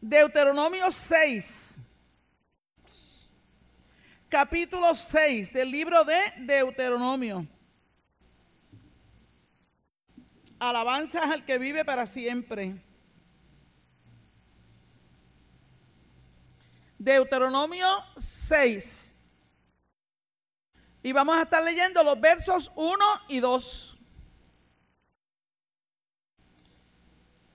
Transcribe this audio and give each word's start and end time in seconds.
Deuteronomio 0.00 0.92
6. 0.92 1.76
Capítulo 4.28 4.94
6 4.94 5.52
del 5.52 5.70
libro 5.70 6.04
de 6.04 6.18
Deuteronomio. 6.38 7.46
Alabanzas 10.60 11.24
al 11.24 11.44
que 11.44 11.58
vive 11.58 11.84
para 11.84 12.06
siempre. 12.06 12.80
Deuteronomio 16.98 17.86
6. 18.16 19.12
Y 21.02 21.12
vamos 21.12 21.36
a 21.36 21.42
estar 21.42 21.62
leyendo 21.62 22.04
los 22.04 22.20
versos 22.20 22.70
1 22.76 23.04
y 23.28 23.40
2. 23.40 23.98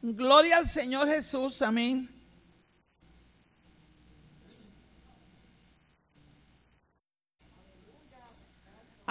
Gloria 0.02 0.58
al 0.58 0.68
Señor 0.68 1.08
Jesús, 1.08 1.62
amén. 1.62 2.13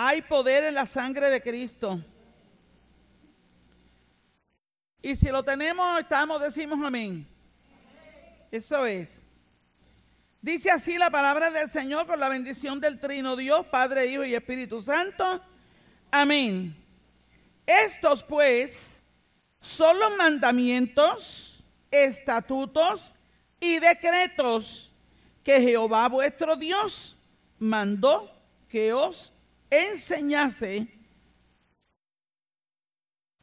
Hay 0.05 0.20
poder 0.20 0.65
en 0.65 0.74
la 0.74 0.84
sangre 0.84 1.30
de 1.30 1.41
Cristo. 1.41 2.01
Y 5.01 5.15
si 5.15 5.29
lo 5.29 5.45
tenemos, 5.45 6.01
estamos, 6.01 6.41
decimos 6.41 6.84
amén. 6.84 7.24
Eso 8.51 8.84
es. 8.84 9.24
Dice 10.41 10.73
así 10.73 10.98
la 10.98 11.09
palabra 11.09 11.52
del 11.52 11.70
Señor 11.70 12.09
con 12.09 12.19
la 12.19 12.29
bendición 12.29 12.80
del 12.80 12.98
Trino 12.98 13.37
Dios, 13.37 13.65
Padre, 13.66 14.07
Hijo 14.07 14.24
y 14.24 14.34
Espíritu 14.34 14.83
Santo. 14.83 15.41
Amén. 16.10 16.74
Estos 17.65 18.24
pues 18.24 19.05
son 19.60 20.01
los 20.01 20.16
mandamientos, 20.16 21.62
estatutos 21.93 23.12
y 23.60 23.79
decretos 23.79 24.91
que 25.45 25.60
Jehová 25.60 26.09
vuestro 26.09 26.57
Dios 26.57 27.16
mandó 27.60 28.29
que 28.69 28.93
os 28.93 29.32
enseñase 29.73 30.87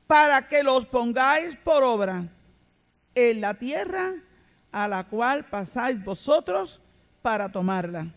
para 0.06 0.48
que 0.48 0.64
los 0.64 0.86
pongáis 0.86 1.56
por 1.58 1.84
obra 1.84 2.28
en 3.16 3.42
la 3.42 3.54
tierra 3.56 4.14
a 4.72 4.88
la 4.88 5.04
cual 5.04 5.50
pasáis 5.50 6.04
vosotros 6.04 6.80
para 7.22 7.52
tomarla. 7.52 8.08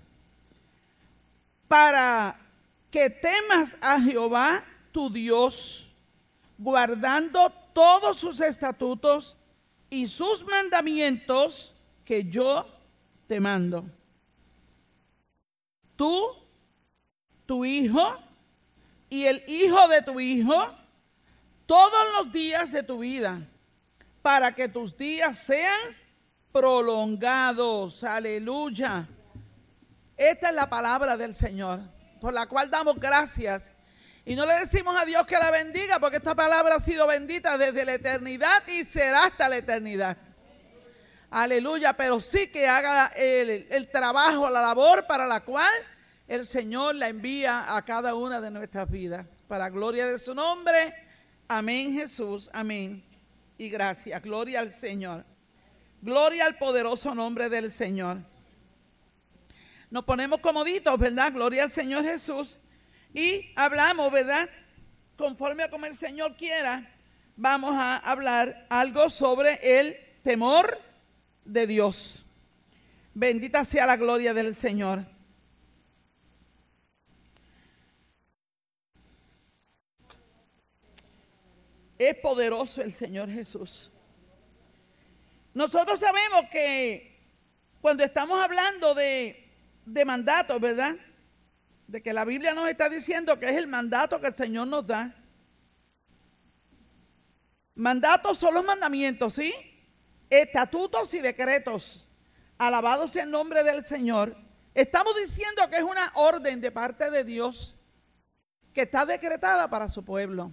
Para 1.68 2.38
que 2.90 3.08
temas 3.08 3.78
a 3.80 3.98
Jehová 3.98 4.62
tu 4.92 5.10
Dios, 5.10 5.90
guardando 6.58 7.50
todos 7.72 8.18
sus 8.18 8.40
estatutos 8.40 9.34
y 9.88 10.06
sus 10.06 10.44
mandamientos 10.44 11.74
que 12.04 12.24
yo 12.24 12.66
te 13.26 13.40
mando. 13.40 13.84
Tú, 15.96 16.41
tu 17.52 17.66
hijo 17.66 18.18
y 19.10 19.26
el 19.26 19.44
hijo 19.46 19.86
de 19.88 20.00
tu 20.00 20.18
hijo, 20.18 20.74
todos 21.66 22.02
los 22.16 22.32
días 22.32 22.72
de 22.72 22.82
tu 22.82 23.00
vida, 23.00 23.46
para 24.22 24.54
que 24.54 24.68
tus 24.68 24.96
días 24.96 25.36
sean 25.36 25.78
prolongados. 26.50 28.04
Aleluya. 28.04 29.06
Esta 30.16 30.48
es 30.48 30.54
la 30.54 30.70
palabra 30.70 31.18
del 31.18 31.34
Señor, 31.34 31.80
por 32.22 32.32
la 32.32 32.46
cual 32.46 32.70
damos 32.70 32.98
gracias. 32.98 33.70
Y 34.24 34.34
no 34.34 34.46
le 34.46 34.54
decimos 34.54 34.96
a 34.98 35.04
Dios 35.04 35.26
que 35.26 35.36
la 35.36 35.50
bendiga, 35.50 36.00
porque 36.00 36.16
esta 36.16 36.34
palabra 36.34 36.76
ha 36.76 36.80
sido 36.80 37.06
bendita 37.06 37.58
desde 37.58 37.84
la 37.84 37.92
eternidad 37.92 38.66
y 38.66 38.82
será 38.84 39.24
hasta 39.24 39.46
la 39.50 39.58
eternidad. 39.58 40.16
Aleluya, 41.30 41.92
pero 41.92 42.18
sí 42.18 42.48
que 42.48 42.66
haga 42.66 43.08
el, 43.14 43.66
el 43.68 43.90
trabajo, 43.90 44.48
la 44.48 44.62
labor 44.62 45.06
para 45.06 45.26
la 45.26 45.40
cual 45.40 45.70
el 46.32 46.46
Señor 46.46 46.94
la 46.94 47.10
envía 47.10 47.76
a 47.76 47.84
cada 47.84 48.14
una 48.14 48.40
de 48.40 48.50
nuestras 48.50 48.90
vidas. 48.90 49.26
Para 49.48 49.68
gloria 49.68 50.06
de 50.06 50.18
su 50.18 50.34
nombre. 50.34 50.94
Amén 51.46 51.92
Jesús, 51.92 52.48
amén. 52.54 53.04
Y 53.58 53.68
gracias. 53.68 54.22
Gloria 54.22 54.60
al 54.60 54.70
Señor. 54.70 55.26
Gloria 56.00 56.46
al 56.46 56.56
poderoso 56.56 57.14
nombre 57.14 57.50
del 57.50 57.70
Señor. 57.70 58.16
Nos 59.90 60.04
ponemos 60.04 60.40
comoditos, 60.40 60.98
¿verdad? 60.98 61.34
Gloria 61.34 61.64
al 61.64 61.70
Señor 61.70 62.02
Jesús. 62.02 62.58
Y 63.12 63.52
hablamos, 63.54 64.10
¿verdad? 64.10 64.48
Conforme 65.18 65.64
a 65.64 65.70
como 65.70 65.84
el 65.84 65.98
Señor 65.98 66.34
quiera, 66.36 66.90
vamos 67.36 67.74
a 67.74 67.98
hablar 67.98 68.66
algo 68.70 69.10
sobre 69.10 69.80
el 69.80 69.98
temor 70.22 70.80
de 71.44 71.66
Dios. 71.66 72.24
Bendita 73.12 73.66
sea 73.66 73.84
la 73.84 73.98
gloria 73.98 74.32
del 74.32 74.54
Señor. 74.54 75.12
Es 82.08 82.16
poderoso 82.16 82.82
el 82.82 82.92
Señor 82.92 83.30
Jesús. 83.30 83.90
Nosotros 85.54 86.00
sabemos 86.00 86.42
que 86.50 87.20
cuando 87.80 88.02
estamos 88.02 88.42
hablando 88.42 88.92
de, 88.94 89.48
de 89.86 90.04
mandatos, 90.04 90.60
¿verdad? 90.60 90.96
De 91.86 92.02
que 92.02 92.12
la 92.12 92.24
Biblia 92.24 92.54
nos 92.54 92.68
está 92.68 92.88
diciendo 92.88 93.38
que 93.38 93.46
es 93.50 93.56
el 93.56 93.68
mandato 93.68 94.20
que 94.20 94.26
el 94.28 94.34
Señor 94.34 94.66
nos 94.66 94.84
da. 94.84 95.14
Mandatos 97.76 98.38
son 98.38 98.54
los 98.54 98.64
mandamientos, 98.64 99.34
¿sí? 99.34 99.54
Estatutos 100.28 101.14
y 101.14 101.20
decretos. 101.20 102.08
Alabado 102.58 103.06
sea 103.06 103.22
el 103.22 103.30
nombre 103.30 103.62
del 103.62 103.84
Señor. 103.84 104.36
Estamos 104.74 105.14
diciendo 105.16 105.68
que 105.70 105.76
es 105.76 105.84
una 105.84 106.10
orden 106.16 106.60
de 106.60 106.72
parte 106.72 107.10
de 107.10 107.22
Dios 107.22 107.76
que 108.72 108.82
está 108.82 109.04
decretada 109.04 109.70
para 109.70 109.88
su 109.88 110.04
pueblo. 110.04 110.52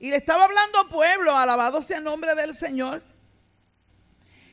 Y 0.00 0.10
le 0.10 0.16
estaba 0.16 0.44
hablando 0.44 0.88
pueblo, 0.88 1.36
alabado 1.36 1.82
sea 1.82 1.98
el 1.98 2.04
nombre 2.04 2.34
del 2.34 2.56
Señor 2.56 3.04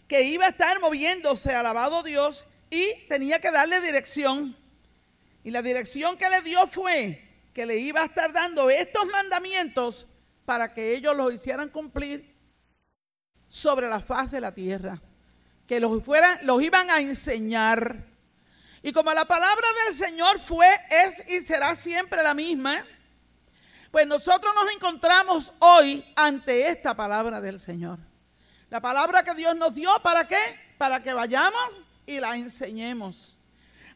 que 0.07 0.23
iba 0.23 0.45
a 0.45 0.49
estar 0.49 0.79
moviéndose, 0.79 1.53
alabado 1.53 2.01
Dios, 2.01 2.45
y 2.69 2.93
tenía 3.07 3.39
que 3.39 3.51
darle 3.51 3.81
dirección. 3.81 4.57
Y 5.43 5.51
la 5.51 5.61
dirección 5.61 6.17
que 6.17 6.29
le 6.29 6.41
dio 6.41 6.65
fue 6.67 7.23
que 7.53 7.65
le 7.65 7.77
iba 7.77 8.01
a 8.01 8.05
estar 8.05 8.31
dando 8.31 8.69
estos 8.69 9.05
mandamientos 9.05 10.07
para 10.45 10.73
que 10.73 10.95
ellos 10.95 11.15
los 11.15 11.33
hicieran 11.33 11.69
cumplir 11.69 12.35
sobre 13.47 13.89
la 13.89 13.99
faz 13.99 14.31
de 14.31 14.41
la 14.41 14.53
tierra. 14.53 15.01
Que 15.67 15.79
los, 15.81 16.03
fueran, 16.03 16.39
los 16.43 16.61
iban 16.61 16.89
a 16.89 17.01
enseñar. 17.01 18.05
Y 18.81 18.93
como 18.93 19.13
la 19.13 19.25
palabra 19.25 19.67
del 19.85 19.95
Señor 19.95 20.39
fue, 20.39 20.67
es 20.89 21.29
y 21.29 21.41
será 21.41 21.75
siempre 21.75 22.23
la 22.23 22.33
misma, 22.33 22.85
pues 23.91 24.05
nosotros 24.07 24.53
nos 24.55 24.73
encontramos 24.73 25.53
hoy 25.59 26.05
ante 26.15 26.67
esta 26.67 26.95
palabra 26.95 27.41
del 27.41 27.59
Señor. 27.59 27.99
La 28.69 28.81
palabra 28.81 29.23
que 29.23 29.33
Dios 29.33 29.55
nos 29.55 29.73
dio, 29.73 29.89
¿para 30.03 30.27
qué? 30.27 30.37
Para 30.77 31.01
que 31.01 31.13
vayamos 31.13 31.71
y 32.05 32.19
la 32.19 32.35
enseñemos. 32.35 33.37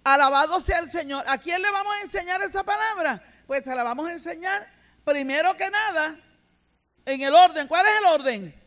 Alabado 0.03 0.61
sea 0.61 0.79
el 0.79 0.89
Señor. 0.89 1.23
¿A 1.27 1.37
quién 1.37 1.61
le 1.61 1.69
vamos 1.71 1.93
a 1.95 2.01
enseñar 2.01 2.41
esa 2.41 2.63
palabra? 2.63 3.21
Pues 3.45 3.63
se 3.63 3.75
la 3.75 3.83
vamos 3.83 4.07
a 4.07 4.13
enseñar 4.13 4.67
primero 5.03 5.55
que 5.55 5.69
nada 5.69 6.17
en 7.05 7.21
el 7.21 7.35
orden. 7.35 7.67
¿Cuál 7.67 7.85
es 7.85 7.93
el 7.99 8.05
orden? 8.05 8.61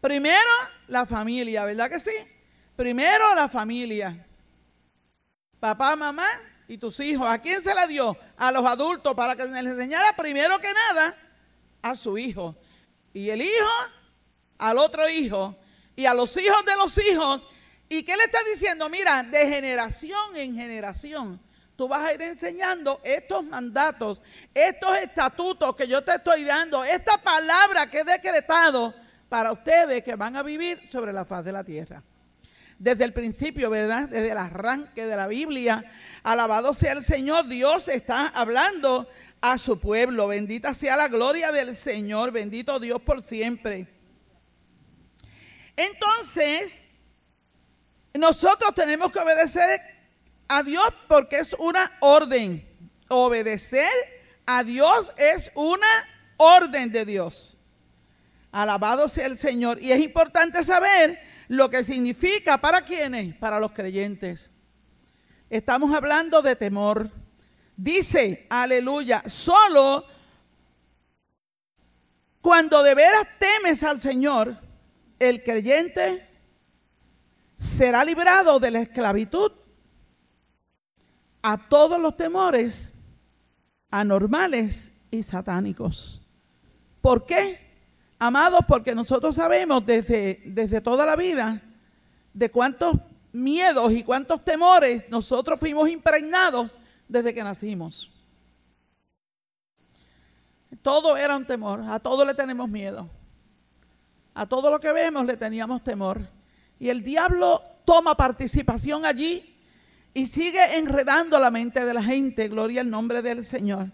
Primero 0.00 0.50
la 0.88 1.06
familia, 1.06 1.64
¿verdad 1.64 1.88
que 1.88 2.00
sí? 2.00 2.12
Primero 2.76 3.34
la 3.34 3.48
familia. 3.48 4.26
Papá, 5.58 5.96
mamá 5.96 6.28
y 6.68 6.78
tus 6.78 7.00
hijos. 7.00 7.26
¿A 7.26 7.38
quién 7.40 7.62
se 7.62 7.74
la 7.74 7.86
dio? 7.86 8.16
A 8.36 8.52
los 8.52 8.64
adultos 8.64 9.14
para 9.14 9.36
que 9.36 9.44
les 9.44 9.66
enseñara 9.66 10.14
primero 10.16 10.58
que 10.58 10.72
nada 10.72 11.16
a 11.82 11.96
su 11.96 12.16
hijo. 12.18 12.56
Y 13.12 13.30
el 13.30 13.42
hijo 13.42 13.70
al 14.62 14.78
otro 14.78 15.08
hijo 15.08 15.56
y 15.96 16.06
a 16.06 16.14
los 16.14 16.36
hijos 16.36 16.64
de 16.64 16.76
los 16.76 16.96
hijos. 16.98 17.46
¿Y 17.88 18.04
qué 18.04 18.16
le 18.16 18.24
está 18.24 18.38
diciendo? 18.50 18.88
Mira, 18.88 19.22
de 19.22 19.46
generación 19.48 20.36
en 20.36 20.54
generación, 20.54 21.40
tú 21.76 21.88
vas 21.88 22.04
a 22.04 22.14
ir 22.14 22.22
enseñando 22.22 23.00
estos 23.02 23.44
mandatos, 23.44 24.22
estos 24.54 24.96
estatutos 24.98 25.74
que 25.74 25.86
yo 25.86 26.02
te 26.02 26.14
estoy 26.14 26.44
dando, 26.44 26.84
esta 26.84 27.18
palabra 27.18 27.90
que 27.90 28.00
he 28.00 28.04
decretado 28.04 28.94
para 29.28 29.52
ustedes 29.52 30.02
que 30.02 30.14
van 30.14 30.36
a 30.36 30.42
vivir 30.42 30.88
sobre 30.90 31.12
la 31.12 31.24
faz 31.24 31.44
de 31.44 31.52
la 31.52 31.64
tierra. 31.64 32.02
Desde 32.78 33.04
el 33.04 33.12
principio, 33.12 33.68
¿verdad? 33.68 34.08
Desde 34.08 34.30
el 34.30 34.38
arranque 34.38 35.06
de 35.06 35.16
la 35.16 35.26
Biblia, 35.26 35.84
alabado 36.22 36.74
sea 36.74 36.92
el 36.92 37.02
Señor, 37.02 37.48
Dios 37.48 37.88
está 37.88 38.28
hablando 38.28 39.08
a 39.40 39.58
su 39.58 39.78
pueblo. 39.78 40.28
Bendita 40.28 40.72
sea 40.74 40.96
la 40.96 41.08
gloria 41.08 41.52
del 41.52 41.76
Señor, 41.76 42.30
bendito 42.30 42.78
Dios 42.78 43.00
por 43.02 43.20
siempre. 43.22 43.88
Entonces, 45.76 46.86
nosotros 48.14 48.74
tenemos 48.74 49.10
que 49.10 49.18
obedecer 49.18 49.80
a 50.48 50.62
Dios 50.62 50.88
porque 51.08 51.38
es 51.38 51.54
una 51.54 51.96
orden. 52.00 52.68
Obedecer 53.08 53.90
a 54.46 54.64
Dios 54.64 55.12
es 55.16 55.50
una 55.54 55.86
orden 56.36 56.92
de 56.92 57.04
Dios. 57.04 57.58
Alabado 58.52 59.08
sea 59.08 59.26
el 59.26 59.38
Señor. 59.38 59.82
Y 59.82 59.92
es 59.92 60.00
importante 60.00 60.62
saber 60.62 61.18
lo 61.48 61.70
que 61.70 61.84
significa 61.84 62.58
para 62.58 62.82
quienes, 62.82 63.34
para 63.36 63.58
los 63.58 63.72
creyentes. 63.72 64.51
Estamos 65.52 65.94
hablando 65.94 66.40
de 66.40 66.56
temor. 66.56 67.10
Dice, 67.76 68.46
aleluya, 68.48 69.22
solo 69.26 70.02
cuando 72.40 72.82
de 72.82 72.94
veras 72.94 73.26
temes 73.38 73.84
al 73.84 74.00
Señor, 74.00 74.56
el 75.18 75.42
creyente 75.42 76.26
será 77.58 78.02
librado 78.02 78.58
de 78.60 78.70
la 78.70 78.80
esclavitud 78.80 79.52
a 81.42 81.68
todos 81.68 82.00
los 82.00 82.16
temores 82.16 82.94
anormales 83.90 84.94
y 85.10 85.22
satánicos. 85.22 86.22
¿Por 87.02 87.26
qué? 87.26 87.60
Amados, 88.18 88.60
porque 88.66 88.94
nosotros 88.94 89.36
sabemos 89.36 89.84
desde, 89.84 90.40
desde 90.46 90.80
toda 90.80 91.04
la 91.04 91.14
vida 91.14 91.60
de 92.32 92.50
cuántos 92.50 92.94
miedos 93.32 93.92
y 93.92 94.02
cuántos 94.02 94.44
temores 94.44 95.04
nosotros 95.08 95.58
fuimos 95.58 95.88
impregnados 95.88 96.78
desde 97.08 97.34
que 97.34 97.42
nacimos. 97.42 98.10
Todo 100.82 101.16
era 101.16 101.36
un 101.36 101.46
temor, 101.46 101.82
a 101.86 102.00
todo 102.00 102.24
le 102.24 102.34
tenemos 102.34 102.68
miedo. 102.68 103.08
A 104.34 104.46
todo 104.46 104.70
lo 104.70 104.80
que 104.80 104.92
vemos 104.92 105.26
le 105.26 105.36
teníamos 105.36 105.84
temor. 105.84 106.26
Y 106.78 106.88
el 106.88 107.02
diablo 107.02 107.62
toma 107.84 108.16
participación 108.16 109.04
allí 109.04 109.56
y 110.14 110.26
sigue 110.26 110.76
enredando 110.76 111.38
la 111.38 111.50
mente 111.50 111.84
de 111.84 111.94
la 111.94 112.02
gente, 112.02 112.48
gloria 112.48 112.80
al 112.80 112.90
nombre 112.90 113.22
del 113.22 113.44
Señor. 113.44 113.90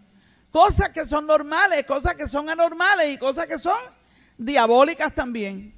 Cosas 0.50 0.88
que 0.90 1.06
son 1.06 1.26
normales, 1.26 1.84
cosas 1.84 2.14
que 2.14 2.26
son 2.26 2.48
anormales 2.48 3.14
y 3.14 3.18
cosas 3.18 3.46
que 3.46 3.58
son 3.58 3.78
diabólicas 4.36 5.14
también. 5.14 5.77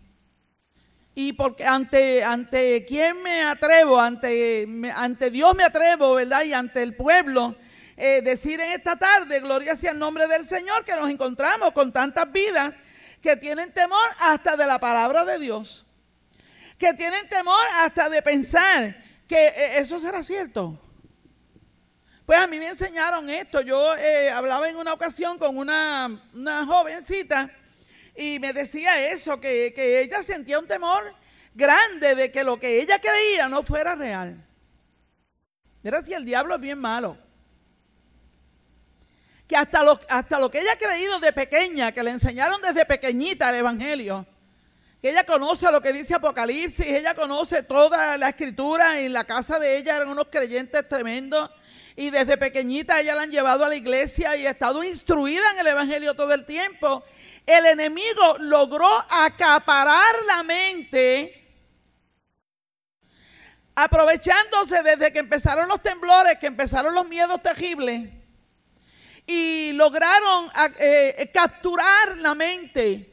Y 1.23 1.35
porque 1.35 1.67
ante, 1.67 2.25
ante 2.25 2.87
quién 2.87 3.23
me 3.23 3.43
atrevo, 3.43 4.01
ante, 4.01 4.67
ante 4.97 5.31
Dios 5.31 5.55
me 5.55 5.65
atrevo, 5.65 6.15
¿verdad? 6.15 6.45
Y 6.45 6.55
ante 6.55 6.83
el 6.83 6.97
pueblo, 6.97 7.57
eh, 7.99 8.23
decir 8.23 8.59
en 8.59 8.73
esta 8.73 8.97
tarde, 8.97 9.41
gloria 9.41 9.77
sea 9.77 9.91
el 9.91 9.99
nombre 9.99 10.27
del 10.27 10.49
Señor, 10.49 10.83
que 10.83 10.97
nos 10.97 11.11
encontramos 11.11 11.73
con 11.73 11.93
tantas 11.93 12.33
vidas 12.33 12.75
que 13.21 13.37
tienen 13.37 13.71
temor 13.71 14.09
hasta 14.21 14.57
de 14.57 14.67
la 14.67 14.79
palabra 14.79 15.27
de 15.27 15.39
Dios, 15.39 15.85
que 16.79 16.95
tienen 16.95 17.29
temor 17.29 17.67
hasta 17.83 18.09
de 18.09 18.23
pensar 18.23 18.97
que 19.29 19.49
eh, 19.49 19.79
eso 19.79 20.01
será 20.01 20.25
cierto. 20.25 20.81
Pues 22.25 22.39
a 22.39 22.47
mí 22.47 22.59
me 22.59 22.69
enseñaron 22.69 23.29
esto. 23.29 23.61
Yo 23.61 23.95
eh, 23.95 24.31
hablaba 24.31 24.71
en 24.71 24.77
una 24.77 24.95
ocasión 24.95 25.37
con 25.37 25.59
una, 25.59 26.19
una 26.33 26.65
jovencita 26.65 27.51
y 28.21 28.39
me 28.39 28.53
decía 28.53 29.11
eso, 29.11 29.41
que, 29.41 29.73
ella 30.05 30.23
sentía 30.23 30.59
un 30.59 30.67
temor 30.67 31.03
grande 31.55 32.15
de 32.15 32.31
que 32.31 32.45
lo 32.45 32.59
que 32.59 32.83
ella 32.83 33.01
creía 33.01 33.49
no 33.49 33.63
fuera 33.63 33.95
real. 33.95 34.47
Era 35.83 36.03
si 36.03 36.13
el 36.13 36.27
diablo 36.27 36.55
es 36.55 36.61
bien 36.61 36.79
malo. 36.79 37.17
Que 39.49 39.57
hasta 39.57 39.83
lo, 39.83 39.99
hasta 40.11 40.39
lo 40.39 40.51
que 40.51 40.61
ella 40.61 40.75
ha 40.75 40.77
creído 40.77 41.19
de 41.19 41.33
pequeña, 41.33 41.93
que 41.93 42.03
le 42.03 42.11
enseñaron 42.11 42.61
desde 42.61 42.85
pequeñita 42.85 43.49
el 43.49 43.57
Evangelio, 43.57 44.27
que 45.01 45.09
ella 45.09 45.25
conoce 45.25 45.73
lo 45.73 45.81
que 45.81 45.95
dice 45.95 46.15
Apocalipsis, 46.15 46.87
ella 46.87 47.15
conoce 47.15 47.63
toda 47.63 48.19
la 48.19 48.29
escritura, 48.29 49.01
en 49.01 49.15
la 49.15 49.25
casa 49.25 49.59
de 49.59 49.79
ella 49.79 49.97
eran 49.97 50.11
unos 50.11 50.27
creyentes 50.31 50.87
tremendos, 50.87 51.51
y 51.97 52.11
desde 52.11 52.37
pequeñita 52.37 53.01
ella 53.01 53.15
la 53.15 53.23
han 53.23 53.31
llevado 53.31 53.65
a 53.65 53.71
la 53.71 53.77
iglesia 53.77 54.37
y 54.37 54.47
ha 54.47 54.51
estado 54.51 54.85
instruida 54.85 55.51
en 55.53 55.61
el 55.61 55.67
Evangelio 55.69 56.15
todo 56.15 56.35
el 56.35 56.45
tiempo 56.45 57.03
el 57.47 57.67
enemigo 57.67 58.37
logró 58.39 58.89
acaparar 59.11 60.15
la 60.27 60.43
mente 60.43 61.41
aprovechándose 63.75 64.83
desde 64.83 65.13
que 65.13 65.21
empezaron 65.21 65.69
los 65.69 65.83
temblores, 65.83 66.39
que 66.39 66.47
empezaron 66.47 66.95
los 66.95 67.09
miedos 67.09 67.41
terribles, 67.43 68.11
y 69.27 69.73
lograron 69.73 70.51
eh, 70.79 71.31
capturar 71.33 72.17
la 72.19 72.35
mente. 72.35 73.07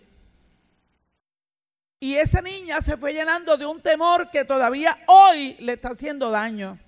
Y 1.99 2.15
esa 2.15 2.41
niña 2.41 2.81
se 2.81 2.97
fue 2.97 3.13
llenando 3.13 3.57
de 3.57 3.65
un 3.65 3.81
temor 3.81 4.29
que 4.29 4.45
todavía 4.45 4.97
hoy 5.07 5.55
le 5.59 5.73
está 5.73 5.89
haciendo 5.89 6.29
daño. 6.29 6.79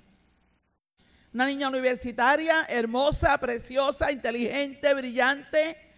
Una 1.33 1.45
niña 1.45 1.69
universitaria, 1.69 2.65
hermosa, 2.69 3.37
preciosa, 3.37 4.11
inteligente, 4.11 4.93
brillante 4.93 5.88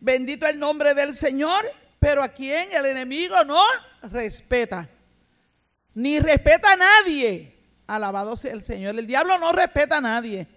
Bendito 0.00 0.46
el 0.46 0.58
nombre 0.58 0.94
del 0.94 1.14
Señor, 1.14 1.70
pero 1.98 2.22
a 2.22 2.28
quien 2.28 2.72
el 2.72 2.86
enemigo 2.86 3.44
no 3.44 3.62
respeta. 4.02 4.88
Ni 5.94 6.18
respeta 6.18 6.72
a 6.72 6.76
nadie. 6.76 7.56
Alabado 7.86 8.36
sea 8.36 8.52
el 8.52 8.62
Señor. 8.62 8.98
El 8.98 9.06
diablo 9.06 9.38
no 9.38 9.52
respeta 9.52 9.98
a 9.98 10.00
nadie. 10.00 10.48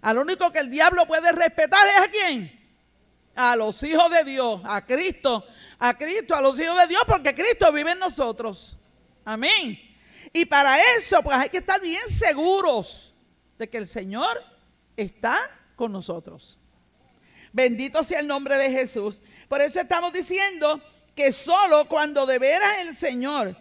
Al 0.00 0.18
único 0.18 0.50
que 0.50 0.60
el 0.60 0.70
diablo 0.70 1.06
puede 1.06 1.32
respetar 1.32 1.86
es 1.86 2.08
a 2.08 2.10
quién? 2.10 2.52
A 3.34 3.54
los 3.54 3.82
hijos 3.82 4.10
de 4.10 4.24
Dios, 4.24 4.62
a 4.64 4.86
Cristo, 4.86 5.44
a 5.78 5.96
Cristo, 5.98 6.34
a 6.34 6.40
los 6.40 6.58
hijos 6.58 6.78
de 6.78 6.86
Dios, 6.86 7.02
porque 7.06 7.34
Cristo 7.34 7.70
vive 7.72 7.90
en 7.90 7.98
nosotros. 7.98 8.78
Amén. 9.24 9.78
Y 10.32 10.46
para 10.46 10.78
eso, 10.96 11.22
pues 11.22 11.36
hay 11.36 11.50
que 11.50 11.58
estar 11.58 11.80
bien 11.80 12.08
seguros 12.08 13.14
de 13.58 13.68
que 13.68 13.78
el 13.78 13.86
Señor 13.86 14.42
está 14.96 15.38
con 15.74 15.92
nosotros. 15.92 16.58
Bendito 17.52 18.04
sea 18.04 18.20
el 18.20 18.26
nombre 18.26 18.56
de 18.56 18.70
Jesús. 18.70 19.22
Por 19.48 19.60
eso 19.60 19.80
estamos 19.80 20.12
diciendo 20.12 20.80
que 21.14 21.32
solo 21.32 21.88
cuando 21.88 22.26
de 22.26 22.38
veras 22.38 22.80
el 22.80 22.94
Señor, 22.94 23.56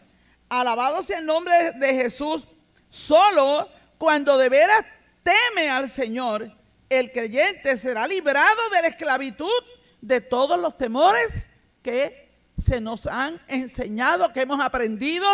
alabado 0.50 1.04
sea 1.04 1.20
el 1.20 1.26
nombre 1.26 1.72
de 1.72 1.94
Jesús, 1.94 2.48
solo 2.90 3.70
cuando 3.98 4.38
de 4.38 4.50
veras 4.50 4.84
teme 5.24 5.70
al 5.70 5.90
Señor, 5.90 6.52
el 6.90 7.12
creyente 7.12 7.78
será 7.78 8.08
librado 8.08 8.70
de 8.72 8.82
la 8.82 8.88
esclavitud 8.90 9.64
de 10.02 10.22
todos 10.22 10.60
los 10.60 10.78
temores 10.78 11.50
que 11.82 12.26
se 12.58 12.80
nos 12.80 13.08
han 13.08 13.42
enseñado, 13.48 14.32
que 14.32 14.42
hemos 14.42 14.64
aprendido. 14.64 15.28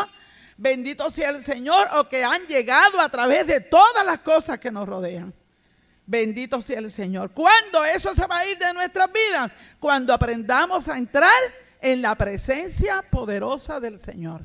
Bendito 0.57 1.09
sea 1.09 1.30
el 1.30 1.44
Señor 1.44 1.88
o 1.98 2.07
que 2.07 2.24
han 2.24 2.45
llegado 2.45 3.00
a 3.00 3.09
través 3.09 3.48
de 3.48 3.62
todas 3.62 4.06
las 4.06 4.19
cosas 4.19 4.59
que 4.59 4.71
nos 4.71 4.88
rodean. 4.88 5.33
Bendito 6.12 6.62
sea 6.62 6.80
el 6.80 6.92
Señor. 6.92 7.31
¿Cuándo 7.31 7.86
eso 7.86 8.13
se 8.13 8.28
va 8.28 8.40
a 8.40 8.46
ir 8.46 8.58
de 8.58 8.74
nuestras 8.74 9.10
vidas? 9.13 9.50
Cuando 9.80 10.13
aprendamos 10.13 10.90
a 10.90 10.98
entrar 10.98 11.31
en 11.80 12.02
la 12.02 12.16
presencia 12.16 13.02
poderosa 13.02 13.80
del 13.80 13.98
Señor. 13.98 14.42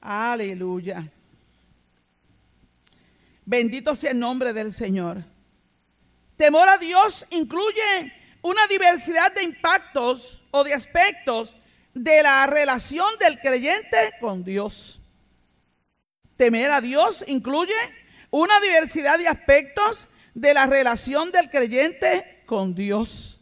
Aleluya. 0.00 1.12
Bendito 3.44 3.94
sea 3.94 4.12
el 4.12 4.18
nombre 4.18 4.54
del 4.54 4.72
Señor. 4.72 5.22
Temor 6.38 6.70
a 6.70 6.78
Dios 6.78 7.26
incluye 7.28 8.14
una 8.40 8.66
diversidad 8.68 9.30
de 9.34 9.42
impactos 9.42 10.42
o 10.52 10.64
de 10.64 10.72
aspectos 10.72 11.54
de 11.92 12.22
la 12.22 12.46
relación 12.46 13.18
del 13.20 13.38
creyente 13.40 14.14
con 14.22 14.42
Dios. 14.42 15.02
Temer 16.38 16.70
a 16.70 16.80
Dios 16.80 17.22
incluye 17.28 17.74
una 18.30 18.58
diversidad 18.60 19.18
de 19.18 19.28
aspectos 19.28 20.08
de 20.34 20.54
la 20.54 20.66
relación 20.66 21.32
del 21.32 21.50
creyente 21.50 22.42
con 22.46 22.74
Dios. 22.74 23.40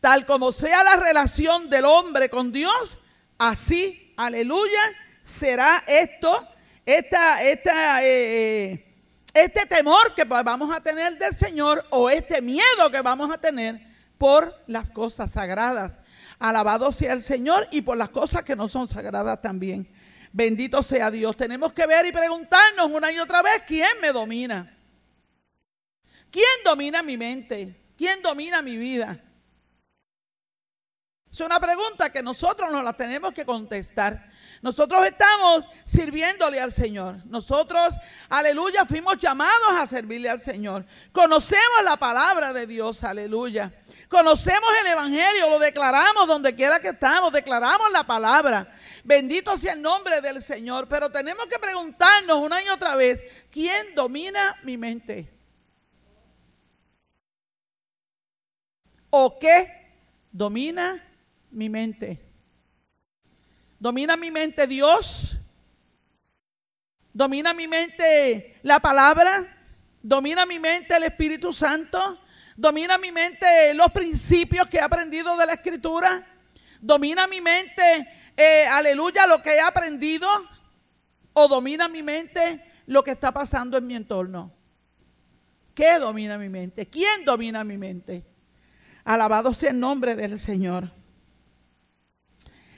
Tal 0.00 0.26
como 0.26 0.52
sea 0.52 0.82
la 0.82 0.96
relación 0.96 1.70
del 1.70 1.84
hombre 1.84 2.28
con 2.30 2.52
Dios, 2.52 2.98
así, 3.38 4.14
aleluya, 4.16 4.80
será 5.22 5.84
esto, 5.86 6.48
esta, 6.86 7.42
esta, 7.42 8.02
eh, 8.02 8.72
eh, 8.72 8.96
este 9.34 9.66
temor 9.66 10.14
que 10.14 10.24
vamos 10.24 10.74
a 10.74 10.80
tener 10.80 11.18
del 11.18 11.34
Señor 11.34 11.84
o 11.90 12.10
este 12.10 12.42
miedo 12.42 12.90
que 12.90 13.02
vamos 13.02 13.30
a 13.32 13.38
tener 13.38 13.80
por 14.18 14.62
las 14.66 14.90
cosas 14.90 15.30
sagradas. 15.30 16.00
Alabado 16.38 16.92
sea 16.92 17.12
el 17.12 17.22
Señor 17.22 17.68
y 17.70 17.82
por 17.82 17.96
las 17.96 18.08
cosas 18.08 18.42
que 18.42 18.56
no 18.56 18.68
son 18.68 18.88
sagradas 18.88 19.40
también. 19.40 19.88
Bendito 20.32 20.82
sea 20.82 21.10
Dios. 21.10 21.36
Tenemos 21.36 21.72
que 21.72 21.86
ver 21.86 22.06
y 22.06 22.12
preguntarnos 22.12 22.86
una 22.86 23.10
y 23.10 23.18
otra 23.18 23.42
vez, 23.42 23.62
¿quién 23.66 24.00
me 24.00 24.12
domina? 24.12 24.76
¿Quién 26.30 26.64
domina 26.64 27.02
mi 27.02 27.16
mente? 27.16 27.76
¿Quién 27.96 28.22
domina 28.22 28.62
mi 28.62 28.76
vida? 28.76 29.20
Es 31.32 31.40
una 31.40 31.60
pregunta 31.60 32.10
que 32.10 32.22
nosotros 32.22 32.72
nos 32.72 32.82
la 32.82 32.92
tenemos 32.92 33.32
que 33.32 33.44
contestar. 33.44 34.28
Nosotros 34.62 35.06
estamos 35.06 35.64
sirviéndole 35.84 36.60
al 36.60 36.72
Señor. 36.72 37.24
Nosotros, 37.26 37.94
aleluya, 38.28 38.84
fuimos 38.84 39.16
llamados 39.16 39.76
a 39.76 39.86
servirle 39.86 40.28
al 40.28 40.40
Señor. 40.40 40.84
Conocemos 41.12 41.84
la 41.84 41.96
palabra 41.96 42.52
de 42.52 42.66
Dios, 42.66 43.04
aleluya. 43.04 43.72
Conocemos 44.10 44.68
el 44.80 44.88
Evangelio, 44.88 45.48
lo 45.48 45.60
declaramos 45.60 46.26
donde 46.26 46.52
quiera 46.52 46.80
que 46.80 46.88
estamos, 46.88 47.32
declaramos 47.32 47.92
la 47.92 48.02
palabra. 48.02 48.74
Bendito 49.04 49.56
sea 49.56 49.74
el 49.74 49.80
nombre 49.80 50.20
del 50.20 50.42
Señor. 50.42 50.88
Pero 50.88 51.10
tenemos 51.10 51.46
que 51.46 51.60
preguntarnos 51.60 52.38
una 52.38 52.60
y 52.60 52.68
otra 52.70 52.96
vez, 52.96 53.22
¿quién 53.52 53.94
domina 53.94 54.58
mi 54.64 54.76
mente? 54.76 55.32
¿O 59.10 59.38
qué 59.38 59.94
domina 60.32 61.06
mi 61.52 61.68
mente? 61.68 62.20
Domina 63.78 64.16
mi 64.16 64.32
mente 64.32 64.66
Dios. 64.66 65.36
Domina 67.12 67.54
mi 67.54 67.68
mente 67.68 68.58
la 68.64 68.80
palabra. 68.80 69.56
Domina 70.02 70.46
mi 70.46 70.58
mente 70.58 70.96
el 70.96 71.04
Espíritu 71.04 71.52
Santo. 71.52 72.20
Domina 72.60 72.98
mi 72.98 73.10
mente 73.10 73.72
los 73.72 73.90
principios 73.90 74.68
que 74.68 74.76
he 74.76 74.82
aprendido 74.82 75.34
de 75.34 75.46
la 75.46 75.54
Escritura. 75.54 76.26
Domina 76.78 77.26
mi 77.26 77.40
mente, 77.40 77.82
eh, 78.36 78.66
aleluya, 78.66 79.26
lo 79.26 79.40
que 79.40 79.54
he 79.54 79.60
aprendido. 79.60 80.28
O 81.32 81.48
domina 81.48 81.88
mi 81.88 82.02
mente 82.02 82.62
lo 82.84 83.02
que 83.02 83.12
está 83.12 83.32
pasando 83.32 83.78
en 83.78 83.86
mi 83.86 83.96
entorno. 83.96 84.52
¿Qué 85.74 85.98
domina 85.98 86.36
mi 86.36 86.50
mente? 86.50 86.84
¿Quién 86.84 87.24
domina 87.24 87.64
mi 87.64 87.78
mente? 87.78 88.26
Alabado 89.04 89.54
sea 89.54 89.70
el 89.70 89.80
nombre 89.80 90.14
del 90.14 90.38
Señor. 90.38 90.92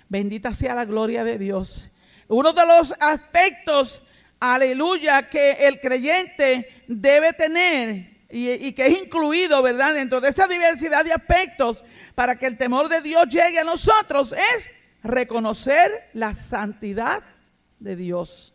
Bendita 0.08 0.54
sea 0.54 0.76
la 0.76 0.84
gloria 0.84 1.24
de 1.24 1.38
Dios. 1.38 1.90
Uno 2.28 2.52
de 2.52 2.64
los 2.64 2.94
aspectos, 3.00 4.00
aleluya, 4.38 5.28
que 5.28 5.66
el 5.66 5.80
creyente 5.80 6.84
debe 6.86 7.32
tener 7.32 8.11
y, 8.34 8.72
que 8.72 8.86
es 8.86 9.02
incluido, 9.02 9.60
¿verdad? 9.62 9.92
Dentro 9.92 10.20
de 10.20 10.30
esa 10.30 10.46
diversidad 10.46 11.04
de 11.04 11.12
aspectos 11.12 11.84
para 12.14 12.36
que 12.36 12.46
el 12.46 12.56
temor 12.56 12.88
de 12.88 13.02
Dios 13.02 13.26
llegue 13.28 13.58
a 13.58 13.64
nosotros 13.64 14.32
es 14.32 14.70
reconocer 15.02 16.08
la 16.14 16.34
santidad 16.34 17.22
de 17.78 17.94
Dios. 17.94 18.54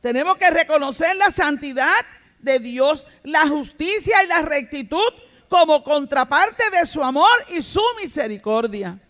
Tenemos 0.00 0.36
que 0.36 0.50
reconocer 0.50 1.16
la 1.16 1.32
santidad 1.32 2.06
de 2.38 2.60
Dios, 2.60 3.08
la 3.24 3.48
justicia 3.48 4.22
y 4.22 4.28
la 4.28 4.42
rectitud 4.42 5.12
como 5.48 5.82
contraparte 5.82 6.70
de 6.70 6.86
su 6.86 7.02
amor 7.02 7.36
y 7.56 7.62
su 7.62 7.82
misericordia. 8.00 9.00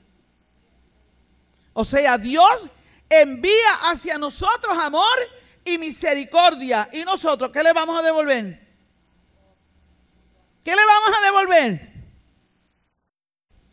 O 1.75 1.85
sea, 1.85 2.17
Dios 2.17 2.71
envía 3.11 3.75
hacia 3.91 4.17
nosotros 4.17 4.79
amor 4.79 5.19
y 5.65 5.79
misericordia. 5.79 6.89
¿Y 6.93 7.05
nosotros 7.05 7.51
qué 7.53 7.63
le 7.63 7.73
vamos 7.73 7.99
a 7.99 8.03
devolver? 8.03 8.61
¿Qué 10.63 10.71
le 10.71 10.87
vamos 10.87 11.19
a 11.19 11.25
devolver? 11.25 11.93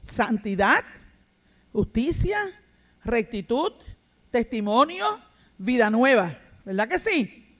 Santidad, 0.01 0.83
justicia, 1.71 2.39
rectitud, 3.03 3.74
testimonio, 4.29 5.19
vida 5.57 5.89
nueva. 5.89 6.38
¿Verdad 6.65 6.88
que 6.88 7.00
sí? 7.00 7.60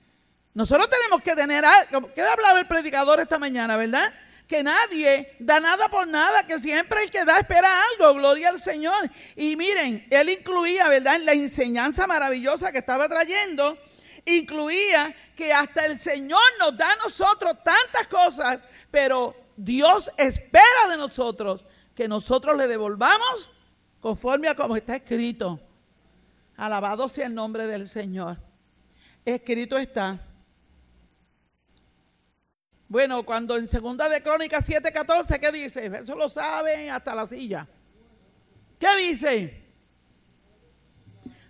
Nosotros 0.54 0.88
tenemos 0.90 1.22
que 1.22 1.34
tener 1.34 1.64
algo. 1.64 2.12
¿Qué 2.12 2.20
hablaba 2.20 2.58
el 2.58 2.66
predicador 2.66 3.20
esta 3.20 3.38
mañana, 3.38 3.76
verdad? 3.76 4.12
que 4.52 4.62
nadie 4.62 5.34
da 5.38 5.60
nada 5.60 5.88
por 5.88 6.06
nada, 6.06 6.46
que 6.46 6.58
siempre 6.58 7.04
el 7.04 7.10
que 7.10 7.24
da 7.24 7.38
espera 7.38 7.70
algo, 7.92 8.12
gloria 8.12 8.50
al 8.50 8.60
Señor. 8.60 9.10
Y 9.34 9.56
miren, 9.56 10.06
él 10.10 10.28
incluía, 10.28 10.88
¿verdad? 10.88 11.16
En 11.16 11.24
la 11.24 11.32
enseñanza 11.32 12.06
maravillosa 12.06 12.70
que 12.70 12.78
estaba 12.78 13.08
trayendo, 13.08 13.78
incluía 14.24 15.14
que 15.34 15.52
hasta 15.52 15.86
el 15.86 15.98
Señor 15.98 16.40
nos 16.58 16.76
da 16.76 16.92
a 16.92 16.96
nosotros 16.96 17.54
tantas 17.64 18.06
cosas, 18.08 18.60
pero 18.90 19.34
Dios 19.56 20.10
espera 20.16 20.88
de 20.88 20.96
nosotros 20.96 21.64
que 21.94 22.08
nosotros 22.08 22.56
le 22.56 22.68
devolvamos 22.68 23.50
conforme 24.00 24.48
a 24.48 24.54
como 24.54 24.76
está 24.76 24.96
escrito. 24.96 25.60
Alabado 26.56 27.08
sea 27.08 27.26
el 27.26 27.34
nombre 27.34 27.66
del 27.66 27.88
Señor. 27.88 28.38
Escrito 29.24 29.78
está 29.78 30.20
bueno, 32.92 33.24
cuando 33.24 33.56
en 33.56 33.68
segunda 33.68 34.06
de 34.06 34.22
Crónicas 34.22 34.68
7:14, 34.68 35.40
¿qué 35.40 35.50
dice? 35.50 35.86
Eso 35.86 36.14
lo 36.14 36.28
saben 36.28 36.90
hasta 36.90 37.14
la 37.14 37.26
silla. 37.26 37.66
¿Qué 38.78 38.96
dice? 38.96 39.64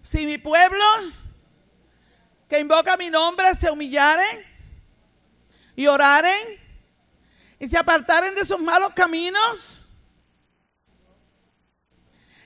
Si 0.03 0.25
mi 0.25 0.39
pueblo 0.39 0.85
que 2.53 2.61
invoca 2.61 2.99
mi 2.99 3.09
nombre 3.09 3.55
se 3.55 3.71
humillaren 3.71 4.47
y 5.75 5.87
oraren 5.87 6.61
y 7.59 7.67
se 7.67 7.79
apartaren 7.79 8.35
de 8.35 8.45
sus 8.45 8.61
malos 8.61 8.93
caminos 8.95 9.87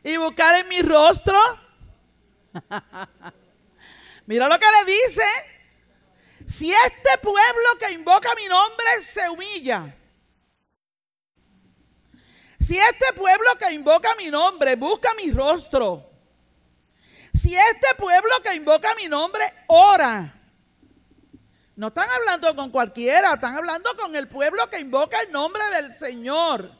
y 0.04 0.16
buscaren 0.16 0.68
mi 0.68 0.80
rostro. 0.80 1.36
Mira 4.26 4.46
lo 4.46 4.56
que 4.60 4.66
le 4.66 4.92
dice. 4.92 5.24
Si 6.46 6.70
este 6.70 7.18
pueblo 7.20 7.68
que 7.80 7.90
invoca 7.90 8.32
mi 8.36 8.46
nombre 8.46 9.00
se 9.00 9.28
humilla, 9.28 9.92
si 12.60 12.78
este 12.78 13.12
pueblo 13.16 13.56
que 13.58 13.72
invoca 13.72 14.14
mi 14.14 14.30
nombre 14.30 14.76
busca 14.76 15.14
mi 15.14 15.32
rostro, 15.32 16.15
si 17.36 17.54
este 17.54 17.94
pueblo 17.96 18.30
que 18.42 18.54
invoca 18.54 18.94
mi 18.94 19.08
nombre 19.08 19.44
ora, 19.68 20.32
no 21.74 21.88
están 21.88 22.08
hablando 22.10 22.56
con 22.56 22.70
cualquiera, 22.70 23.34
están 23.34 23.56
hablando 23.56 23.94
con 23.96 24.16
el 24.16 24.28
pueblo 24.28 24.68
que 24.70 24.78
invoca 24.78 25.20
el 25.20 25.30
nombre 25.30 25.62
del 25.74 25.92
Señor. 25.92 26.72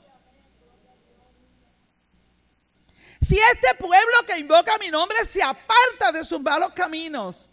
Si 3.21 3.39
este 3.39 3.75
pueblo 3.75 4.15
que 4.27 4.39
invoca 4.39 4.79
mi 4.79 4.91
nombre 4.91 5.25
se 5.27 5.43
aparta 5.43 6.13
de 6.13 6.25
sus 6.25 6.41
malos 6.41 6.73
caminos, 6.75 7.51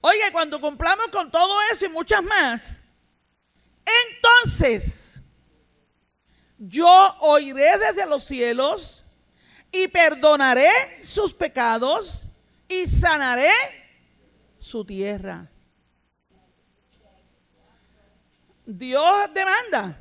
Oye, 0.00 0.30
cuando 0.32 0.60
cumplamos 0.60 1.08
con 1.08 1.30
todo 1.30 1.60
eso 1.72 1.86
y 1.86 1.88
muchas 1.88 2.22
más, 2.22 2.80
entonces 4.12 5.22
yo 6.58 7.16
oiré 7.20 7.78
desde 7.78 8.06
los 8.06 8.24
cielos 8.24 9.05
y 9.70 9.88
perdonaré 9.88 10.70
sus 11.02 11.32
pecados 11.32 12.26
y 12.68 12.86
sanaré 12.86 13.50
su 14.58 14.84
tierra. 14.84 15.50
Dios 18.64 19.28
demanda. 19.32 19.96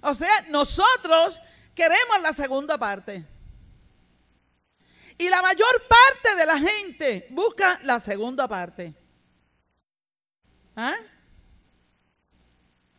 O 0.00 0.14
sea, 0.14 0.46
nosotros 0.48 1.40
queremos 1.74 2.22
la 2.22 2.32
segunda 2.32 2.78
parte. 2.78 3.26
Y 5.18 5.28
la 5.28 5.42
mayor 5.42 5.82
parte 5.88 6.36
de 6.36 6.46
la 6.46 6.58
gente 6.58 7.26
busca 7.30 7.80
la 7.82 7.98
segunda 7.98 8.46
parte. 8.46 8.94
¿Ah? 10.76 10.96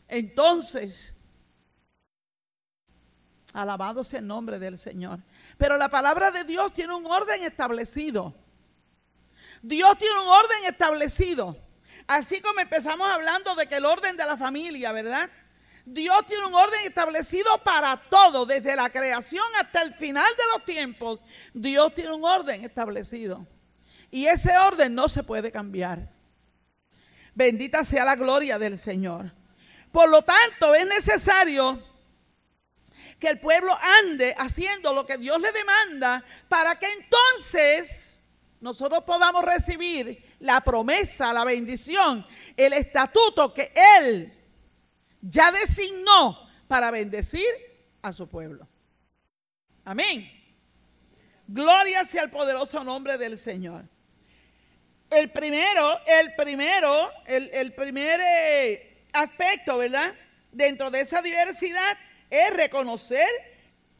Entonces, 0.07 1.13
alabado 3.53 4.03
sea 4.03 4.19
el 4.19 4.27
nombre 4.27 4.59
del 4.59 4.77
Señor. 4.77 5.19
Pero 5.57 5.77
la 5.77 5.89
palabra 5.89 6.31
de 6.31 6.43
Dios 6.43 6.73
tiene 6.73 6.93
un 6.93 7.05
orden 7.05 7.43
establecido. 7.43 8.33
Dios 9.61 9.97
tiene 9.97 10.19
un 10.19 10.27
orden 10.27 10.65
establecido. 10.67 11.57
Así 12.07 12.41
como 12.41 12.59
empezamos 12.59 13.09
hablando 13.09 13.55
de 13.55 13.67
que 13.67 13.75
el 13.75 13.85
orden 13.85 14.17
de 14.17 14.25
la 14.25 14.37
familia, 14.37 14.91
¿verdad? 14.91 15.29
Dios 15.85 16.25
tiene 16.27 16.45
un 16.45 16.53
orden 16.53 16.79
establecido 16.85 17.63
para 17.63 17.97
todo, 18.09 18.45
desde 18.45 18.75
la 18.75 18.89
creación 18.89 19.45
hasta 19.59 19.81
el 19.81 19.93
final 19.95 20.27
de 20.37 20.43
los 20.53 20.65
tiempos. 20.65 21.23
Dios 21.53 21.93
tiene 21.93 22.13
un 22.13 22.23
orden 22.23 22.63
establecido. 22.63 23.45
Y 24.11 24.25
ese 24.25 24.57
orden 24.57 24.93
no 24.93 25.09
se 25.09 25.23
puede 25.23 25.51
cambiar. 25.51 26.11
Bendita 27.33 27.83
sea 27.83 28.05
la 28.05 28.15
gloria 28.15 28.59
del 28.59 28.77
Señor. 28.77 29.33
Por 29.91 30.09
lo 30.09 30.21
tanto, 30.21 30.75
es 30.75 30.85
necesario 30.87 31.83
que 33.19 33.27
el 33.27 33.39
pueblo 33.39 33.77
ande 33.99 34.33
haciendo 34.37 34.93
lo 34.93 35.05
que 35.05 35.17
Dios 35.17 35.39
le 35.41 35.51
demanda 35.51 36.23
para 36.47 36.79
que 36.79 36.87
entonces 36.91 38.19
nosotros 38.61 39.03
podamos 39.03 39.43
recibir 39.43 40.23
la 40.39 40.61
promesa, 40.61 41.33
la 41.33 41.43
bendición, 41.43 42.25
el 42.57 42.73
estatuto 42.73 43.53
que 43.53 43.71
Él 43.99 44.33
ya 45.21 45.51
designó 45.51 46.49
para 46.67 46.91
bendecir 46.91 47.47
a 48.01 48.13
su 48.13 48.27
pueblo. 48.27 48.67
Amén. 49.85 50.29
Gloria 51.47 52.05
sea 52.05 52.23
el 52.23 52.29
poderoso 52.29 52.83
nombre 52.83 53.17
del 53.17 53.37
Señor. 53.37 53.85
El 55.09 55.31
primero, 55.31 55.99
el 56.05 56.35
primero, 56.35 57.11
el, 57.25 57.73
primer 57.73 58.19
eh, 58.21 59.05
aspecto, 59.13 59.77
¿verdad? 59.77 60.13
Dentro 60.51 60.91
de 60.91 61.01
esa 61.01 61.21
diversidad 61.21 61.97
es 62.29 62.53
reconocer 62.53 63.27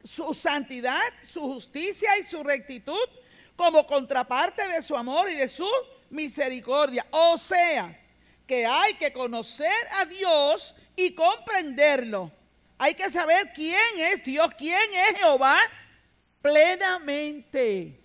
su 0.03 0.33
santidad, 0.33 1.01
su 1.27 1.41
justicia 1.41 2.17
y 2.17 2.27
su 2.27 2.43
rectitud 2.43 3.09
como 3.55 3.85
contraparte 3.85 4.67
de 4.67 4.81
su 4.81 4.95
amor 4.95 5.29
y 5.29 5.35
de 5.35 5.49
su 5.49 5.69
misericordia. 6.09 7.05
O 7.11 7.37
sea, 7.37 7.99
que 8.47 8.65
hay 8.65 8.93
que 8.95 9.11
conocer 9.11 9.87
a 9.97 10.05
Dios 10.05 10.73
y 10.95 11.13
comprenderlo. 11.13 12.31
Hay 12.77 12.95
que 12.95 13.11
saber 13.11 13.51
quién 13.53 13.77
es 13.97 14.23
Dios, 14.23 14.49
quién 14.57 14.93
es 14.93 15.19
Jehová 15.19 15.59
plenamente. 16.41 17.98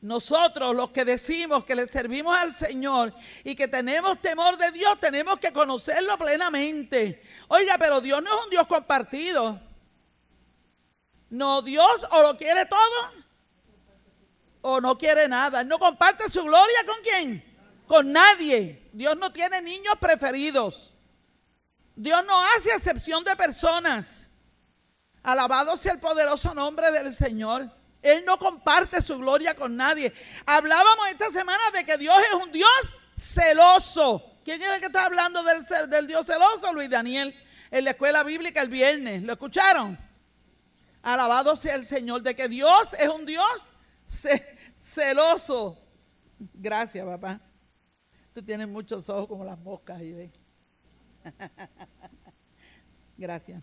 Nosotros 0.00 0.76
los 0.76 0.90
que 0.90 1.04
decimos 1.04 1.64
que 1.64 1.74
le 1.74 1.86
servimos 1.86 2.36
al 2.36 2.56
Señor 2.56 3.12
y 3.42 3.56
que 3.56 3.66
tenemos 3.66 4.20
temor 4.20 4.56
de 4.56 4.70
Dios, 4.70 4.98
tenemos 5.00 5.38
que 5.38 5.52
conocerlo 5.52 6.16
plenamente. 6.16 7.22
Oiga, 7.48 7.76
pero 7.78 8.00
Dios 8.00 8.22
no 8.22 8.38
es 8.38 8.44
un 8.44 8.50
Dios 8.50 8.66
compartido. 8.68 9.60
No, 11.30 11.62
Dios 11.62 12.06
o 12.12 12.22
lo 12.22 12.36
quiere 12.36 12.66
todo 12.66 12.78
o 14.62 14.80
no 14.80 14.96
quiere 14.96 15.28
nada. 15.28 15.64
no 15.64 15.78
comparte 15.78 16.28
su 16.28 16.44
gloria 16.44 16.84
con 16.86 16.96
quién? 17.02 17.44
Con 17.86 18.12
nadie. 18.12 18.88
Dios 18.92 19.16
no 19.16 19.32
tiene 19.32 19.60
niños 19.62 19.94
preferidos. 20.00 20.92
Dios 21.96 22.24
no 22.24 22.40
hace 22.54 22.70
excepción 22.70 23.24
de 23.24 23.34
personas. 23.34 24.32
Alabado 25.24 25.76
sea 25.76 25.92
el 25.92 25.98
poderoso 25.98 26.54
nombre 26.54 26.92
del 26.92 27.12
Señor. 27.12 27.77
Él 28.02 28.24
no 28.26 28.38
comparte 28.38 29.02
su 29.02 29.18
gloria 29.18 29.54
con 29.54 29.76
nadie. 29.76 30.12
Hablábamos 30.46 31.08
esta 31.08 31.30
semana 31.30 31.62
de 31.74 31.84
que 31.84 31.98
Dios 31.98 32.16
es 32.28 32.34
un 32.34 32.52
Dios 32.52 32.96
celoso. 33.16 34.38
¿Quién 34.44 34.62
es 34.62 34.70
el 34.70 34.80
que 34.80 34.86
está 34.86 35.04
hablando 35.04 35.42
del, 35.42 35.64
del 35.90 36.06
Dios 36.06 36.26
celoso? 36.26 36.72
Luis 36.72 36.88
Daniel, 36.88 37.34
en 37.70 37.84
la 37.84 37.90
escuela 37.90 38.22
bíblica 38.22 38.62
el 38.62 38.68
viernes. 38.68 39.22
¿Lo 39.22 39.32
escucharon? 39.32 39.98
Alabado 41.02 41.56
sea 41.56 41.74
el 41.74 41.84
Señor, 41.84 42.22
de 42.22 42.34
que 42.34 42.48
Dios 42.48 42.94
es 42.94 43.08
un 43.08 43.26
Dios 43.26 43.68
celoso. 44.78 45.78
Gracias, 46.38 47.04
papá. 47.04 47.40
Tú 48.32 48.42
tienes 48.42 48.68
muchos 48.68 49.08
ojos 49.08 49.26
como 49.26 49.44
las 49.44 49.58
moscas 49.58 49.98
ahí, 49.98 50.30
Gracias. 53.16 53.62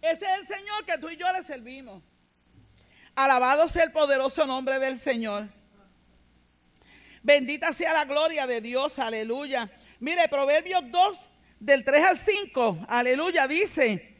Ese 0.00 0.24
es 0.24 0.38
el 0.40 0.48
Señor 0.48 0.84
que 0.86 0.98
tú 0.98 1.08
y 1.08 1.16
yo 1.16 1.30
le 1.32 1.42
servimos. 1.42 2.02
Alabado 3.14 3.68
sea 3.68 3.84
el 3.84 3.92
poderoso 3.92 4.46
nombre 4.46 4.78
del 4.78 4.98
Señor. 4.98 5.48
Bendita 7.22 7.72
sea 7.72 7.92
la 7.92 8.06
gloria 8.06 8.46
de 8.46 8.60
Dios, 8.60 8.98
aleluya. 8.98 9.70
Mire, 9.98 10.26
Proverbios 10.28 10.82
2, 10.90 11.18
del 11.58 11.84
3 11.84 12.04
al 12.04 12.18
5, 12.18 12.86
aleluya, 12.88 13.46
dice, 13.46 14.16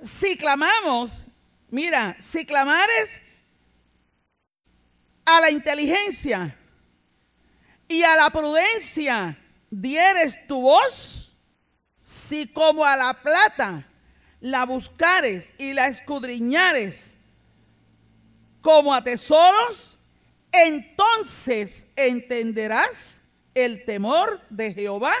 si 0.00 0.36
clamamos, 0.36 1.26
mira, 1.70 2.16
si 2.18 2.44
clamares 2.44 3.20
a 5.24 5.40
la 5.40 5.50
inteligencia 5.50 6.58
y 7.86 8.02
a 8.02 8.16
la 8.16 8.30
prudencia 8.30 9.38
dieres 9.70 10.46
tu 10.48 10.60
voz, 10.60 11.32
si 12.00 12.48
como 12.48 12.84
a 12.84 12.96
la 12.96 13.14
plata 13.14 13.86
la 14.40 14.64
buscares 14.64 15.54
y 15.58 15.72
la 15.72 15.88
escudriñares 15.88 17.16
como 18.60 18.92
a 18.92 19.04
tesoros, 19.04 19.96
entonces 20.52 21.86
entenderás 21.94 23.22
el 23.54 23.84
temor 23.84 24.40
de 24.50 24.74
Jehová 24.74 25.14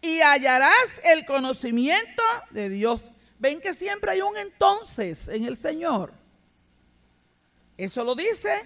y 0.00 0.20
hallarás 0.20 1.00
el 1.04 1.24
conocimiento 1.24 2.22
de 2.50 2.68
Dios. 2.68 3.10
Ven 3.38 3.60
que 3.60 3.74
siempre 3.74 4.12
hay 4.12 4.20
un 4.20 4.36
entonces 4.36 5.28
en 5.28 5.44
el 5.44 5.56
Señor. 5.56 6.12
Eso 7.76 8.04
lo 8.04 8.14
dice, 8.14 8.60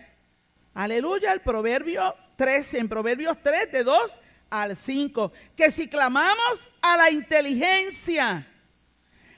aleluya, 0.74 1.32
el 1.32 1.40
proverbio 1.40 2.14
13, 2.36 2.78
en 2.78 2.88
Proverbios 2.88 3.36
3, 3.42 3.72
de 3.72 3.84
2 3.84 4.18
al 4.50 4.76
5, 4.76 5.32
que 5.56 5.70
si 5.70 5.88
clamamos 5.88 6.68
a 6.82 6.96
la 6.96 7.10
inteligencia, 7.10 8.46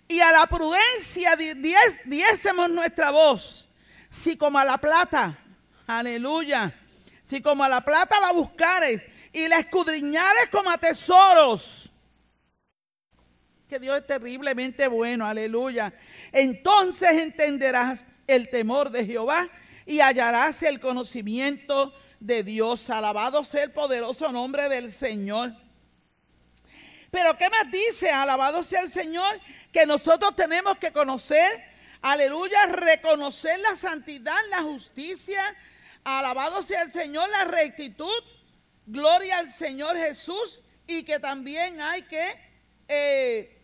y 0.08 0.20
a 0.20 0.32
la 0.32 0.46
prudencia 0.46 1.36
diésemos 1.36 2.70
nuestra 2.70 3.10
voz. 3.10 3.68
Si 4.10 4.36
como 4.36 4.58
a 4.58 4.64
la 4.64 4.78
plata, 4.78 5.38
aleluya, 5.86 6.74
si 7.24 7.42
como 7.42 7.62
a 7.62 7.68
la 7.68 7.82
plata 7.82 8.18
la 8.20 8.32
buscares 8.32 9.06
y 9.32 9.46
la 9.46 9.58
escudriñares 9.58 10.48
como 10.50 10.70
a 10.70 10.78
tesoros. 10.78 11.90
Que 13.68 13.78
Dios 13.78 13.98
es 13.98 14.06
terriblemente 14.06 14.88
bueno, 14.88 15.26
aleluya. 15.26 15.92
Entonces 16.32 17.10
entenderás 17.10 18.06
el 18.26 18.48
temor 18.48 18.90
de 18.90 19.04
Jehová 19.04 19.46
y 19.84 20.00
hallarás 20.00 20.62
el 20.62 20.80
conocimiento 20.80 21.92
de 22.18 22.42
Dios. 22.42 22.88
Alabado 22.88 23.44
sea 23.44 23.64
el 23.64 23.72
poderoso 23.72 24.32
nombre 24.32 24.70
del 24.70 24.90
Señor. 24.90 25.54
Pero 27.10 27.36
¿qué 27.38 27.48
más 27.48 27.70
dice? 27.70 28.10
Alabado 28.10 28.62
sea 28.62 28.80
el 28.82 28.90
Señor, 28.90 29.40
que 29.72 29.86
nosotros 29.86 30.36
tenemos 30.36 30.76
que 30.76 30.92
conocer, 30.92 31.64
aleluya, 32.02 32.66
reconocer 32.66 33.58
la 33.60 33.76
santidad, 33.76 34.36
la 34.50 34.62
justicia, 34.62 35.56
alabado 36.04 36.62
sea 36.62 36.82
el 36.82 36.92
Señor, 36.92 37.28
la 37.30 37.44
rectitud, 37.44 38.22
gloria 38.86 39.38
al 39.38 39.50
Señor 39.50 39.96
Jesús, 39.96 40.60
y 40.86 41.02
que 41.02 41.18
también 41.18 41.80
hay 41.80 42.02
que 42.02 42.38
eh, 42.88 43.58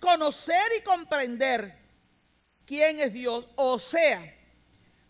conocer 0.00 0.62
y 0.78 0.82
comprender 0.82 1.76
quién 2.66 3.00
es 3.00 3.12
Dios, 3.12 3.48
o 3.56 3.78
sea, 3.78 4.34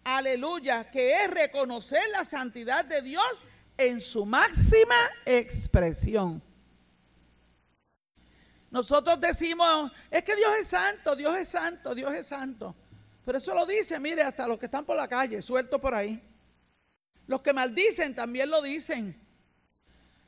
aleluya, 0.05 0.91
que 0.91 1.25
es 1.25 1.31
reconocer 1.31 2.03
la 2.11 2.25
santidad 2.25 2.85
de 2.85 3.03
Dios 3.03 3.25
en 3.77 4.01
su 4.01 4.25
máxima 4.27 4.97
expresión. 5.25 6.43
Nosotros 8.71 9.21
decimos, 9.21 9.91
es 10.11 10.23
que 10.23 10.37
Dios 10.37 10.51
es 10.61 10.69
santo, 10.69 11.17
Dios 11.17 11.37
es 11.37 11.49
santo, 11.49 11.95
Dios 11.95 12.15
es 12.15 12.27
santo. 12.27 12.75
Pero 13.25 13.39
eso 13.39 13.55
lo 13.55 13.67
dice, 13.67 13.99
mire, 13.99 14.23
hasta 14.23 14.47
los 14.47 14.59
que 14.59 14.67
están 14.67 14.85
por 14.85 14.97
la 14.97 15.09
calle, 15.09 15.43
sueltos 15.43 15.81
por 15.81 15.95
ahí. 15.95 16.23
Los 17.27 17.43
que 17.43 17.53
maldicen 17.53 18.15
también 18.15 18.49
lo 18.49 18.63
dicen. 18.63 19.21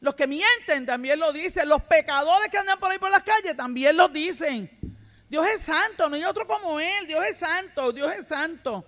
Los 0.01 0.15
que 0.15 0.27
mienten 0.27 0.85
también 0.87 1.19
lo 1.19 1.33
dicen. 1.33 1.69
Los 1.69 1.83
pecadores 1.85 2.49
que 2.49 2.59
andan 2.59 2.79
por 2.79 2.91
ahí 2.91 2.99
por 2.99 3.11
las 3.11 3.23
calles 3.23 3.57
también 3.57 3.97
lo 3.97 4.09
dicen. 4.09 4.71
Dios 5.29 5.47
es 5.47 5.63
santo, 5.63 6.09
no 6.09 6.17
hay 6.17 6.25
otro 6.25 6.47
como 6.47 6.79
Él. 6.79 7.07
Dios 7.07 7.25
es 7.25 7.39
santo, 7.39 7.93
Dios 7.93 8.13
es 8.13 8.27
santo. 8.27 8.85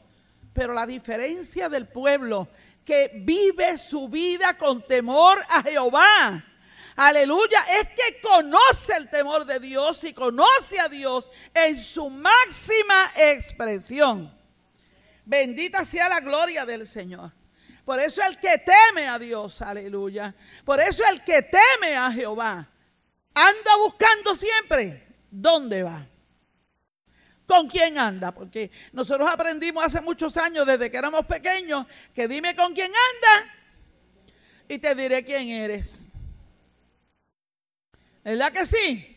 Pero 0.53 0.75
la 0.75 0.87
diferencia 0.87 1.69
del 1.69 1.89
pueblo 1.89 2.49
que 2.85 3.11
vive 3.15 3.79
su 3.79 4.09
vida 4.09 4.59
con 4.59 4.87
temor 4.87 5.39
a 5.49 5.63
Jehová 5.63 6.45
aleluya, 6.97 7.61
es 7.81 7.89
que 7.89 8.21
conoce 8.21 8.97
el 8.97 9.11
temor 9.11 9.45
de 9.45 9.59
Dios 9.59 10.05
y 10.05 10.13
conoce 10.13 10.81
a 10.81 10.89
Dios 10.89 11.31
en 11.53 11.81
su 11.81 12.11
máxima 12.11 13.13
expresión. 13.17 14.37
Bendita 15.25 15.85
sea 15.85 16.09
la 16.09 16.21
gloria 16.21 16.67
del 16.67 16.87
Señor. 16.87 17.33
Por 17.85 18.01
eso 18.01 18.23
el 18.23 18.39
que 18.39 18.59
teme 18.59 19.09
a 19.09 19.19
Dios, 19.19 19.61
aleluya. 19.61 20.35
Por 20.65 20.81
eso 20.81 21.03
el 21.11 21.23
que 21.23 21.43
teme 21.43 21.97
a 21.97 22.11
Jehová 22.11 22.71
anda 23.35 23.77
buscando 23.83 24.35
siempre 24.35 25.07
dónde 25.31 25.83
va. 25.83 26.07
¿Con 27.47 27.69
quién 27.69 27.99
anda? 27.99 28.33
Porque 28.33 28.71
nosotros 28.93 29.29
aprendimos 29.31 29.85
hace 29.85 30.01
muchos 30.01 30.37
años, 30.37 30.67
desde 30.67 30.91
que 30.91 30.97
éramos 30.97 31.27
pequeños, 31.27 31.87
que 32.15 32.27
dime 32.27 32.57
con 32.57 32.73
quién 32.73 32.91
anda 32.91 33.55
y 34.67 34.79
te 34.79 34.95
diré 34.95 35.23
quién 35.25 35.49
eres. 35.49 36.09
¿Verdad 38.25 38.53
que 38.53 38.65
sí? 38.65 39.11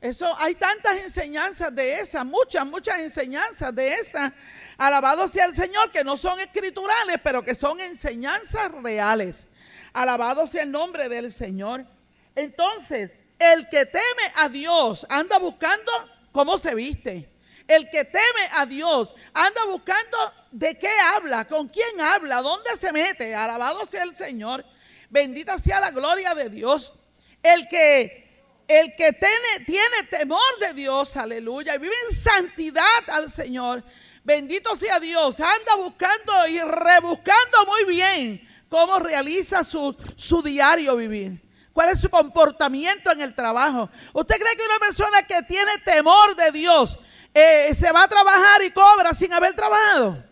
Eso 0.00 0.34
hay 0.38 0.56
tantas 0.56 0.98
enseñanzas 1.00 1.72
de 1.72 2.00
esas, 2.00 2.24
muchas, 2.24 2.66
muchas 2.66 2.98
enseñanzas 2.98 3.72
de 3.72 3.94
esas. 3.94 4.32
Alabado 4.76 5.28
sea 5.28 5.44
el 5.44 5.54
Señor, 5.54 5.92
que 5.92 6.02
no 6.02 6.16
son 6.16 6.40
escriturales, 6.40 7.18
pero 7.22 7.44
que 7.44 7.54
son 7.54 7.80
enseñanzas 7.80 8.72
reales. 8.82 9.46
Alabado 9.92 10.48
sea 10.48 10.64
el 10.64 10.72
nombre 10.72 11.08
del 11.08 11.32
Señor. 11.32 11.86
Entonces, 12.34 13.12
el 13.38 13.68
que 13.68 13.86
teme 13.86 14.32
a 14.36 14.48
Dios 14.48 15.06
anda 15.08 15.38
buscando 15.38 15.92
cómo 16.32 16.58
se 16.58 16.74
viste. 16.74 17.30
El 17.68 17.88
que 17.88 18.04
teme 18.04 18.48
a 18.54 18.66
Dios 18.66 19.14
anda 19.32 19.64
buscando 19.66 20.18
de 20.50 20.76
qué 20.78 20.90
habla, 21.14 21.46
con 21.46 21.68
quién 21.68 22.00
habla, 22.00 22.42
dónde 22.42 22.70
se 22.80 22.92
mete. 22.92 23.36
Alabado 23.36 23.86
sea 23.86 24.02
el 24.02 24.16
Señor. 24.16 24.64
Bendita 25.10 25.60
sea 25.60 25.78
la 25.78 25.92
gloria 25.92 26.34
de 26.34 26.50
Dios. 26.50 26.94
El 27.42 27.68
que, 27.68 28.46
el 28.68 28.94
que 28.94 29.12
tiene, 29.12 29.64
tiene 29.66 30.04
temor 30.10 30.58
de 30.60 30.74
Dios, 30.74 31.16
aleluya, 31.16 31.74
y 31.74 31.78
vive 31.78 31.94
en 32.08 32.16
santidad 32.16 33.10
al 33.10 33.30
Señor, 33.30 33.82
bendito 34.22 34.76
sea 34.76 35.00
Dios, 35.00 35.40
anda 35.40 35.74
buscando 35.76 36.46
y 36.48 36.60
rebuscando 36.60 37.66
muy 37.66 37.84
bien 37.92 38.48
cómo 38.68 38.98
realiza 38.98 39.64
su, 39.64 39.94
su 40.16 40.42
diario 40.42 40.96
vivir. 40.96 41.42
¿Cuál 41.72 41.90
es 41.90 42.00
su 42.00 42.10
comportamiento 42.10 43.10
en 43.10 43.22
el 43.22 43.34
trabajo? 43.34 43.88
¿Usted 44.12 44.36
cree 44.38 44.56
que 44.56 44.64
una 44.64 44.78
persona 44.78 45.22
que 45.22 45.42
tiene 45.42 45.78
temor 45.84 46.36
de 46.36 46.50
Dios 46.52 46.98
eh, 47.32 47.74
se 47.74 47.90
va 47.92 48.04
a 48.04 48.08
trabajar 48.08 48.62
y 48.62 48.70
cobra 48.70 49.14
sin 49.14 49.32
haber 49.32 49.54
trabajado? 49.54 50.22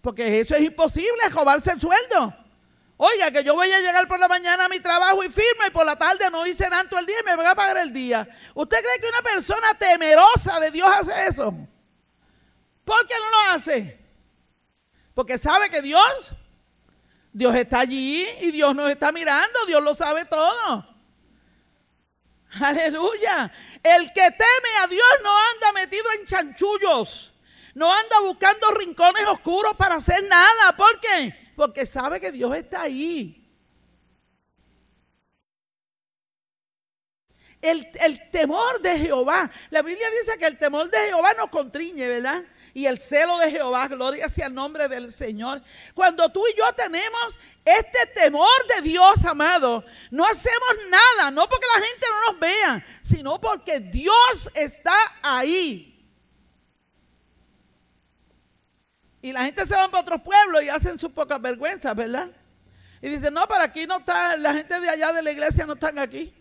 Porque 0.00 0.40
eso 0.40 0.54
es 0.56 0.62
imposible, 0.62 1.28
robarse 1.30 1.70
el 1.70 1.80
sueldo. 1.80 2.41
Oiga, 3.04 3.32
que 3.32 3.42
yo 3.42 3.56
voy 3.56 3.68
a 3.68 3.80
llegar 3.80 4.06
por 4.06 4.20
la 4.20 4.28
mañana 4.28 4.66
a 4.66 4.68
mi 4.68 4.78
trabajo 4.78 5.24
y 5.24 5.28
firme 5.28 5.66
y 5.66 5.70
por 5.70 5.84
la 5.84 5.96
tarde 5.96 6.30
no 6.30 6.46
hice 6.46 6.70
nada 6.70 6.88
todo 6.88 7.00
el 7.00 7.06
día 7.06 7.16
y 7.20 7.24
me 7.24 7.34
van 7.34 7.48
a 7.48 7.54
pagar 7.56 7.78
el 7.78 7.92
día. 7.92 8.28
¿Usted 8.54 8.78
cree 8.80 9.00
que 9.00 9.08
una 9.08 9.22
persona 9.22 9.74
temerosa 9.76 10.60
de 10.60 10.70
Dios 10.70 10.88
hace 10.88 11.26
eso? 11.26 11.52
¿Por 12.84 13.04
qué 13.08 13.14
no 13.18 13.28
lo 13.28 13.56
hace? 13.56 13.98
Porque 15.14 15.36
sabe 15.36 15.68
que 15.68 15.82
Dios 15.82 16.32
Dios 17.32 17.56
está 17.56 17.80
allí 17.80 18.24
y 18.40 18.52
Dios 18.52 18.72
nos 18.72 18.88
está 18.88 19.10
mirando, 19.10 19.66
Dios 19.66 19.82
lo 19.82 19.96
sabe 19.96 20.24
todo. 20.26 20.86
Aleluya. 22.60 23.50
El 23.82 24.12
que 24.12 24.30
teme 24.30 24.76
a 24.80 24.86
Dios 24.86 25.08
no 25.24 25.30
anda 25.54 25.72
metido 25.72 26.04
en 26.20 26.26
chanchullos. 26.26 27.34
No 27.74 27.92
anda 27.92 28.20
buscando 28.20 28.70
rincones 28.70 29.26
oscuros 29.26 29.74
para 29.74 29.96
hacer 29.96 30.22
nada. 30.22 30.76
¿Por 30.76 31.00
qué? 31.00 31.41
Porque 31.56 31.86
sabe 31.86 32.20
que 32.20 32.32
Dios 32.32 32.54
está 32.56 32.82
ahí. 32.82 33.38
El, 37.60 37.88
el, 38.00 38.30
temor 38.30 38.80
de 38.80 38.98
Jehová. 38.98 39.50
La 39.70 39.82
Biblia 39.82 40.08
dice 40.10 40.36
que 40.36 40.46
el 40.46 40.58
temor 40.58 40.90
de 40.90 40.98
Jehová 40.98 41.32
nos 41.34 41.48
contriñe, 41.48 42.08
¿verdad? 42.08 42.42
y 42.74 42.86
el 42.86 42.98
celo 42.98 43.38
de 43.38 43.50
Jehová. 43.50 43.88
Gloria 43.88 44.28
sea 44.28 44.46
el 44.46 44.54
nombre 44.54 44.88
del 44.88 45.12
Señor. 45.12 45.62
Cuando 45.94 46.30
tú 46.30 46.42
y 46.46 46.58
yo 46.58 46.72
tenemos 46.74 47.38
este 47.64 48.06
temor 48.14 48.48
de 48.74 48.82
Dios, 48.82 49.24
amado, 49.24 49.84
no 50.10 50.26
hacemos 50.26 50.76
nada, 50.88 51.30
no 51.30 51.48
porque 51.48 51.66
la 51.66 51.84
gente 51.86 52.06
no 52.10 52.32
nos 52.32 52.40
vea, 52.40 52.86
sino 53.02 53.40
porque 53.40 53.80
Dios 53.80 54.50
está 54.54 54.94
ahí. 55.22 55.91
Y 59.22 59.32
la 59.32 59.44
gente 59.44 59.64
se 59.64 59.74
va 59.74 59.88
para 59.88 60.02
otros 60.02 60.20
pueblos 60.20 60.64
y 60.64 60.68
hacen 60.68 60.98
sus 60.98 61.12
pocas 61.12 61.40
vergüenzas, 61.40 61.94
¿verdad? 61.94 62.28
Y 63.00 63.08
dicen, 63.08 63.32
no, 63.32 63.46
para 63.46 63.64
aquí 63.64 63.86
no 63.86 63.98
está, 63.98 64.36
la 64.36 64.52
gente 64.52 64.80
de 64.80 64.90
allá 64.90 65.12
de 65.12 65.22
la 65.22 65.30
iglesia 65.30 65.64
no 65.64 65.74
están 65.74 66.00
aquí. 66.00 66.34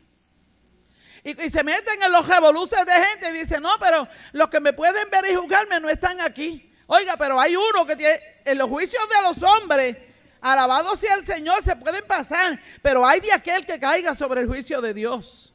Y, 1.24 1.34
se 1.50 1.64
meten 1.64 2.02
en 2.02 2.12
los 2.12 2.28
revoluciones 2.28 2.88
de 2.88 2.94
gente 2.94 3.30
y 3.30 3.34
dicen, 3.34 3.62
no, 3.62 3.78
pero 3.80 4.08
los 4.32 4.48
que 4.50 4.60
me 4.60 4.74
pueden 4.74 5.08
ver 5.12 5.26
y 5.32 5.36
juzgarme 5.36 5.80
no 5.80 5.90
están 5.90 6.20
aquí. 6.22 6.74
Oiga, 6.88 7.16
pero 7.18 7.40
hay 7.40 7.56
uno 7.56 7.86
que 7.86 7.96
tiene, 7.96 8.20
en 8.44 8.58
los 8.58 8.68
juicios 8.68 9.08
de 9.08 9.22
los 9.28 9.44
hombres, 9.44 9.98
alabado 10.42 10.96
sea 10.96 11.14
el 11.14 11.26
Señor, 11.26 11.64
se 11.64 11.76
pueden 11.76 12.06
pasar, 12.08 12.60
pero 12.82 13.06
hay 13.06 13.20
de 13.20 13.32
aquel 13.32 13.64
que 13.64 13.80
caiga 13.80 14.16
sobre 14.16 14.42
el 14.42 14.48
juicio 14.48 14.82
de 14.82 14.96
Dios. 14.96 15.54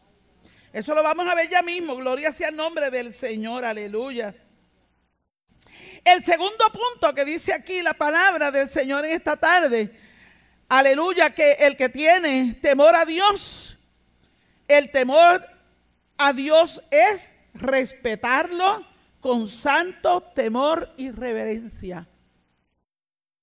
Eso 0.73 0.95
lo 0.95 1.03
vamos 1.03 1.27
a 1.29 1.35
ver 1.35 1.49
ya 1.49 1.63
mismo, 1.63 1.97
gloria 1.97 2.33
sea 2.33 2.51
el 2.51 2.57
nombre 2.57 2.89
del 2.91 3.13
Señor, 3.13 3.65
aleluya. 3.65 4.33
El 6.07 6.23
segundo 6.23 6.65
punto 6.73 7.13
que 7.17 7.25
dice 7.25 7.53
aquí 7.53 7.83
la 7.83 7.93
palabra 7.93 8.53
del 8.53 8.69
Señor 8.69 9.05
en 9.05 9.11
esta 9.11 9.37
tarde, 9.37 9.93
aleluya, 10.69 11.31
que 11.31 11.55
el 11.55 11.77
que 11.77 11.89
tiene 11.89 12.55
temor 12.63 12.95
a 12.95 13.05
Dios, 13.05 13.77
el 14.69 14.93
temor 14.93 15.45
a 16.17 16.33
Dios 16.33 16.81
es 16.93 17.35
respetarlo 17.55 18.87
con 19.19 19.49
santo 19.49 20.21
temor 20.33 20.95
y 20.97 21.11
reverencia. 21.11 22.07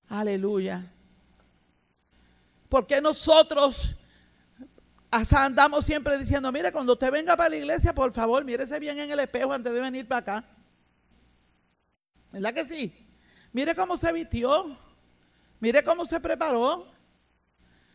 Aleluya. 0.07 0.89
Porque 2.69 3.01
nosotros 3.01 3.93
andamos 5.11 5.85
siempre 5.85 6.17
diciendo, 6.17 6.49
mire, 6.53 6.71
cuando 6.71 6.93
usted 6.93 7.11
venga 7.11 7.35
para 7.35 7.49
la 7.49 7.57
iglesia, 7.57 7.93
por 7.93 8.13
favor, 8.13 8.45
mírese 8.45 8.79
bien 8.79 8.99
en 8.99 9.11
el 9.11 9.19
espejo 9.19 9.51
antes 9.51 9.73
de 9.73 9.81
venir 9.81 10.07
para 10.07 10.19
acá. 10.19 10.45
¿Verdad 12.33 12.53
que 12.55 12.65
sí? 12.65 12.91
Mire 13.51 13.75
cómo 13.75 13.95
se 13.95 14.11
vistió. 14.11 14.75
Mire 15.59 15.83
cómo 15.83 16.03
se 16.03 16.19
preparó. 16.19 16.91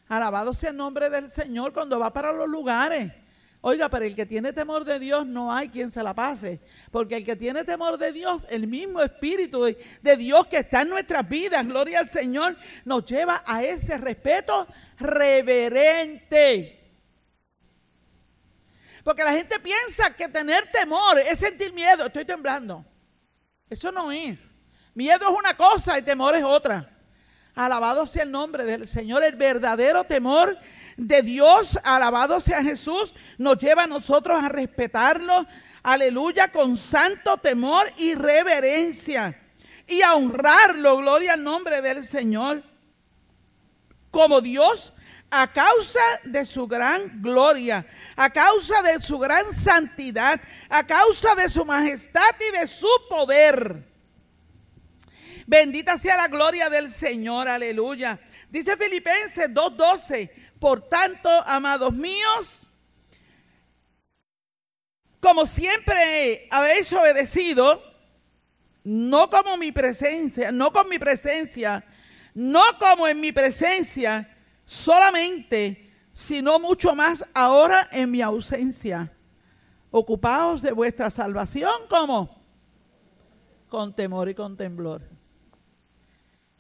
Alabado 0.07 0.55
sea 0.55 0.71
el 0.71 0.77
nombre 0.77 1.11
del 1.11 1.29
Señor 1.29 1.73
cuando 1.73 1.99
va 1.99 2.13
para 2.13 2.33
los 2.33 2.49
lugares. 2.49 3.13
Oiga, 3.61 3.89
pero 3.89 4.05
el 4.05 4.15
que 4.15 4.25
tiene 4.25 4.53
temor 4.53 4.85
de 4.85 5.01
Dios 5.01 5.27
no 5.27 5.53
hay 5.53 5.69
quien 5.69 5.91
se 5.91 6.05
la 6.05 6.15
pase. 6.15 6.61
Porque 6.93 7.17
el 7.17 7.25
que 7.25 7.35
tiene 7.35 7.65
temor 7.65 7.99
de 7.99 8.13
Dios, 8.13 8.47
el 8.49 8.69
mismo 8.69 9.03
Espíritu 9.03 9.65
de, 9.65 10.17
Dios 10.17 10.47
que 10.47 10.59
está 10.59 10.83
en 10.83 10.91
nuestras 10.91 11.29
vidas, 11.29 11.67
gloria 11.67 11.99
al 11.99 12.09
Señor, 12.09 12.57
nos 12.85 13.05
lleva 13.05 13.43
a 13.45 13.65
ese 13.65 13.99
respeto 13.99 14.69
reverente. 14.99 16.77
Porque 19.03 19.25
la 19.25 19.33
gente 19.33 19.59
piensa 19.59 20.15
que 20.15 20.29
tener 20.29 20.71
temor 20.71 21.19
es 21.19 21.41
sentir 21.41 21.73
miedo. 21.73 22.07
Estoy 22.07 22.25
temblando. 22.25 22.85
Eso 23.71 23.93
no 23.93 24.11
es. 24.11 24.55
Miedo 24.95 25.29
es 25.31 25.39
una 25.39 25.55
cosa 25.55 25.99
y 25.99 26.03
temor 26.03 26.35
es 26.35 26.45
otra. 26.45 26.91
Alabado 27.55 28.07
sea 28.07 28.23
el 28.23 28.31
nombre 28.31 28.65
del 28.65 28.89
Señor. 28.89 29.23
El 29.23 29.37
verdadero 29.37 30.05
temor 30.05 30.57
de 30.97 31.23
Dios, 31.23 31.79
alabado 31.85 32.41
sea 32.41 32.63
Jesús, 32.63 33.15
nos 33.37 33.59
lleva 33.59 33.85
a 33.85 33.87
nosotros 33.87 34.43
a 34.43 34.49
respetarlo. 34.49 35.47
Aleluya, 35.83 36.51
con 36.53 36.77
santo 36.77 37.37
temor 37.39 37.87
y 37.97 38.15
reverencia. 38.15 39.41
Y 39.87 40.03
a 40.03 40.15
honrarlo, 40.15 40.99
gloria 40.99 41.35
al 41.35 41.43
nombre 41.43 41.81
del 41.81 42.05
Señor. 42.05 42.63
Como 44.11 44.41
Dios 44.41 44.93
a 45.31 45.53
causa 45.53 46.01
de 46.25 46.45
su 46.45 46.67
gran 46.67 47.21
gloria, 47.21 47.87
a 48.17 48.31
causa 48.31 48.81
de 48.83 49.01
su 49.01 49.19
gran 49.19 49.53
santidad, 49.53 50.41
a 50.69 50.87
causa 50.87 51.35
de 51.35 51.49
su 51.49 51.65
majestad 51.65 52.35
y 52.49 52.59
de 52.59 52.67
su 52.67 52.89
poder. 53.09 53.85
Bendita 55.47 55.99
sea 55.99 56.17
la 56.17 56.29
gloria 56.29 56.69
del 56.69 56.91
Señor, 56.91 57.49
aleluya. 57.49 58.19
Dice 58.51 58.77
Filipenses 58.77 59.49
2.12, 59.51 60.31
por 60.59 60.89
tanto, 60.89 61.29
amados 61.47 61.93
míos, 61.93 62.67
como 65.21 65.47
siempre 65.47 66.49
habéis 66.51 66.93
obedecido, 66.93 67.83
no 68.85 69.29
como 69.29 69.57
mi 69.57 69.73
presencia, 69.73 70.53
no 70.53 70.73
con 70.73 70.89
mi 70.89 70.99
presencia, 70.99 71.85
no 72.35 72.63
como 72.79 73.09
en 73.09 73.21
mi 73.21 73.33
presencia 73.33 74.38
solamente, 74.69 75.91
sino 76.13 76.59
mucho 76.59 76.95
más 76.95 77.27
ahora 77.33 77.89
en 77.91 78.11
mi 78.11 78.21
ausencia. 78.21 79.11
Ocupaos 79.91 80.61
de 80.61 80.73
vuestra 80.73 81.09
salvación 81.09 81.73
como 81.89 82.43
con 83.71 83.97
temor 83.97 84.29
y 84.29 84.35
con 84.35 84.59
temblor. 84.59 85.03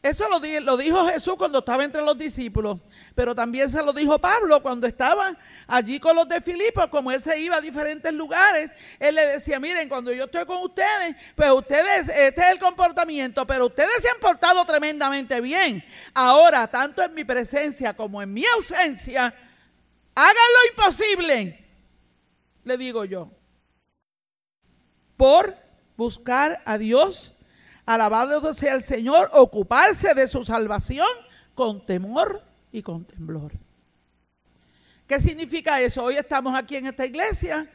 Eso 0.01 0.29
lo, 0.29 0.39
dijo 0.77 1.09
Jesús 1.09 1.35
cuando 1.37 1.59
estaba 1.59 1.85
entre 1.85 2.03
los 2.03 2.17
discípulos, 2.17 2.79
pero 3.17 3.35
también 3.35 3.69
se 3.69 3.83
lo 3.83 3.93
dijo 3.93 4.17
Pablo 4.21 4.63
cuando 4.63 4.87
estaba 4.87 5.37
allí 5.67 5.99
con 5.99 6.15
los 6.15 6.29
de 6.29 6.41
Filipos, 6.41 6.87
como 6.87 7.11
él 7.11 7.21
se 7.21 7.41
iba 7.41 7.57
a 7.57 7.61
diferentes 7.61 8.13
lugares, 8.13 8.71
él 9.01 9.17
le 9.17 9.27
decía, 9.27 9.59
miren, 9.59 9.89
cuando 9.89 10.13
yo 10.13 10.27
estoy 10.27 10.47
con 10.47 10.59
ustedes, 10.59 11.17
pues 11.35 11.51
ustedes, 11.51 12.09
este 12.11 12.41
es 12.43 12.51
el 12.51 12.61
comportamiento, 12.61 13.45
pero 13.45 13.67
ustedes 13.67 14.01
se 14.01 14.09
han 14.09 14.21
portado 14.21 14.65
tremendamente 14.65 15.41
bien. 15.41 15.85
Ahora, 16.15 16.69
tanto 16.69 17.03
en 17.03 17.13
mi 17.13 17.25
presencia 17.25 17.97
como 17.97 18.23
en 18.23 18.33
mi 18.33 18.45
ausencia, 18.55 19.35
hagan 20.15 20.35
lo 20.35 20.71
imposible, 20.71 21.67
le 22.63 22.77
digo 22.77 23.05
yo, 23.05 23.33
por 25.17 25.57
buscar 25.97 26.63
a 26.65 26.79
Dios 26.79 27.35
alabado 27.88 28.53
sea 28.53 28.74
el 28.74 28.85
Señor, 28.85 29.31
ocuparse 29.33 30.12
de 30.12 30.29
su 30.29 30.44
salvación 30.44 31.09
con 31.55 31.87
temor 31.87 32.42
y 32.70 32.83
con 32.83 33.07
temblor. 33.07 33.53
¿Qué 35.07 35.18
significa 35.18 35.81
eso? 35.81 36.05
Hoy 36.05 36.16
estamos 36.16 36.57
aquí 36.57 36.77
en 36.77 36.87
esta 36.87 37.07
iglesia. 37.07 37.66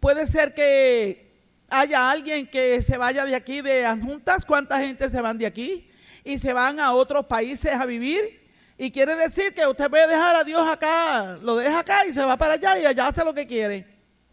Puede 0.00 0.26
ser 0.26 0.52
que 0.52 1.32
haya 1.70 2.10
alguien 2.10 2.46
que 2.46 2.82
se 2.82 2.98
vaya 2.98 3.24
de 3.24 3.34
aquí 3.34 3.62
de 3.62 3.88
juntas. 4.02 4.44
¿Cuánta 4.44 4.78
gente 4.80 5.08
se 5.08 5.22
van 5.22 5.38
de 5.38 5.46
aquí? 5.46 5.90
Y 6.24 6.36
se 6.36 6.52
van 6.52 6.78
a 6.78 6.92
otros 6.92 7.24
países 7.24 7.72
a 7.72 7.86
vivir. 7.86 8.42
Y 8.76 8.90
quiere 8.90 9.14
decir 9.16 9.54
que 9.54 9.66
usted 9.66 9.88
puede 9.88 10.08
dejar 10.08 10.36
a 10.36 10.44
Dios 10.44 10.68
acá, 10.68 11.38
lo 11.40 11.56
deja 11.56 11.78
acá 11.78 12.04
y 12.04 12.12
se 12.12 12.22
va 12.22 12.36
para 12.36 12.54
allá 12.54 12.78
y 12.78 12.84
allá 12.84 13.06
hace 13.08 13.24
lo 13.24 13.32
que 13.32 13.46
quiere. 13.46 13.86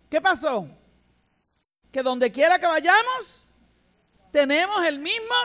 ¿Qué 0.09 0.19
pasó? 0.19 0.67
Que 1.89 2.03
donde 2.03 2.31
quiera 2.31 2.59
que 2.59 2.65
vayamos, 2.65 3.48
tenemos 4.31 4.85
el 4.85 4.99
mismo 4.99 5.35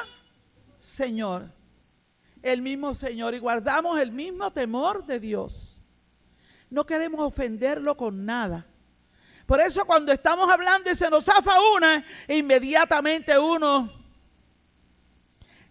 Señor, 0.78 1.50
el 2.42 2.62
mismo 2.62 2.94
Señor 2.94 3.34
y 3.34 3.38
guardamos 3.38 4.00
el 4.00 4.12
mismo 4.12 4.52
temor 4.52 5.04
de 5.04 5.20
Dios. 5.20 5.82
No 6.70 6.84
queremos 6.84 7.20
ofenderlo 7.20 7.96
con 7.96 8.24
nada. 8.24 8.66
Por 9.46 9.60
eso 9.60 9.84
cuando 9.84 10.12
estamos 10.12 10.50
hablando 10.50 10.90
y 10.90 10.94
se 10.94 11.10
nos 11.10 11.24
zafa 11.24 11.52
una, 11.76 12.04
inmediatamente 12.28 13.38
uno 13.38 14.04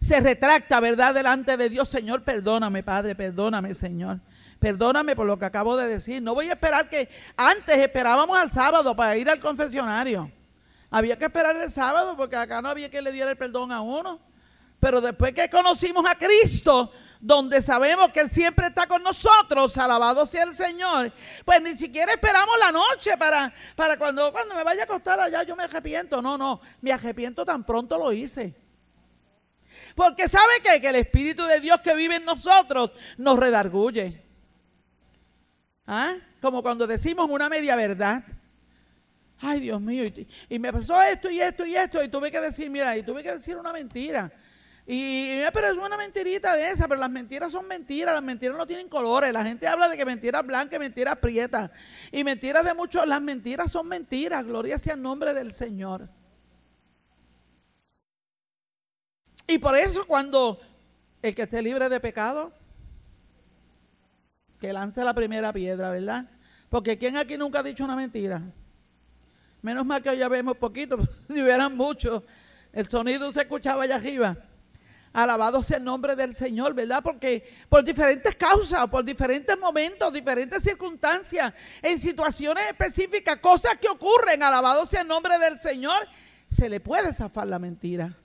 se 0.04 0.20
retracta, 0.20 0.80
¿verdad? 0.80 1.14
Delante 1.14 1.56
de 1.56 1.70
Dios, 1.70 1.88
Señor, 1.88 2.24
perdóname, 2.24 2.82
Padre, 2.82 3.14
perdóname, 3.14 3.74
Señor. 3.74 4.20
Perdóname 4.58 5.16
por 5.16 5.26
lo 5.26 5.38
que 5.38 5.46
acabo 5.46 5.76
de 5.76 5.88
decir. 5.88 6.22
No 6.22 6.34
voy 6.34 6.50
a 6.50 6.52
esperar 6.52 6.90
que 6.90 7.08
antes 7.36 7.78
esperábamos 7.78 8.38
al 8.38 8.50
sábado 8.50 8.94
para 8.94 9.16
ir 9.16 9.30
al 9.30 9.40
confesionario. 9.40 10.30
Había 10.94 11.18
que 11.18 11.24
esperar 11.24 11.56
el 11.56 11.72
sábado 11.72 12.16
porque 12.16 12.36
acá 12.36 12.62
no 12.62 12.68
había 12.68 12.88
que 12.88 13.02
le 13.02 13.10
diera 13.10 13.32
el 13.32 13.36
perdón 13.36 13.72
a 13.72 13.80
uno. 13.80 14.20
Pero 14.78 15.00
después 15.00 15.32
que 15.32 15.50
conocimos 15.50 16.04
a 16.08 16.14
Cristo, 16.14 16.92
donde 17.18 17.62
sabemos 17.62 18.10
que 18.10 18.20
Él 18.20 18.30
siempre 18.30 18.68
está 18.68 18.86
con 18.86 19.02
nosotros, 19.02 19.76
alabado 19.76 20.24
sea 20.24 20.44
el 20.44 20.54
Señor, 20.54 21.12
pues 21.44 21.60
ni 21.62 21.74
siquiera 21.74 22.12
esperamos 22.12 22.56
la 22.60 22.70
noche 22.70 23.18
para, 23.18 23.52
para 23.74 23.96
cuando, 23.96 24.30
cuando 24.30 24.54
me 24.54 24.62
vaya 24.62 24.82
a 24.82 24.84
acostar 24.84 25.18
allá 25.18 25.42
yo 25.42 25.56
me 25.56 25.64
arrepiento. 25.64 26.22
No, 26.22 26.38
no, 26.38 26.60
me 26.80 26.92
arrepiento 26.92 27.44
tan 27.44 27.64
pronto 27.64 27.98
lo 27.98 28.12
hice. 28.12 28.54
Porque 29.96 30.28
¿sabe 30.28 30.52
qué? 30.62 30.80
Que 30.80 30.90
el 30.90 30.96
Espíritu 30.96 31.42
de 31.42 31.58
Dios 31.58 31.80
que 31.80 31.96
vive 31.96 32.14
en 32.14 32.24
nosotros 32.24 32.92
nos 33.18 33.36
redarguye. 33.36 34.22
¿Ah? 35.88 36.14
Como 36.40 36.62
cuando 36.62 36.86
decimos 36.86 37.28
una 37.28 37.48
media 37.48 37.74
verdad. 37.74 38.22
Ay, 39.40 39.60
Dios 39.60 39.80
mío, 39.80 40.04
y, 40.48 40.58
me 40.58 40.72
pasó 40.72 41.00
esto 41.02 41.30
y 41.30 41.40
esto 41.40 41.66
y 41.66 41.76
esto, 41.76 42.02
y 42.02 42.08
tuve 42.08 42.30
que 42.30 42.40
decir, 42.40 42.70
mira, 42.70 42.96
y 42.96 43.02
tuve 43.02 43.22
que 43.22 43.32
decir 43.32 43.56
una 43.56 43.72
mentira. 43.72 44.32
Y, 44.86 45.40
pero 45.52 45.68
es 45.68 45.74
una 45.74 45.96
mentirita 45.96 46.54
de 46.54 46.70
esa, 46.70 46.86
pero 46.86 47.00
las 47.00 47.10
mentiras 47.10 47.50
son 47.50 47.66
mentiras, 47.66 48.14
las 48.14 48.22
mentiras 48.22 48.56
no 48.56 48.66
tienen 48.66 48.88
colores. 48.88 49.32
La 49.32 49.42
gente 49.42 49.66
habla 49.66 49.88
de 49.88 49.96
que 49.96 50.04
mentiras 50.04 50.44
blancas 50.46 50.78
mentiras 50.78 51.16
prietas. 51.16 51.70
Y 52.12 52.22
mentiras 52.22 52.64
de 52.64 52.74
muchos, 52.74 53.06
las 53.06 53.22
mentiras 53.22 53.70
son 53.72 53.88
mentiras. 53.88 54.44
Gloria 54.44 54.78
sea 54.78 54.94
el 54.94 55.02
nombre 55.02 55.32
del 55.32 55.52
Señor. 55.52 56.08
Y 59.46 59.58
por 59.58 59.76
eso 59.76 60.06
cuando 60.06 60.60
el 61.22 61.34
que 61.34 61.42
esté 61.42 61.62
libre 61.62 61.88
de 61.88 62.00
pecado, 62.00 62.52
que 64.60 64.72
lance 64.72 65.02
la 65.02 65.14
primera 65.14 65.52
piedra, 65.52 65.90
¿verdad? 65.90 66.28
Porque 66.68 66.98
¿quién 66.98 67.16
aquí 67.16 67.38
nunca 67.38 67.60
ha 67.60 67.62
dicho 67.62 67.84
una 67.84 67.96
mentira? 67.96 68.42
Menos 69.64 69.86
mal 69.86 70.02
que 70.02 70.10
hoy 70.10 70.18
ya 70.18 70.28
vemos 70.28 70.58
poquito, 70.58 70.98
si 71.26 71.40
hubieran 71.40 71.74
muchos, 71.74 72.22
el 72.70 72.86
sonido 72.86 73.32
se 73.32 73.40
escuchaba 73.40 73.84
allá 73.84 73.96
arriba. 73.96 74.36
Alabado 75.10 75.62
sea 75.62 75.78
el 75.78 75.84
nombre 75.84 76.14
del 76.14 76.34
Señor, 76.34 76.74
¿verdad? 76.74 77.02
Porque 77.02 77.50
por 77.70 77.82
diferentes 77.82 78.36
causas, 78.36 78.86
por 78.88 79.02
diferentes 79.02 79.58
momentos, 79.58 80.12
diferentes 80.12 80.62
circunstancias, 80.62 81.54
en 81.80 81.98
situaciones 81.98 82.62
específicas, 82.68 83.38
cosas 83.38 83.78
que 83.78 83.88
ocurren, 83.88 84.42
alabado 84.42 84.84
sea 84.84 85.00
el 85.00 85.08
nombre 85.08 85.38
del 85.38 85.58
Señor, 85.58 86.06
se 86.46 86.68
le 86.68 86.80
puede 86.80 87.14
zafar 87.14 87.46
la 87.46 87.58
mentira. 87.58 88.18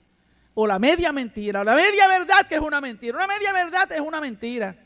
O 0.52 0.66
la 0.66 0.78
media 0.78 1.10
mentira, 1.10 1.62
o 1.62 1.64
la 1.64 1.74
media 1.74 2.06
verdad 2.06 2.46
que 2.46 2.56
es 2.56 2.60
una 2.60 2.82
mentira. 2.82 3.16
Una 3.16 3.26
media 3.26 3.50
verdad 3.54 3.90
es 3.92 4.00
una 4.02 4.20
mentira. 4.20 4.76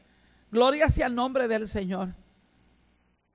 Gloria 0.52 0.88
sea 0.88 1.08
el 1.08 1.16
nombre 1.16 1.48
del 1.48 1.66
Señor. 1.66 2.10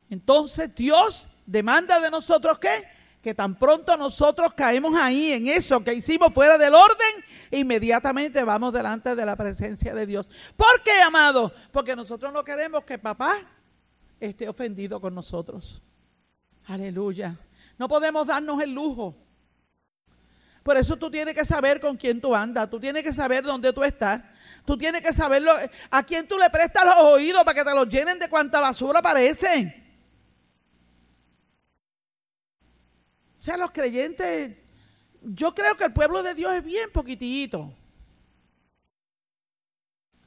Entonces 0.10 0.74
Dios 0.74 1.28
demanda 1.46 2.00
de 2.00 2.10
nosotros 2.12 2.60
qué? 2.60 2.99
Que 3.22 3.34
tan 3.34 3.58
pronto 3.58 3.98
nosotros 3.98 4.54
caemos 4.54 4.96
ahí 4.98 5.34
en 5.34 5.48
eso 5.48 5.84
que 5.84 5.94
hicimos 5.94 6.34
fuera 6.34 6.58
del 6.58 6.74
orden, 6.74 7.24
inmediatamente 7.52 8.44
vamos 8.44 8.74
delante 8.74 9.16
de 9.16 9.26
la 9.26 9.36
presencia 9.36 9.94
de 9.94 10.06
Dios. 10.06 10.28
¿Por 10.56 10.82
qué, 10.84 11.02
amado? 11.02 11.52
Porque 11.72 11.96
nosotros 11.96 12.32
no 12.32 12.44
queremos 12.44 12.84
que 12.84 12.98
papá 12.98 13.38
esté 14.20 14.48
ofendido 14.48 15.02
con 15.02 15.14
nosotros. 15.14 15.82
Aleluya. 16.66 17.38
No 17.78 17.88
podemos 17.88 18.28
darnos 18.28 18.62
el 18.62 18.72
lujo. 18.72 19.16
Por 20.64 20.78
eso 20.78 20.98
tú 20.98 21.10
tienes 21.10 21.34
que 21.34 21.46
saber 21.46 21.80
con 21.80 21.98
quién 21.98 22.22
tú 22.22 22.36
andas, 22.36 22.70
tú 22.70 22.80
tienes 22.80 23.04
que 23.04 23.14
saber 23.14 23.44
dónde 23.44 23.74
tú 23.74 23.84
estás, 23.84 24.22
tú 24.66 24.78
tienes 24.78 25.02
que 25.02 25.14
saber 25.14 25.44
a 25.90 26.04
quién 26.04 26.28
tú 26.28 26.38
le 26.38 26.50
prestas 26.50 26.86
los 26.86 26.98
oídos 26.98 27.44
para 27.44 27.56
que 27.56 27.64
te 27.64 27.74
los 27.74 27.88
llenen 27.90 28.20
de 28.20 28.30
cuanta 28.30 28.60
basura 28.60 29.02
parece. 29.02 29.89
O 33.40 33.42
sea, 33.42 33.56
los 33.56 33.72
creyentes, 33.72 34.52
yo 35.22 35.56
creo 35.56 35.78
que 35.78 35.86
el 35.86 35.94
pueblo 35.94 36.22
de 36.22 36.34
Dios 36.34 36.52
es 36.54 36.64
bien 36.64 36.92
poquitito. 36.92 37.74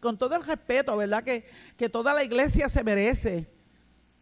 Con 0.01 0.16
todo 0.16 0.35
el 0.35 0.42
respeto, 0.42 0.96
¿verdad? 0.96 1.22
Que, 1.22 1.46
que 1.77 1.90
toda 1.90 2.14
la 2.14 2.25
iglesia 2.25 2.70
se 2.70 2.83
merece. 2.83 3.53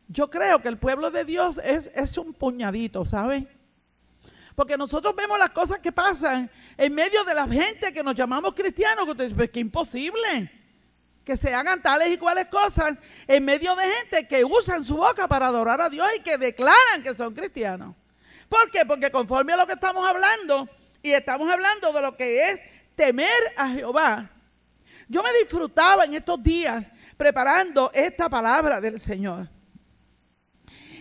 Yo 0.09 0.29
creo 0.29 0.61
que 0.61 0.69
el 0.69 0.77
pueblo 0.77 1.13
de 1.13 1.25
Dios 1.25 1.61
es, 1.63 1.89
es 1.95 2.19
un 2.19 2.35
puñadito, 2.35 3.05
¿sabe? 3.05 3.47
Porque 4.57 4.77
nosotros 4.77 5.15
vemos 5.15 5.39
las 5.39 5.51
cosas 5.51 5.79
que 5.79 5.93
pasan 5.93 6.51
en 6.77 6.93
medio 6.93 7.23
de 7.23 7.35
la 7.35 7.47
gente 7.47 7.93
que 7.93 8.03
nos 8.03 8.17
llamamos 8.17 8.55
cristianos, 8.55 9.07
que 9.15 9.27
es 9.27 9.33
pues, 9.33 9.51
imposible 9.55 10.51
que 11.25 11.37
se 11.37 11.55
hagan 11.55 11.81
tales 11.81 12.09
y 12.13 12.19
cuales 12.19 12.47
cosas 12.47 12.95
en 13.29 13.45
medio 13.45 13.77
de 13.77 13.85
gente 13.85 14.27
que 14.27 14.45
usan 14.45 14.85
su 14.85 14.97
boca 14.97 15.29
para 15.29 15.47
adorar 15.47 15.81
a 15.81 15.89
Dios 15.89 16.09
y 16.17 16.23
que 16.23 16.37
declaran 16.37 17.05
que 17.05 17.15
son 17.15 17.33
cristianos. 17.33 17.95
¿Por 18.51 18.69
qué? 18.73 18.85
Porque 18.85 19.13
conforme 19.13 19.53
a 19.53 19.57
lo 19.57 19.67
que 19.67 19.75
estamos 19.75 20.07
hablando, 20.07 20.69
y 21.01 21.13
estamos 21.13 21.51
hablando 21.51 21.93
de 21.93 22.03
lo 22.03 22.17
que 22.17 22.51
es 22.51 22.61
temer 22.97 23.31
a 23.57 23.69
Jehová, 23.69 24.29
yo 25.09 25.23
me 25.23 25.33
disfrutaba 25.41 26.05
en 26.05 26.15
estos 26.15 26.43
días 26.43 26.91
preparando 27.17 27.93
esta 27.95 28.29
palabra 28.29 28.81
del 28.81 28.99
Señor. 28.99 29.49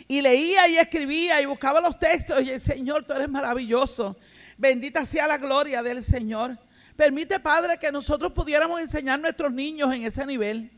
Y 0.07 0.21
leía 0.21 0.67
y 0.67 0.77
escribía 0.77 1.41
y 1.41 1.47
buscaba 1.47 1.81
los 1.81 1.97
textos 1.97 2.39
y 2.43 2.51
el 2.51 2.61
Señor, 2.61 3.03
tú 3.03 3.13
eres 3.13 3.29
maravilloso. 3.29 4.15
Bendita 4.55 5.03
sea 5.03 5.27
la 5.27 5.37
gloria 5.39 5.81
del 5.81 6.03
Señor. 6.03 6.55
Permite, 6.95 7.39
Padre, 7.39 7.79
que 7.79 7.91
nosotros 7.91 8.31
pudiéramos 8.31 8.79
enseñar 8.79 9.15
a 9.15 9.21
nuestros 9.21 9.51
niños 9.51 9.91
en 9.93 10.05
ese 10.05 10.23
nivel. 10.23 10.71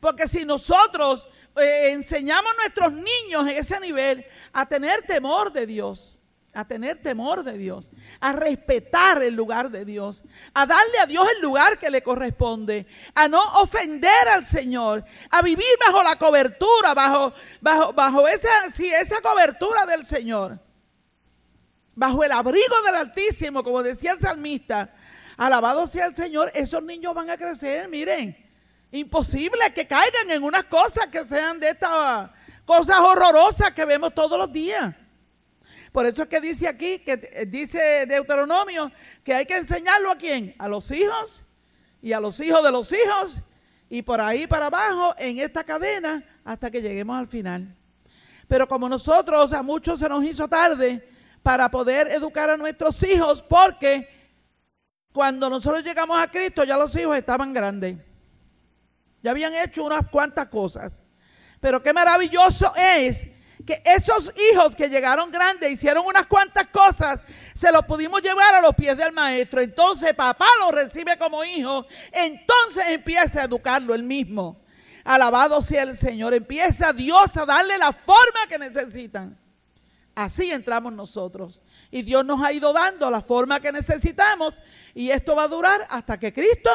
Porque 0.00 0.26
si 0.26 0.44
nosotros 0.44 1.28
eh, 1.60 1.92
enseñamos 1.92 2.52
a 2.52 2.56
nuestros 2.56 2.92
niños 2.92 3.42
en 3.42 3.48
ese 3.48 3.78
nivel 3.80 4.24
a 4.52 4.66
tener 4.66 5.02
temor 5.02 5.52
de 5.52 5.66
Dios, 5.66 6.20
a 6.54 6.64
tener 6.66 7.00
temor 7.00 7.44
de 7.44 7.56
Dios, 7.56 7.90
a 8.20 8.32
respetar 8.32 9.22
el 9.22 9.34
lugar 9.34 9.70
de 9.70 9.84
Dios, 9.84 10.24
a 10.54 10.66
darle 10.66 10.98
a 10.98 11.06
Dios 11.06 11.26
el 11.36 11.42
lugar 11.42 11.78
que 11.78 11.90
le 11.90 12.02
corresponde, 12.02 12.86
a 13.14 13.28
no 13.28 13.42
ofender 13.60 14.28
al 14.28 14.46
Señor, 14.46 15.04
a 15.30 15.42
vivir 15.42 15.66
bajo 15.86 16.02
la 16.02 16.16
cobertura, 16.16 16.94
bajo, 16.94 17.32
bajo, 17.60 17.92
bajo 17.92 18.26
esa, 18.28 18.48
esa 18.66 19.20
cobertura 19.20 19.86
del 19.86 20.06
Señor, 20.06 20.58
bajo 21.94 22.24
el 22.24 22.32
abrigo 22.32 22.82
del 22.84 22.94
Altísimo, 22.94 23.62
como 23.62 23.82
decía 23.82 24.12
el 24.12 24.20
salmista, 24.20 24.94
alabado 25.36 25.86
sea 25.86 26.06
el 26.06 26.16
Señor, 26.16 26.50
esos 26.54 26.82
niños 26.82 27.14
van 27.14 27.30
a 27.30 27.36
crecer, 27.36 27.88
miren 27.88 28.47
Imposible 28.90 29.72
que 29.74 29.86
caigan 29.86 30.30
en 30.30 30.42
unas 30.42 30.64
cosas 30.64 31.06
que 31.08 31.24
sean 31.24 31.60
de 31.60 31.70
estas 31.70 32.30
cosas 32.64 32.98
horrorosas 33.00 33.72
que 33.72 33.84
vemos 33.84 34.14
todos 34.14 34.38
los 34.38 34.52
días. 34.52 34.94
Por 35.92 36.06
eso 36.06 36.22
es 36.22 36.28
que 36.28 36.40
dice 36.40 36.68
aquí, 36.68 36.98
que 37.00 37.46
dice 37.48 38.06
Deuteronomio, 38.06 38.92
que 39.24 39.34
hay 39.34 39.46
que 39.46 39.56
enseñarlo 39.56 40.10
a 40.10 40.16
quién? 40.16 40.54
A 40.58 40.68
los 40.68 40.90
hijos 40.90 41.44
y 42.00 42.12
a 42.12 42.20
los 42.20 42.40
hijos 42.40 42.62
de 42.62 42.70
los 42.70 42.92
hijos 42.92 43.42
y 43.90 44.02
por 44.02 44.20
ahí 44.20 44.46
para 44.46 44.66
abajo 44.66 45.14
en 45.18 45.38
esta 45.38 45.64
cadena 45.64 46.22
hasta 46.44 46.70
que 46.70 46.82
lleguemos 46.82 47.18
al 47.18 47.26
final. 47.26 47.74
Pero 48.46 48.68
como 48.68 48.88
nosotros 48.88 49.52
a 49.52 49.62
muchos 49.62 50.00
se 50.00 50.08
nos 50.08 50.24
hizo 50.24 50.48
tarde 50.48 51.06
para 51.42 51.70
poder 51.70 52.08
educar 52.08 52.50
a 52.50 52.56
nuestros 52.56 53.02
hijos, 53.02 53.42
porque 53.42 54.08
cuando 55.12 55.48
nosotros 55.48 55.82
llegamos 55.82 56.18
a 56.20 56.30
Cristo 56.30 56.64
ya 56.64 56.76
los 56.76 56.94
hijos 56.96 57.16
estaban 57.16 57.52
grandes. 57.52 57.96
Ya 59.28 59.32
habían 59.32 59.54
hecho 59.54 59.84
unas 59.84 60.08
cuantas 60.08 60.46
cosas. 60.46 61.02
Pero 61.60 61.82
qué 61.82 61.92
maravilloso 61.92 62.72
es 62.74 63.26
que 63.66 63.82
esos 63.84 64.32
hijos 64.50 64.74
que 64.74 64.88
llegaron 64.88 65.30
grandes 65.30 65.70
hicieron 65.70 66.06
unas 66.06 66.24
cuantas 66.24 66.68
cosas, 66.68 67.20
se 67.52 67.70
los 67.70 67.84
pudimos 67.84 68.22
llevar 68.22 68.54
a 68.54 68.62
los 68.62 68.74
pies 68.74 68.96
del 68.96 69.12
maestro. 69.12 69.60
Entonces 69.60 70.14
papá 70.14 70.46
lo 70.60 70.70
recibe 70.70 71.18
como 71.18 71.44
hijo, 71.44 71.84
entonces 72.10 72.84
empieza 72.88 73.42
a 73.42 73.44
educarlo 73.44 73.94
él 73.94 74.02
mismo. 74.02 74.62
Alabado 75.04 75.60
sea 75.60 75.82
el 75.82 75.94
Señor, 75.94 76.32
empieza 76.32 76.94
Dios 76.94 77.36
a 77.36 77.44
darle 77.44 77.76
la 77.76 77.92
forma 77.92 78.46
que 78.48 78.58
necesitan. 78.58 79.38
Así 80.14 80.50
entramos 80.50 80.94
nosotros. 80.94 81.60
Y 81.90 82.00
Dios 82.00 82.24
nos 82.24 82.42
ha 82.42 82.50
ido 82.50 82.72
dando 82.72 83.10
la 83.10 83.20
forma 83.20 83.60
que 83.60 83.72
necesitamos. 83.72 84.58
Y 84.94 85.10
esto 85.10 85.36
va 85.36 85.42
a 85.42 85.48
durar 85.48 85.86
hasta 85.90 86.18
que 86.18 86.32
Cristo 86.32 86.70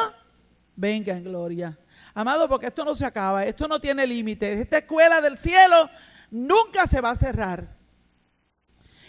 venga 0.76 1.16
en 1.16 1.24
gloria. 1.24 1.76
Amado, 2.14 2.48
porque 2.48 2.66
esto 2.66 2.84
no 2.84 2.94
se 2.94 3.04
acaba, 3.04 3.44
esto 3.44 3.66
no 3.66 3.80
tiene 3.80 4.06
límites. 4.06 4.60
Esta 4.60 4.78
escuela 4.78 5.20
del 5.20 5.36
cielo 5.36 5.90
nunca 6.30 6.86
se 6.86 7.00
va 7.00 7.10
a 7.10 7.16
cerrar. 7.16 7.66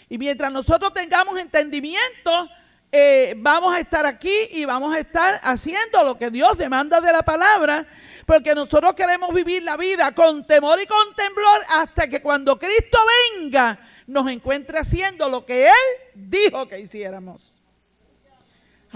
Y 0.08 0.18
mientras 0.18 0.52
nosotros 0.52 0.92
tengamos 0.92 1.38
entendimiento, 1.38 2.48
eh, 2.90 3.34
vamos 3.38 3.74
a 3.74 3.80
estar 3.80 4.06
aquí 4.06 4.34
y 4.50 4.64
vamos 4.64 4.94
a 4.94 4.98
estar 4.98 5.40
haciendo 5.42 6.02
lo 6.04 6.16
que 6.16 6.30
Dios 6.30 6.56
demanda 6.58 7.00
de 7.00 7.12
la 7.12 7.22
palabra, 7.22 7.86
porque 8.24 8.54
nosotros 8.54 8.94
queremos 8.94 9.32
vivir 9.32 9.62
la 9.62 9.76
vida 9.76 10.12
con 10.12 10.46
temor 10.46 10.80
y 10.80 10.86
con 10.86 11.14
temblor 11.14 11.60
hasta 11.70 12.08
que 12.08 12.22
cuando 12.22 12.58
Cristo 12.58 12.98
venga 13.34 13.78
nos 14.06 14.30
encuentre 14.30 14.78
haciendo 14.78 15.28
lo 15.28 15.44
que 15.44 15.66
Él 15.66 15.74
dijo 16.14 16.66
que 16.68 16.80
hiciéramos. 16.80 17.55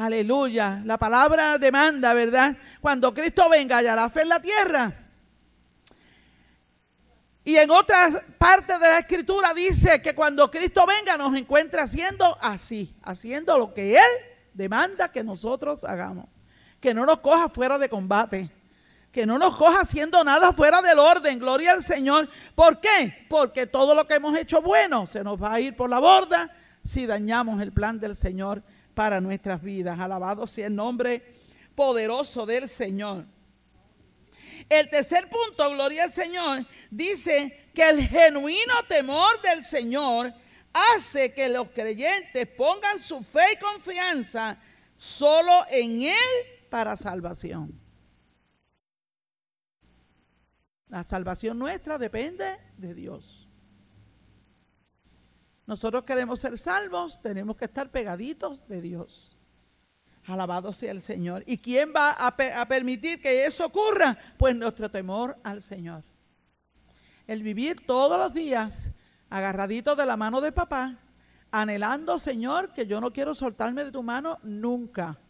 Aleluya. 0.00 0.80
La 0.86 0.96
palabra 0.96 1.58
demanda, 1.58 2.14
¿verdad? 2.14 2.56
Cuando 2.80 3.12
Cristo 3.12 3.50
venga, 3.50 3.76
hallará 3.76 4.08
fe 4.08 4.22
en 4.22 4.30
la 4.30 4.40
tierra. 4.40 4.94
Y 7.44 7.56
en 7.56 7.70
otras 7.70 8.14
partes 8.38 8.80
de 8.80 8.88
la 8.88 9.00
escritura 9.00 9.52
dice 9.52 10.00
que 10.00 10.14
cuando 10.14 10.50
Cristo 10.50 10.86
venga 10.86 11.18
nos 11.18 11.36
encuentra 11.36 11.82
haciendo 11.82 12.38
así, 12.40 12.94
haciendo 13.02 13.58
lo 13.58 13.74
que 13.74 13.92
Él 13.96 14.10
demanda 14.54 15.12
que 15.12 15.22
nosotros 15.22 15.84
hagamos. 15.84 16.24
Que 16.80 16.94
no 16.94 17.04
nos 17.04 17.18
coja 17.18 17.50
fuera 17.50 17.76
de 17.76 17.90
combate. 17.90 18.50
Que 19.12 19.26
no 19.26 19.38
nos 19.38 19.54
coja 19.54 19.82
haciendo 19.82 20.24
nada 20.24 20.54
fuera 20.54 20.80
del 20.80 20.98
orden. 20.98 21.38
Gloria 21.38 21.72
al 21.72 21.84
Señor. 21.84 22.26
¿Por 22.54 22.80
qué? 22.80 23.26
Porque 23.28 23.66
todo 23.66 23.94
lo 23.94 24.06
que 24.06 24.14
hemos 24.14 24.34
hecho 24.38 24.62
bueno 24.62 25.06
se 25.06 25.22
nos 25.22 25.36
va 25.36 25.52
a 25.52 25.60
ir 25.60 25.76
por 25.76 25.90
la 25.90 25.98
borda 25.98 26.50
si 26.82 27.04
dañamos 27.04 27.60
el 27.60 27.70
plan 27.70 28.00
del 28.00 28.16
Señor 28.16 28.62
para 29.00 29.18
nuestras 29.18 29.62
vidas. 29.62 29.98
Alabado 29.98 30.46
sea 30.46 30.66
el 30.66 30.76
nombre 30.76 31.24
poderoso 31.74 32.44
del 32.44 32.68
Señor. 32.68 33.24
El 34.68 34.90
tercer 34.90 35.26
punto, 35.30 35.70
gloria 35.70 36.04
al 36.04 36.12
Señor, 36.12 36.66
dice 36.90 37.70
que 37.74 37.88
el 37.88 38.06
genuino 38.06 38.74
temor 38.90 39.40
del 39.40 39.64
Señor 39.64 40.34
hace 40.94 41.32
que 41.32 41.48
los 41.48 41.70
creyentes 41.70 42.46
pongan 42.46 42.98
su 42.98 43.22
fe 43.22 43.54
y 43.54 43.58
confianza 43.58 44.58
solo 44.98 45.64
en 45.70 46.02
Él 46.02 46.68
para 46.68 46.94
salvación. 46.94 47.80
La 50.88 51.04
salvación 51.04 51.58
nuestra 51.58 51.96
depende 51.96 52.44
de 52.76 52.92
Dios. 52.92 53.39
Nosotros 55.70 56.02
queremos 56.02 56.40
ser 56.40 56.58
salvos, 56.58 57.22
tenemos 57.22 57.56
que 57.56 57.66
estar 57.66 57.88
pegaditos 57.92 58.66
de 58.66 58.82
Dios. 58.82 59.38
Alabado 60.24 60.72
sea 60.72 60.90
el 60.90 61.00
Señor. 61.00 61.44
¿Y 61.46 61.58
quién 61.58 61.92
va 61.94 62.10
a, 62.10 62.66
permitir 62.66 63.22
que 63.22 63.46
eso 63.46 63.66
ocurra? 63.66 64.18
Pues 64.36 64.56
nuestro 64.56 64.90
temor 64.90 65.38
al 65.44 65.62
Señor. 65.62 66.02
El 67.24 67.44
vivir 67.44 67.86
todos 67.86 68.18
los 68.18 68.34
días 68.34 68.92
agarradito 69.28 69.94
de 69.94 70.06
la 70.06 70.16
mano 70.16 70.40
de 70.40 70.50
papá, 70.50 70.98
anhelando, 71.52 72.18
Señor, 72.18 72.72
que 72.72 72.88
yo 72.88 73.00
no 73.00 73.12
quiero 73.12 73.36
soltarme 73.36 73.84
de 73.84 73.92
tu 73.92 74.02
mano 74.02 74.40
nunca. 74.42 75.20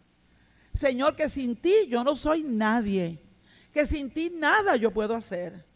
Señor, 0.72 1.16
que 1.16 1.28
sin 1.28 1.54
ti 1.54 1.86
yo 1.86 2.02
no 2.02 2.16
soy 2.16 2.44
nadie. 2.44 3.22
Que 3.74 3.84
sin 3.84 4.10
ti 4.10 4.32
nada 4.34 4.76
yo 4.76 4.90
puedo 4.90 5.14
hacer. 5.14 5.66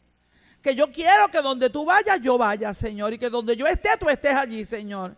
Que 0.64 0.74
yo 0.74 0.90
quiero 0.90 1.28
que 1.28 1.42
donde 1.42 1.68
tú 1.68 1.84
vayas, 1.84 2.18
yo 2.22 2.38
vaya, 2.38 2.72
Señor. 2.72 3.12
Y 3.12 3.18
que 3.18 3.28
donde 3.28 3.54
yo 3.54 3.66
esté, 3.66 3.90
tú 4.00 4.08
estés 4.08 4.32
allí, 4.32 4.64
Señor. 4.64 5.14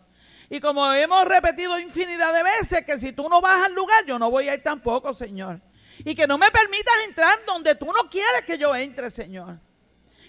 Y 0.51 0.59
como 0.59 0.93
hemos 0.93 1.25
repetido 1.25 1.79
infinidad 1.79 2.35
de 2.35 2.43
veces, 2.43 2.85
que 2.85 2.99
si 2.99 3.13
tú 3.13 3.29
no 3.29 3.41
vas 3.41 3.65
al 3.65 3.73
lugar, 3.73 4.05
yo 4.07 4.19
no 4.19 4.29
voy 4.29 4.49
a 4.49 4.55
ir 4.55 4.65
tampoco, 4.65 5.15
Señor. 5.15 5.63
Y 5.99 6.17
que 6.17 6.27
no 6.27 6.37
me 6.37 6.51
permitas 6.51 6.95
entrar 7.07 7.39
donde 7.47 7.77
tú 7.77 7.87
no 7.87 8.11
quieres 8.11 8.43
que 8.45 8.59
yo 8.59 8.75
entre, 8.75 9.09
Señor. 9.09 9.61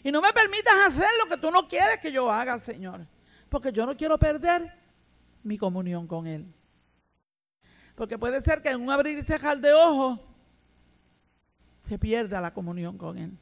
Y 0.03 0.11
no 0.11 0.21
me 0.21 0.31
permitas 0.33 0.75
hacer 0.85 1.09
lo 1.17 1.25
que 1.25 1.37
tú 1.37 1.49
no 1.49 1.67
quieres 1.67 1.97
que 1.97 2.11
yo 2.11 2.31
haga, 2.31 2.59
Señor. 2.59 3.07
Porque 3.49 3.71
yo 3.71 3.87
no 3.87 3.97
quiero 3.97 4.19
perder 4.19 4.71
mi 5.41 5.57
comunión 5.57 6.05
con 6.05 6.27
Él. 6.27 6.45
Porque 7.95 8.19
puede 8.19 8.39
ser 8.41 8.61
que 8.61 8.69
en 8.69 8.81
un 8.83 8.91
abrir 8.91 9.17
y 9.17 9.23
cerrar 9.23 9.59
de 9.59 9.73
ojos 9.73 10.19
se 11.81 11.97
pierda 11.97 12.39
la 12.39 12.53
comunión 12.53 12.99
con 12.99 13.17
Él. 13.17 13.35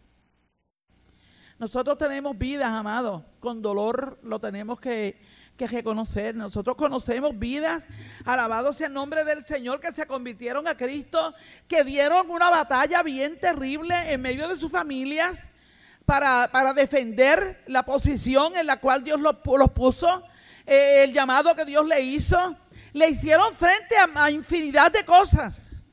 Nosotros 1.57 1.97
tenemos 1.97 2.37
vidas, 2.37 2.69
amados. 2.69 3.23
Con 3.39 3.61
dolor 3.61 4.19
lo 4.23 4.39
tenemos 4.39 4.79
que, 4.79 5.19
que 5.57 5.67
reconocer. 5.67 6.35
Nosotros 6.35 6.75
conocemos 6.75 7.37
vidas, 7.37 7.87
alabados 8.25 8.77
sea 8.77 8.87
el 8.87 8.93
nombre 8.93 9.23
del 9.23 9.43
Señor, 9.43 9.79
que 9.79 9.91
se 9.91 10.05
convirtieron 10.05 10.67
a 10.67 10.75
Cristo, 10.75 11.33
que 11.67 11.83
dieron 11.83 12.29
una 12.29 12.49
batalla 12.49 13.03
bien 13.03 13.39
terrible 13.39 14.11
en 14.11 14.21
medio 14.21 14.47
de 14.47 14.57
sus 14.57 14.71
familias 14.71 15.51
para, 16.05 16.73
defender 16.73 17.63
la 17.67 17.83
posición 17.83 18.55
en 18.55 18.67
la 18.67 18.79
cual 18.79 19.03
Dios 19.03 19.19
los, 19.19 19.37
puso, 19.71 20.23
eh, 20.65 21.03
el 21.03 21.13
llamado 21.13 21.55
que 21.55 21.65
Dios 21.65 21.85
le 21.85 22.01
hizo. 22.01 22.55
Le 22.93 23.09
hicieron 23.09 23.53
frente 23.53 23.95
a 23.97 24.31
infinidad 24.31 24.91
de 24.91 25.03
cosas. 25.03 25.83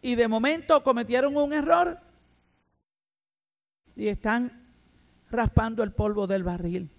Y 0.00 0.14
de 0.14 0.28
momento 0.28 0.82
cometieron 0.82 1.36
un 1.36 1.52
error 1.52 1.98
y 3.96 4.08
están 4.08 4.63
raspando 5.34 5.82
el 5.82 5.92
polvo 5.92 6.26
del 6.26 6.44
barril. 6.44 6.90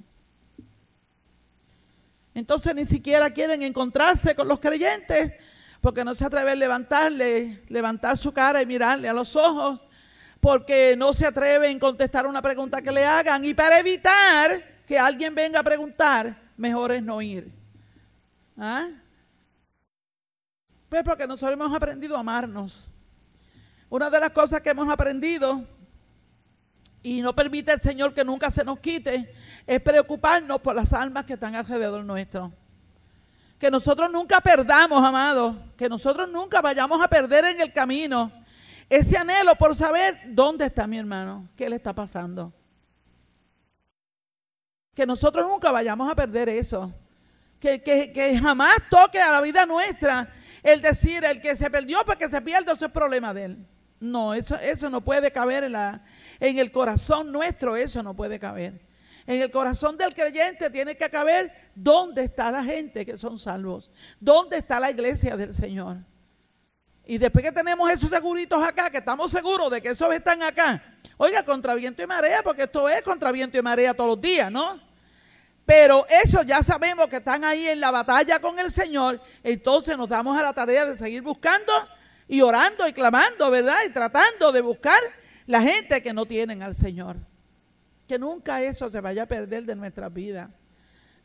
Entonces 2.33 2.75
ni 2.75 2.85
siquiera 2.85 3.29
quieren 3.31 3.61
encontrarse 3.61 4.35
con 4.35 4.47
los 4.47 4.59
creyentes 4.59 5.33
porque 5.81 6.03
no 6.03 6.15
se 6.15 6.25
atreven 6.25 6.53
a 6.53 6.55
levantarle, 6.55 7.63
levantar 7.69 8.17
su 8.17 8.33
cara 8.33 8.61
y 8.61 8.65
mirarle 8.65 9.07
a 9.07 9.13
los 9.13 9.35
ojos, 9.35 9.79
porque 10.39 10.95
no 10.97 11.13
se 11.13 11.27
atreven 11.27 11.77
a 11.77 11.79
contestar 11.79 12.25
una 12.25 12.41
pregunta 12.41 12.81
que 12.81 12.91
le 12.91 13.05
hagan. 13.05 13.45
Y 13.45 13.53
para 13.53 13.79
evitar 13.79 14.83
que 14.87 14.97
alguien 14.97 15.35
venga 15.35 15.59
a 15.59 15.63
preguntar, 15.63 16.35
mejor 16.57 16.91
es 16.91 17.03
no 17.03 17.21
ir. 17.21 17.53
¿Ah? 18.57 18.87
Pues 20.89 21.03
porque 21.03 21.27
nosotros 21.27 21.53
hemos 21.53 21.75
aprendido 21.75 22.17
a 22.17 22.21
amarnos. 22.21 22.91
Una 23.89 24.09
de 24.09 24.19
las 24.19 24.31
cosas 24.31 24.61
que 24.61 24.71
hemos 24.71 24.89
aprendido 24.91 25.67
y 27.05 27.21
no 27.21 27.35
permite 27.35 27.71
el 27.71 27.79
Señor 27.79 28.15
que 28.15 28.25
nunca 28.25 28.49
se 28.49 28.63
nos 28.63 28.79
quite, 28.79 29.31
es 29.67 29.79
preocuparnos 29.79 30.59
por 30.59 30.75
las 30.75 30.91
almas 30.91 31.23
que 31.23 31.33
están 31.33 31.53
alrededor 31.53 32.03
nuestro. 32.03 32.51
Que 33.59 33.69
nosotros 33.69 34.09
nunca 34.11 34.41
perdamos, 34.41 35.05
amados, 35.05 35.55
que 35.77 35.87
nosotros 35.87 36.27
nunca 36.31 36.63
vayamos 36.63 36.99
a 37.03 37.07
perder 37.07 37.45
en 37.45 37.61
el 37.61 37.71
camino 37.71 38.31
ese 38.89 39.19
anhelo 39.19 39.53
por 39.53 39.75
saber 39.75 40.19
dónde 40.29 40.65
está 40.65 40.87
mi 40.87 40.97
hermano, 40.97 41.47
qué 41.55 41.69
le 41.69 41.75
está 41.75 41.93
pasando. 41.93 42.51
Que 44.95 45.05
nosotros 45.05 45.47
nunca 45.47 45.71
vayamos 45.71 46.11
a 46.11 46.15
perder 46.15 46.49
eso. 46.49 46.91
Que, 47.59 47.83
que, 47.83 48.39
jamás 48.39 48.77
toque 48.89 49.21
a 49.21 49.29
la 49.29 49.41
vida 49.41 49.67
nuestra 49.67 50.33
el 50.63 50.81
decir, 50.81 51.23
el 51.23 51.39
que 51.39 51.55
se 51.55 51.69
perdió 51.69 52.03
para 52.03 52.17
que 52.17 52.29
se 52.29 52.41
pierda, 52.41 52.73
eso 52.73 52.85
es 52.85 52.91
problema 52.91 53.31
de 53.31 53.45
él. 53.45 53.67
No, 53.99 54.33
eso, 54.33 54.55
eso 54.55 54.89
no 54.89 55.01
puede 55.01 55.31
caber 55.31 55.65
en, 55.65 55.73
la, 55.73 56.03
en 56.39 56.59
el 56.59 56.71
corazón 56.71 57.31
nuestro, 57.31 57.75
eso 57.75 58.01
no 58.03 58.15
puede 58.15 58.39
caber. 58.39 58.79
En 59.27 59.41
el 59.41 59.49
corazón 59.49 59.97
del 59.97 60.13
creyente 60.13 60.69
tiene 60.69 60.95
que 60.95 61.09
caber 61.09 61.51
dónde 61.73 62.23
está 62.23 62.51
la 62.51 62.63
gente 62.63 63.05
que 63.05 63.17
son 63.17 63.39
salvos, 63.39 63.91
dónde 64.19 64.57
está 64.57 64.79
la 64.79 64.91
iglesia 64.91 65.35
del 65.35 65.53
Señor. 65.53 65.97
Y 67.05 67.17
después 67.17 67.43
que 67.43 67.51
tenemos 67.51 67.89
esos 67.91 68.09
seguritos 68.09 68.63
acá, 68.63 68.89
que 68.89 68.97
estamos 68.97 69.31
seguros 69.31 69.69
de 69.71 69.81
que 69.81 69.89
esos 69.89 70.13
están 70.13 70.43
acá, 70.43 70.83
oiga, 71.17 71.43
contra 71.43 71.73
viento 71.73 72.03
y 72.03 72.07
marea, 72.07 72.43
porque 72.43 72.63
esto 72.63 72.87
es 72.89 73.01
contra 73.01 73.31
viento 73.31 73.57
y 73.57 73.61
marea 73.61 73.93
todos 73.93 74.11
los 74.11 74.21
días, 74.21 74.51
¿no? 74.51 74.79
Pero 75.65 76.05
eso 76.07 76.43
ya 76.43 76.61
sabemos 76.61 77.07
que 77.07 77.17
están 77.17 77.43
ahí 77.43 77.67
en 77.67 77.79
la 77.79 77.89
batalla 77.89 78.39
con 78.39 78.59
el 78.59 78.71
Señor, 78.71 79.19
entonces 79.43 79.97
nos 79.97 80.09
damos 80.09 80.37
a 80.37 80.43
la 80.43 80.53
tarea 80.53 80.85
de 80.85 80.97
seguir 80.97 81.23
buscando 81.23 81.73
y 82.27 82.41
orando 82.41 82.87
y 82.87 82.93
clamando, 82.93 83.49
¿verdad? 83.49 83.77
Y 83.87 83.89
tratando 83.91 84.51
de 84.51 84.61
buscar 84.61 84.99
la 85.47 85.61
gente 85.61 86.01
que 86.01 86.13
no 86.13 86.25
tienen 86.25 86.63
al 86.63 86.75
Señor. 86.75 87.17
Que 88.07 88.19
nunca 88.19 88.61
eso 88.61 88.89
se 88.89 89.01
vaya 89.01 89.23
a 89.23 89.27
perder 89.27 89.65
de 89.65 89.75
nuestras 89.75 90.13
vidas. 90.13 90.49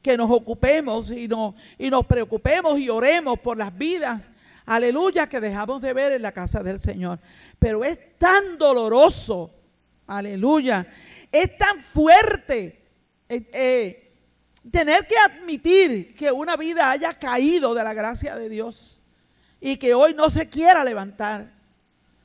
Que 0.03 0.17
nos 0.17 0.31
ocupemos 0.31 1.11
y, 1.11 1.29
no, 1.29 1.55
y 1.79 1.91
nos 1.91 2.07
preocupemos 2.07 2.79
y 2.79 2.89
oremos 2.89 3.39
por 3.39 3.57
las 3.57 3.77
vidas, 3.77 4.31
aleluya, 4.65 5.29
que 5.29 5.41
dejamos 5.41 5.83
de 5.83 5.93
ver 5.93 6.13
en 6.13 6.23
la 6.23 6.33
casa 6.33 6.63
del 6.63 6.81
Señor. 6.81 7.19
Pero 7.59 7.85
es 7.85 8.17
tan 8.17 8.57
doloroso, 8.57 9.55
aleluya, 10.07 10.87
es 11.31 11.59
tan 11.59 11.83
fuerte 11.83 12.83
eh, 13.29 13.51
eh, 13.53 14.13
tener 14.71 15.07
que 15.07 15.17
admitir 15.17 16.15
que 16.15 16.33
una 16.33 16.57
vida 16.57 16.91
haya 16.91 17.15
caído 17.15 17.75
de 17.75 17.85
la 17.85 17.95
gracia 17.95 18.37
de 18.37 18.49
Dios 18.49 18.99
y 19.61 19.77
que 19.77 19.95
hoy 19.95 20.15
no 20.15 20.31
se 20.31 20.49
quiera 20.49 20.83
levantar. 20.83 21.60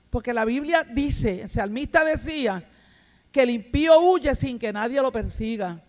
Porque 0.10 0.34
la 0.34 0.46
Biblia 0.46 0.84
dice, 0.84 1.41
el 1.41 1.50
salmista 1.50 2.04
decía, 2.04 2.63
que 3.36 3.41
el 3.41 3.50
impío 3.50 4.00
huye 4.00 4.34
sin 4.34 4.58
que 4.58 4.72
nadie 4.72 5.02
lo 5.02 5.12
persiga. 5.12 5.84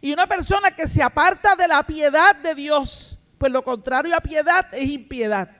Y 0.00 0.12
una 0.12 0.28
persona 0.28 0.70
que 0.70 0.86
se 0.86 1.02
aparta 1.02 1.56
de 1.56 1.66
la 1.66 1.82
piedad 1.82 2.36
de 2.36 2.54
Dios, 2.54 3.18
pues 3.36 3.50
lo 3.50 3.64
contrario 3.64 4.16
a 4.16 4.20
piedad 4.20 4.72
es 4.72 4.88
impiedad. 4.88 5.50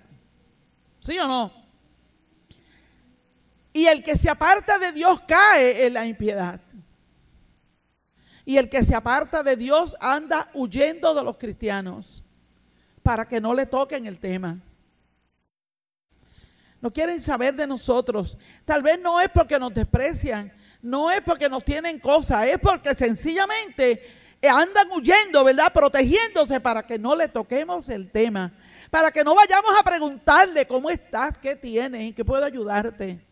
¿Sí 1.01 1.19
o 1.19 1.27
no? 1.27 1.53
Y 3.73 3.87
el 3.87 4.05
que 4.05 4.17
se 4.17 4.31
aparta 4.31 4.79
de 4.79 4.93
Dios 4.93 5.21
cae 5.27 5.87
en 5.87 5.95
la 5.95 6.07
impiedad. 6.07 6.61
Y 8.45 8.59
el 8.59 8.69
que 8.69 8.85
se 8.85 8.95
aparta 8.95 9.43
de 9.43 9.57
Dios 9.57 9.97
anda 10.01 10.51
huyendo 10.55 11.15
de 11.15 11.25
los 11.25 11.37
cristianos 11.37 12.23
para 13.03 13.27
que 13.27 13.41
no 13.41 13.55
le 13.55 13.67
toquen 13.67 14.07
el 14.07 14.21
tema. 14.21 14.61
No 16.83 16.93
quieren 16.93 17.23
saber 17.23 17.55
de 17.55 17.67
nosotros. 17.67 18.37
Tal 18.67 18.83
vez 18.83 18.99
no 19.01 19.21
es 19.21 19.31
porque 19.31 19.59
nos 19.59 19.73
desprecian, 19.73 20.53
no 20.83 21.11
es 21.11 21.23
porque 21.23 21.49
nos 21.49 21.65
tienen 21.65 21.99
cosas, 21.99 22.45
es 22.49 22.59
porque 22.59 22.95
sencillamente 22.95 24.21
andan 24.49 24.91
huyendo, 24.91 25.45
¿verdad? 25.45 25.73
Protegiéndose 25.73 26.61
para 26.61 26.85
que 26.85 26.99
no 26.99 27.15
le 27.15 27.29
toquemos 27.29 27.89
el 27.89 28.11
tema, 28.11 28.53
para 28.91 29.13
que 29.13 29.23
no 29.23 29.35
vayamos 29.35 29.73
a 29.79 29.85
preguntarle 29.85 30.67
cómo 30.67 30.91
estás, 30.91 31.39
qué 31.39 31.55
tienes 31.55 32.03
y 32.03 32.13
qué 32.13 32.25
puedo 32.25 32.45
ayudarte. 32.45 33.25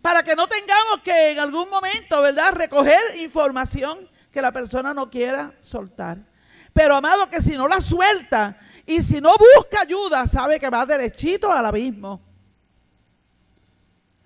Para 0.00 0.22
que 0.22 0.36
no 0.36 0.46
tengamos 0.46 1.00
que 1.02 1.32
en 1.32 1.40
algún 1.40 1.68
momento, 1.68 2.22
¿verdad? 2.22 2.52
Recoger 2.52 3.00
información 3.16 4.08
que 4.30 4.40
la 4.40 4.52
persona 4.52 4.94
no 4.94 5.10
quiera 5.10 5.52
soltar. 5.60 6.18
Pero 6.72 6.94
amado, 6.94 7.28
que 7.28 7.42
si 7.42 7.56
no 7.56 7.66
la 7.66 7.80
suelta, 7.80 8.56
y 8.86 9.00
si 9.00 9.20
no 9.20 9.32
busca 9.56 9.80
ayuda, 9.80 10.26
sabe 10.26 10.60
que 10.60 10.70
va 10.70 10.86
derechito 10.86 11.50
al 11.50 11.66
abismo. 11.66 12.20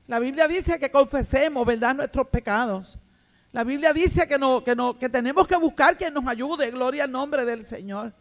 La 0.08 0.18
Biblia 0.18 0.48
dice 0.48 0.80
que 0.80 0.90
confesemos, 0.90 1.66
¿verdad?, 1.66 1.94
nuestros 1.94 2.26
pecados. 2.28 2.98
La 3.52 3.62
Biblia 3.62 3.92
dice 3.92 4.26
que, 4.26 4.38
no, 4.38 4.64
que, 4.64 4.74
no, 4.74 4.98
que 4.98 5.10
tenemos 5.10 5.46
que 5.46 5.56
buscar 5.56 5.98
quien 5.98 6.14
nos 6.14 6.26
ayude. 6.26 6.70
Gloria 6.70 7.04
al 7.04 7.12
nombre 7.12 7.44
del 7.44 7.66
Señor. 7.66 8.14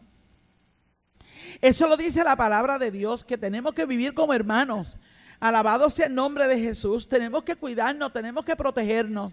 Eso 1.62 1.88
lo 1.88 1.96
dice 1.96 2.22
la 2.22 2.36
palabra 2.36 2.78
de 2.78 2.90
Dios, 2.90 3.24
que 3.24 3.38
tenemos 3.38 3.72
que 3.72 3.86
vivir 3.86 4.12
como 4.12 4.34
hermanos. 4.34 4.98
Alabado 5.40 5.88
sea 5.88 6.06
el 6.06 6.14
nombre 6.14 6.46
de 6.46 6.60
Jesús. 6.60 7.08
Tenemos 7.08 7.42
que 7.42 7.56
cuidarnos, 7.56 8.12
tenemos 8.12 8.44
que 8.44 8.54
protegernos. 8.54 9.32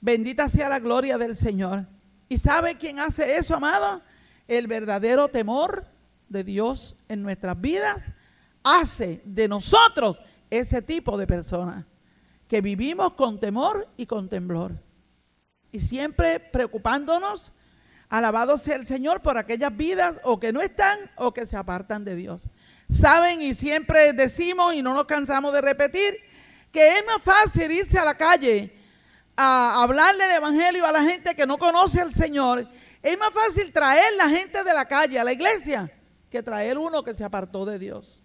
Bendita 0.00 0.48
sea 0.48 0.70
la 0.70 0.78
gloria 0.78 1.18
del 1.18 1.36
Señor. 1.36 1.86
¿Y 2.26 2.38
sabe 2.38 2.78
quién 2.78 3.00
hace 3.00 3.36
eso, 3.36 3.54
amado? 3.54 4.00
El 4.48 4.66
verdadero 4.66 5.28
temor 5.28 5.84
de 6.30 6.42
Dios 6.42 6.96
en 7.08 7.22
nuestras 7.22 7.60
vidas 7.60 8.06
hace 8.64 9.20
de 9.26 9.46
nosotros 9.46 10.22
ese 10.58 10.82
tipo 10.82 11.16
de 11.16 11.26
personas 11.26 11.86
que 12.46 12.60
vivimos 12.60 13.14
con 13.14 13.40
temor 13.40 13.88
y 13.96 14.04
con 14.04 14.28
temblor. 14.28 14.72
Y 15.72 15.80
siempre 15.80 16.40
preocupándonos, 16.40 17.52
alabado 18.10 18.58
sea 18.58 18.76
el 18.76 18.86
Señor 18.86 19.22
por 19.22 19.38
aquellas 19.38 19.74
vidas 19.74 20.16
o 20.24 20.38
que 20.38 20.52
no 20.52 20.60
están 20.60 20.98
o 21.16 21.32
que 21.32 21.46
se 21.46 21.56
apartan 21.56 22.04
de 22.04 22.16
Dios. 22.16 22.50
Saben 22.90 23.40
y 23.40 23.54
siempre 23.54 24.12
decimos 24.12 24.74
y 24.74 24.82
no 24.82 24.92
nos 24.92 25.06
cansamos 25.06 25.54
de 25.54 25.62
repetir 25.62 26.18
que 26.70 26.98
es 26.98 27.06
más 27.06 27.22
fácil 27.22 27.72
irse 27.72 27.98
a 27.98 28.04
la 28.04 28.18
calle 28.18 28.76
a 29.34 29.82
hablarle 29.82 30.26
el 30.26 30.32
Evangelio 30.32 30.84
a 30.84 30.92
la 30.92 31.02
gente 31.02 31.34
que 31.34 31.46
no 31.46 31.56
conoce 31.56 32.02
al 32.02 32.12
Señor. 32.12 32.68
Es 33.02 33.18
más 33.18 33.32
fácil 33.32 33.72
traer 33.72 34.12
la 34.18 34.28
gente 34.28 34.62
de 34.62 34.74
la 34.74 34.84
calle 34.84 35.18
a 35.18 35.24
la 35.24 35.32
iglesia 35.32 35.90
que 36.28 36.42
traer 36.42 36.76
uno 36.76 37.02
que 37.02 37.14
se 37.14 37.24
apartó 37.24 37.64
de 37.64 37.78
Dios. 37.78 38.21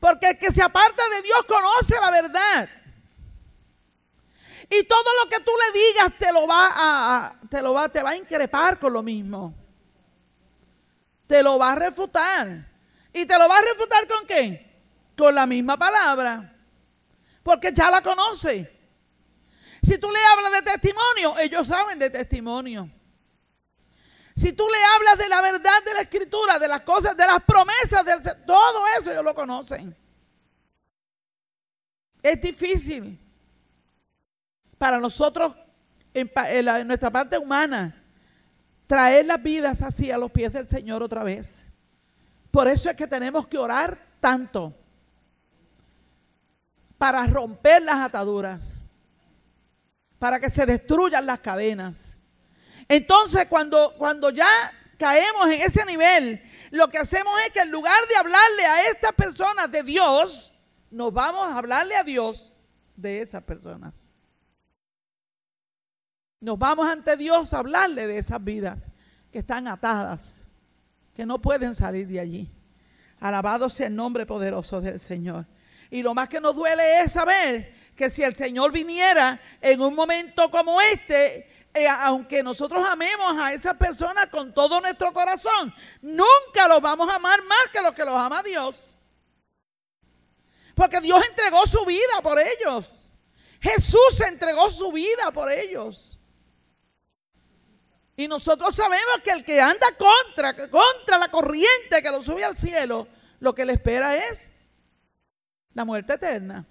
Porque 0.00 0.30
el 0.30 0.38
que 0.38 0.50
se 0.50 0.62
aparta 0.62 1.02
de 1.10 1.22
Dios 1.22 1.44
conoce 1.46 1.94
la 2.00 2.10
verdad. 2.10 2.68
Y 4.70 4.84
todo 4.84 5.04
lo 5.22 5.28
que 5.28 5.40
tú 5.40 5.50
le 5.50 5.78
digas 5.78 6.18
te 6.18 6.32
lo 6.32 6.46
va 6.46 6.70
a, 6.74 7.40
te 7.50 7.60
lo 7.60 7.74
va, 7.74 7.88
te 7.88 8.02
va 8.02 8.10
a 8.10 8.16
increpar 8.16 8.78
con 8.78 8.92
lo 8.92 9.02
mismo. 9.02 9.54
Te 11.26 11.42
lo 11.42 11.58
va 11.58 11.72
a 11.72 11.74
refutar. 11.74 12.68
¿Y 13.12 13.26
te 13.26 13.38
lo 13.38 13.48
va 13.48 13.58
a 13.58 13.62
refutar 13.62 14.08
con 14.08 14.26
qué? 14.26 15.12
Con 15.16 15.34
la 15.34 15.46
misma 15.46 15.76
palabra. 15.76 16.56
Porque 17.42 17.72
ya 17.72 17.90
la 17.90 18.00
conoce. 18.00 18.78
Si 19.82 19.98
tú 19.98 20.10
le 20.10 20.18
hablas 20.32 20.52
de 20.52 20.62
testimonio, 20.62 21.38
ellos 21.38 21.66
saben 21.66 21.98
de 21.98 22.10
testimonio. 22.10 22.90
Si 24.40 24.54
tú 24.54 24.66
le 24.66 24.78
hablas 24.96 25.18
de 25.18 25.28
la 25.28 25.42
verdad 25.42 25.84
de 25.84 25.92
la 25.92 26.00
escritura, 26.00 26.58
de 26.58 26.66
las 26.66 26.80
cosas, 26.80 27.14
de 27.14 27.26
las 27.26 27.44
promesas, 27.44 28.02
de 28.02 28.34
todo 28.46 28.86
eso 28.98 29.10
ellos 29.10 29.22
lo 29.22 29.34
conocen. 29.34 29.94
Es 32.22 32.40
difícil 32.40 33.20
para 34.78 34.98
nosotros, 34.98 35.54
en, 36.14 36.32
en 36.34 36.86
nuestra 36.86 37.10
parte 37.10 37.36
humana, 37.36 38.02
traer 38.86 39.26
las 39.26 39.42
vidas 39.42 39.82
así 39.82 40.10
a 40.10 40.16
los 40.16 40.30
pies 40.30 40.54
del 40.54 40.66
Señor 40.66 41.02
otra 41.02 41.22
vez. 41.22 41.70
Por 42.50 42.66
eso 42.66 42.88
es 42.88 42.96
que 42.96 43.06
tenemos 43.06 43.46
que 43.46 43.58
orar 43.58 43.98
tanto 44.20 44.74
para 46.96 47.26
romper 47.26 47.82
las 47.82 47.96
ataduras, 47.96 48.86
para 50.18 50.40
que 50.40 50.48
se 50.48 50.64
destruyan 50.64 51.26
las 51.26 51.40
cadenas. 51.40 52.19
Entonces, 52.90 53.46
cuando, 53.46 53.94
cuando 53.96 54.30
ya 54.30 54.48
caemos 54.98 55.46
en 55.46 55.62
ese 55.62 55.84
nivel, 55.84 56.42
lo 56.72 56.90
que 56.90 56.98
hacemos 56.98 57.32
es 57.46 57.52
que 57.52 57.60
en 57.60 57.70
lugar 57.70 58.04
de 58.08 58.16
hablarle 58.16 58.66
a 58.66 58.86
estas 58.90 59.12
personas 59.12 59.70
de 59.70 59.84
Dios, 59.84 60.52
nos 60.90 61.12
vamos 61.12 61.48
a 61.48 61.56
hablarle 61.56 61.94
a 61.94 62.02
Dios 62.02 62.52
de 62.96 63.22
esas 63.22 63.44
personas. 63.44 63.94
Nos 66.40 66.58
vamos 66.58 66.90
ante 66.90 67.16
Dios 67.16 67.54
a 67.54 67.58
hablarle 67.58 68.08
de 68.08 68.18
esas 68.18 68.42
vidas 68.42 68.88
que 69.30 69.38
están 69.38 69.68
atadas, 69.68 70.48
que 71.14 71.24
no 71.24 71.40
pueden 71.40 71.76
salir 71.76 72.08
de 72.08 72.18
allí. 72.18 72.50
Alabado 73.20 73.70
sea 73.70 73.86
el 73.86 73.94
nombre 73.94 74.26
poderoso 74.26 74.80
del 74.80 74.98
Señor. 74.98 75.46
Y 75.90 76.02
lo 76.02 76.12
más 76.12 76.28
que 76.28 76.40
nos 76.40 76.56
duele 76.56 77.02
es 77.02 77.12
saber 77.12 77.72
que 77.94 78.10
si 78.10 78.24
el 78.24 78.34
Señor 78.34 78.72
viniera 78.72 79.40
en 79.60 79.80
un 79.80 79.94
momento 79.94 80.50
como 80.50 80.80
este, 80.80 81.49
eh, 81.72 81.86
aunque 81.86 82.42
nosotros 82.42 82.84
amemos 82.86 83.40
a 83.40 83.52
esa 83.52 83.74
persona 83.74 84.28
con 84.28 84.52
todo 84.52 84.80
nuestro 84.80 85.12
corazón, 85.12 85.72
nunca 86.02 86.66
los 86.68 86.80
vamos 86.80 87.08
a 87.08 87.16
amar 87.16 87.42
más 87.44 87.68
que 87.72 87.80
los 87.80 87.92
que 87.92 88.04
los 88.04 88.14
ama 88.14 88.42
Dios. 88.42 88.96
Porque 90.74 91.00
Dios 91.00 91.22
entregó 91.28 91.66
su 91.66 91.84
vida 91.84 92.22
por 92.22 92.38
ellos. 92.38 92.90
Jesús 93.60 94.20
entregó 94.26 94.70
su 94.72 94.90
vida 94.90 95.30
por 95.32 95.50
ellos. 95.52 96.18
Y 98.16 98.26
nosotros 98.26 98.74
sabemos 98.74 99.20
que 99.22 99.30
el 99.30 99.44
que 99.44 99.60
anda 99.60 99.86
contra, 99.96 100.54
contra 100.68 101.18
la 101.18 101.30
corriente 101.30 102.02
que 102.02 102.10
lo 102.10 102.22
sube 102.22 102.44
al 102.44 102.56
cielo, 102.56 103.06
lo 103.38 103.54
que 103.54 103.64
le 103.64 103.74
espera 103.74 104.16
es 104.16 104.50
la 105.72 105.84
muerte 105.84 106.14
eterna. 106.14 106.66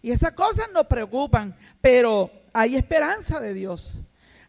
Y 0.00 0.12
esas 0.12 0.32
cosas 0.32 0.70
nos 0.72 0.86
preocupan, 0.86 1.56
pero 1.80 2.30
hay 2.58 2.74
esperanza 2.74 3.38
de 3.38 3.54
Dios. 3.54 4.00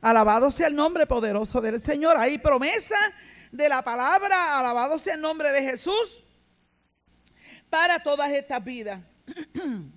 Alabado 0.02 0.50
sea 0.50 0.66
el 0.68 0.76
nombre 0.76 1.06
poderoso 1.06 1.62
del 1.62 1.80
Señor. 1.80 2.18
Hay 2.18 2.40
promesa 2.40 2.98
de 3.52 3.70
la 3.70 3.84
palabra. 3.84 4.58
Alabado 4.58 4.98
sea 4.98 5.14
el 5.14 5.22
nombre 5.22 5.52
de 5.52 5.62
Jesús 5.62 6.24
para 7.70 8.02
todas 8.02 8.32
estas 8.32 8.64
vidas. 8.64 9.00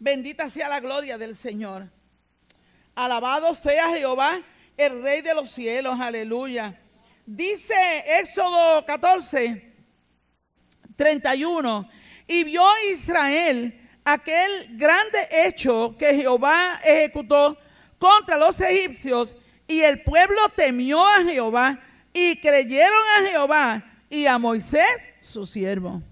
Bendita 0.00 0.50
sea 0.50 0.68
la 0.68 0.80
gloria 0.80 1.16
del 1.16 1.36
Señor. 1.36 1.88
Alabado 2.96 3.54
sea 3.54 3.90
Jehová 3.90 4.42
el 4.76 5.00
Rey 5.00 5.20
de 5.20 5.32
los 5.32 5.52
cielos, 5.52 6.00
aleluya. 6.00 6.76
Dice 7.24 7.74
Éxodo 8.20 8.84
14, 8.84 9.72
31, 10.96 11.88
y 12.26 12.42
vio 12.42 12.64
Israel 12.90 13.83
aquel 14.04 14.76
grande 14.76 15.28
hecho 15.30 15.96
que 15.98 16.14
Jehová 16.14 16.80
ejecutó 16.84 17.56
contra 17.98 18.36
los 18.36 18.60
egipcios, 18.60 19.34
y 19.66 19.80
el 19.80 20.02
pueblo 20.02 20.40
temió 20.54 21.06
a 21.06 21.24
Jehová, 21.24 21.80
y 22.12 22.36
creyeron 22.36 23.02
a 23.18 23.26
Jehová 23.26 23.84
y 24.08 24.26
a 24.26 24.38
Moisés, 24.38 24.86
su 25.20 25.46
siervo. 25.46 26.02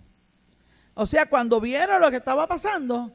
O 0.95 1.07
sea, 1.07 1.26
cuando 1.26 1.61
vieron 1.61 2.01
lo 2.01 2.11
que 2.11 2.16
estaba 2.16 2.47
pasando, 2.47 3.12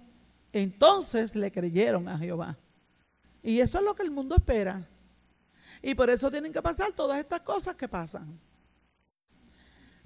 entonces 0.54 1.36
le 1.36 1.52
creyeron 1.52 2.08
a 2.08 2.18
Jehová. 2.18 2.58
Y 3.44 3.60
eso 3.60 3.78
es 3.80 3.84
lo 3.84 3.96
que 3.96 4.04
el 4.04 4.12
mundo 4.12 4.36
espera. 4.36 4.88
Y 5.82 5.94
por 5.96 6.10
eso 6.10 6.32
tienen 6.32 6.54
que 6.54 6.62
pasar 6.62 6.92
todas 6.94 7.20
estas 7.20 7.42
cosas 7.42 7.76
que 7.76 7.88
pasan. 7.88 8.40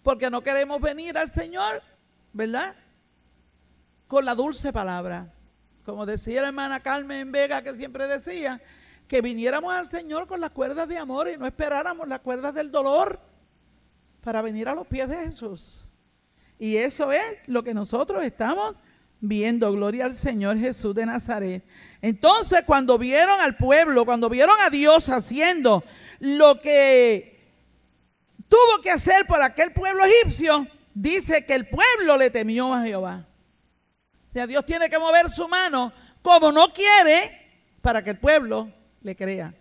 Porque 0.04 0.30
no 0.30 0.42
queremos 0.42 0.82
venir 0.82 1.18
al 1.18 1.30
Señor, 1.30 1.82
¿verdad? 2.34 2.76
Con 4.12 4.26
la 4.26 4.36
dulce 4.36 4.74
palabra. 4.74 5.34
Como 5.86 6.06
decía 6.06 6.42
la 6.42 6.50
hermana 6.50 6.82
Carmen 6.82 7.32
Vega, 7.32 7.62
que 7.62 7.78
siempre 7.78 8.08
decía, 8.08 8.62
que 9.08 9.22
viniéramos 9.22 9.74
al 9.74 9.90
Señor 9.90 10.28
con 10.28 10.42
las 10.42 10.50
cuerdas 10.50 10.90
de 10.90 10.98
amor 10.98 11.30
y 11.30 11.38
no 11.38 11.48
esperáramos 11.48 12.10
las 12.10 12.20
cuerdas 12.20 12.54
del 12.54 12.74
dolor 12.74 13.22
para 14.20 14.42
venir 14.42 14.68
a 14.68 14.76
los 14.76 14.86
pies 14.86 15.08
de 15.08 15.16
Jesús. 15.16 15.90
Y 16.60 16.76
eso 16.76 17.14
es 17.14 17.24
lo 17.46 17.64
que 17.64 17.74
nosotros 17.74 18.22
estamos 18.26 18.76
viendo, 19.22 19.72
gloria 19.72 20.04
al 20.04 20.16
Señor 20.16 20.58
Jesús 20.58 20.94
de 20.94 21.06
Nazaret. 21.06 21.64
Entonces, 22.02 22.64
cuando 22.66 22.98
vieron 22.98 23.40
al 23.40 23.56
pueblo, 23.56 24.04
cuando 24.04 24.28
vieron 24.28 24.58
a 24.60 24.70
Dios 24.70 25.08
haciendo 25.08 25.86
lo 26.20 26.60
que 26.60 27.50
tuvo 28.50 28.82
que 28.84 28.92
hacer 28.92 29.26
por 29.26 29.42
aquel 29.42 29.72
pueblo 29.72 30.04
egipcio, 30.04 30.68
dice 30.94 31.46
que 31.46 31.54
el 31.54 31.70
pueblo 31.70 32.18
le 32.18 32.30
temió 32.30 32.74
a 32.74 32.84
Jehová. 32.84 33.30
O 34.32 34.34
sea, 34.34 34.48
Dios 34.48 34.66
tiene 34.66 34.90
que 34.90 34.98
mover 34.98 35.30
su 35.30 35.46
mano 35.50 35.92
como 36.22 36.54
no 36.54 36.72
quiere 36.72 37.50
para 37.82 38.02
que 38.02 38.12
el 38.12 38.18
pueblo 38.18 38.72
le 39.02 39.14
crea. 39.14 39.54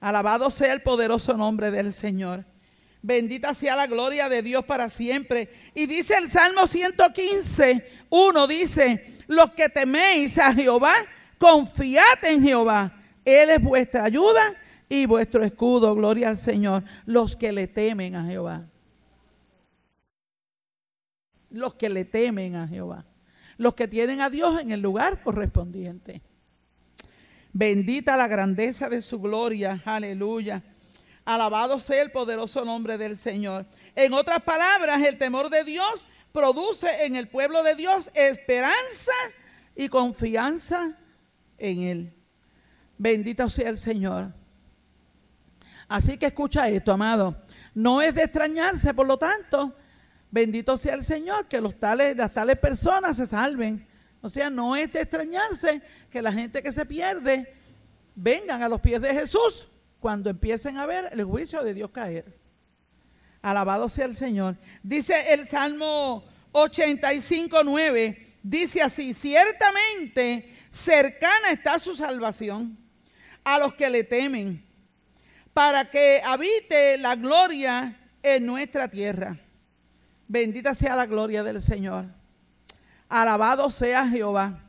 Alabado 0.00 0.50
sea 0.50 0.72
el 0.72 0.80
poderoso 0.80 1.36
nombre 1.36 1.70
del 1.70 1.92
Señor. 1.92 2.46
Bendita 3.02 3.52
sea 3.52 3.76
la 3.76 3.86
gloria 3.86 4.30
de 4.30 4.40
Dios 4.40 4.64
para 4.64 4.88
siempre. 4.88 5.50
Y 5.74 5.84
dice 5.84 6.14
el 6.16 6.30
Salmo 6.30 6.66
115, 6.66 7.86
1 8.08 8.46
dice, 8.46 9.04
los 9.26 9.50
que 9.52 9.68
teméis 9.68 10.38
a 10.38 10.54
Jehová, 10.54 10.94
confiad 11.36 12.24
en 12.24 12.42
Jehová. 12.42 12.96
Él 13.22 13.50
es 13.50 13.62
vuestra 13.62 14.04
ayuda 14.04 14.56
y 14.88 15.04
vuestro 15.04 15.44
escudo. 15.44 15.94
Gloria 15.94 16.30
al 16.30 16.38
Señor. 16.38 16.84
Los 17.04 17.36
que 17.36 17.52
le 17.52 17.66
temen 17.66 18.16
a 18.16 18.24
Jehová. 18.24 18.64
Los 21.50 21.74
que 21.74 21.88
le 21.88 22.04
temen 22.04 22.56
a 22.56 22.68
Jehová. 22.68 23.04
Los 23.56 23.74
que 23.74 23.88
tienen 23.88 24.20
a 24.20 24.30
Dios 24.30 24.60
en 24.60 24.70
el 24.70 24.80
lugar 24.80 25.22
correspondiente. 25.22 26.22
Bendita 27.52 28.16
la 28.16 28.28
grandeza 28.28 28.88
de 28.88 29.02
su 29.02 29.18
gloria. 29.20 29.82
Aleluya. 29.84 30.62
Alabado 31.24 31.80
sea 31.80 32.02
el 32.02 32.10
poderoso 32.10 32.64
nombre 32.64 32.96
del 32.96 33.18
Señor. 33.18 33.66
En 33.94 34.12
otras 34.12 34.40
palabras, 34.40 35.02
el 35.02 35.18
temor 35.18 35.50
de 35.50 35.64
Dios 35.64 36.06
produce 36.32 37.04
en 37.04 37.16
el 37.16 37.28
pueblo 37.28 37.62
de 37.62 37.74
Dios 37.74 38.08
esperanza 38.14 39.12
y 39.74 39.88
confianza 39.88 40.96
en 41.58 41.80
Él. 41.80 42.14
Bendito 42.96 43.50
sea 43.50 43.70
el 43.70 43.78
Señor. 43.78 44.32
Así 45.88 46.18
que 46.18 46.26
escucha 46.26 46.68
esto, 46.68 46.92
amado. 46.92 47.42
No 47.74 48.02
es 48.02 48.14
de 48.14 48.24
extrañarse, 48.24 48.92
por 48.92 49.06
lo 49.06 49.18
tanto, 49.18 49.74
bendito 50.30 50.76
sea 50.76 50.94
el 50.94 51.04
Señor, 51.04 51.46
que 51.48 51.60
los 51.60 51.78
tales, 51.78 52.16
las 52.16 52.32
tales 52.32 52.58
personas 52.58 53.16
se 53.16 53.26
salven. 53.26 53.86
O 54.20 54.28
sea, 54.28 54.50
no 54.50 54.74
es 54.76 54.92
de 54.92 55.00
extrañarse 55.00 55.80
que 56.10 56.22
la 56.22 56.32
gente 56.32 56.62
que 56.62 56.72
se 56.72 56.84
pierde 56.84 57.54
vengan 58.14 58.62
a 58.62 58.68
los 58.68 58.80
pies 58.80 59.00
de 59.00 59.14
Jesús 59.14 59.68
cuando 60.00 60.30
empiecen 60.30 60.76
a 60.76 60.86
ver 60.86 61.08
el 61.12 61.24
juicio 61.24 61.62
de 61.62 61.74
Dios 61.74 61.90
caer. 61.90 62.38
Alabado 63.42 63.88
sea 63.88 64.06
el 64.06 64.16
Señor. 64.16 64.56
Dice 64.82 65.32
el 65.32 65.46
Salmo 65.46 66.24
85, 66.52 67.62
9, 67.64 68.26
dice 68.42 68.82
así, 68.82 69.14
ciertamente 69.14 70.52
cercana 70.70 71.50
está 71.52 71.78
su 71.78 71.94
salvación 71.94 72.76
a 73.44 73.58
los 73.58 73.74
que 73.74 73.88
le 73.88 74.04
temen, 74.04 74.64
para 75.54 75.88
que 75.88 76.20
habite 76.24 76.98
la 76.98 77.14
gloria 77.14 77.98
en 78.22 78.46
nuestra 78.46 78.88
tierra. 78.88 79.38
Bendita 80.28 80.74
sea 80.74 80.94
la 80.94 81.06
gloria 81.06 81.42
del 81.42 81.62
Señor. 81.62 82.04
Alabado 83.08 83.70
sea 83.70 84.06
Jehová. 84.06 84.60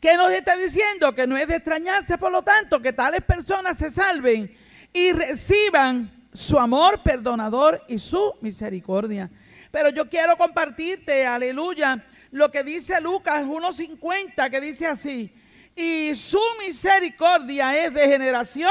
¿Qué 0.00 0.16
nos 0.16 0.30
está 0.30 0.56
diciendo? 0.56 1.12
Que 1.14 1.26
no 1.26 1.36
es 1.36 1.48
de 1.48 1.56
extrañarse, 1.56 2.16
por 2.16 2.30
lo 2.30 2.42
tanto, 2.42 2.80
que 2.80 2.92
tales 2.92 3.22
personas 3.22 3.76
se 3.76 3.90
salven 3.90 4.54
y 4.92 5.12
reciban 5.12 6.28
su 6.32 6.58
amor 6.58 7.02
perdonador 7.02 7.82
y 7.88 7.98
su 7.98 8.34
misericordia. 8.40 9.30
Pero 9.72 9.88
yo 9.90 10.08
quiero 10.08 10.36
compartirte, 10.36 11.26
aleluya, 11.26 12.04
lo 12.30 12.50
que 12.50 12.62
dice 12.62 13.00
Lucas 13.00 13.44
1.50, 13.44 14.50
que 14.50 14.60
dice 14.60 14.86
así, 14.86 15.34
y 15.74 16.14
su 16.14 16.40
misericordia 16.60 17.84
es 17.84 17.92
de 17.92 18.06
generación 18.06 18.70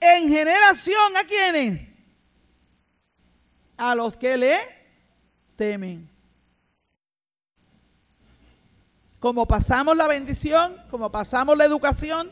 en 0.00 0.28
generación. 0.28 1.16
¿A 1.16 1.24
quiénes? 1.24 1.93
A 3.76 3.94
los 3.94 4.16
que 4.16 4.36
le 4.36 4.58
temen. 5.56 6.08
Como 9.18 9.46
pasamos 9.46 9.96
la 9.96 10.06
bendición, 10.06 10.76
como 10.90 11.10
pasamos 11.10 11.56
la 11.56 11.64
educación, 11.64 12.30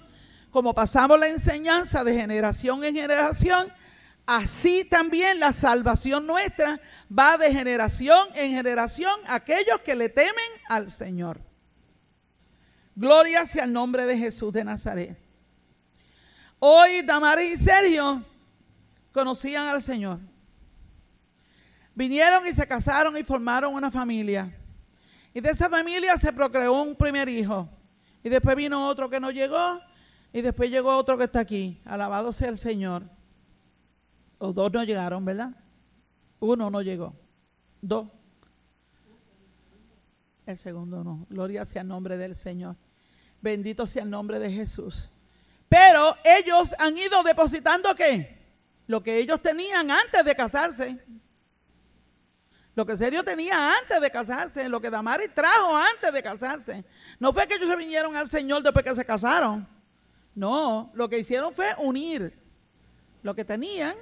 como 0.51 0.75
pasamos 0.75 1.19
la 1.19 1.29
enseñanza 1.29 2.05
de 2.05 2.15
generación 2.15 2.85
en 2.85 2.95
generación, 2.95 3.73
así 4.27 4.85
también 4.85 5.41
la 5.41 5.53
salvación 5.53 6.27
nuestra 6.27 6.81
va 7.11 7.39
de 7.39 7.51
generación 7.51 8.29
en 8.35 8.53
generación 8.53 9.13
a 9.27 9.37
aquellos 9.37 9.79
que 9.81 9.95
le 9.95 10.11
temen 10.11 10.35
al 10.69 10.91
Señor. 10.91 11.41
Gloria 12.95 13.47
sea 13.47 13.65
el 13.65 13.73
nombre 13.73 14.05
de 14.05 14.19
Jesús 14.19 14.53
de 14.53 14.65
Nazaret. 14.65 15.19
Hoy 16.59 17.03
Damaris 17.03 17.61
y 17.61 17.65
Sergio 17.65 18.23
conocían 19.13 19.69
al 19.69 19.83
Señor. 19.83 20.21
Vinieron 21.95 22.47
y 22.47 22.55
se 22.55 22.67
casaron 22.67 23.17
y 23.17 23.23
formaron 23.23 23.75
una 23.75 23.91
familia. 23.91 24.57
Y 25.35 25.41
de 25.41 25.51
esa 25.51 25.69
familia 25.69 26.17
se 26.17 26.33
procreó 26.33 26.83
un 26.83 26.95
primer 26.95 27.29
hijo. 27.29 27.69
Y 28.23 28.29
después 28.29 28.57
vino 28.57 28.89
otro 28.89 29.11
que 29.11 29.21
no 29.21 29.31
llegó. 29.31 29.81
Y 30.33 30.41
después 30.41 30.71
llegó 30.71 30.97
otro 30.97 31.19
que 31.19 31.25
está 31.25 31.41
aquí. 31.41 31.81
Alabado 31.85 32.33
sea 32.33 32.49
el 32.49 32.59
Señor. 32.59 33.05
Los 34.41 34.55
dos 34.55 34.73
no 34.73 34.83
llegaron, 34.85 35.25
¿verdad? 35.25 35.51
Uno 36.41 36.71
no 36.71 36.83
llegó. 36.83 37.15
Dos. 37.81 38.09
El 40.47 40.57
segundo 40.57 41.05
no. 41.05 41.27
Gloria 41.29 41.65
sea 41.65 41.83
el 41.83 41.89
nombre 41.89 42.17
del 42.17 42.35
Señor. 42.35 42.77
Bendito 43.41 43.87
sea 43.87 44.03
el 44.03 44.11
nombre 44.11 44.39
de 44.39 44.51
Jesús. 44.51 45.13
Pero 45.69 46.17
ellos 46.25 46.75
han 46.79 46.97
ido 46.97 47.23
depositando 47.23 47.95
qué? 47.95 48.39
Lo 48.87 49.03
que 49.03 49.19
ellos 49.19 49.41
tenían 49.41 49.91
antes 49.91 50.25
de 50.25 50.35
casarse. 50.35 51.05
Lo 52.75 52.87
que 52.87 52.97
Sergio 52.97 53.23
tenía 53.23 53.77
antes 53.79 54.01
de 54.01 54.11
casarse, 54.11 54.69
lo 54.69 54.81
que 54.81 54.89
Damari 54.89 55.29
trajo 55.29 55.77
antes 55.77 56.13
de 56.13 56.23
casarse. 56.23 56.85
No 57.19 57.33
fue 57.33 57.47
que 57.47 57.57
ellos 57.57 57.69
se 57.69 57.77
vinieron 57.77 58.17
al 58.17 58.29
Señor 58.29 58.63
después 58.63 58.85
que 58.85 58.95
se 58.95 59.05
casaron. 59.05 59.69
No, 60.35 60.91
lo 60.95 61.09
que 61.09 61.19
hicieron 61.19 61.53
fue 61.55 61.75
unir 61.79 62.39
lo 63.23 63.35
que 63.35 63.45
tenían, 63.45 63.95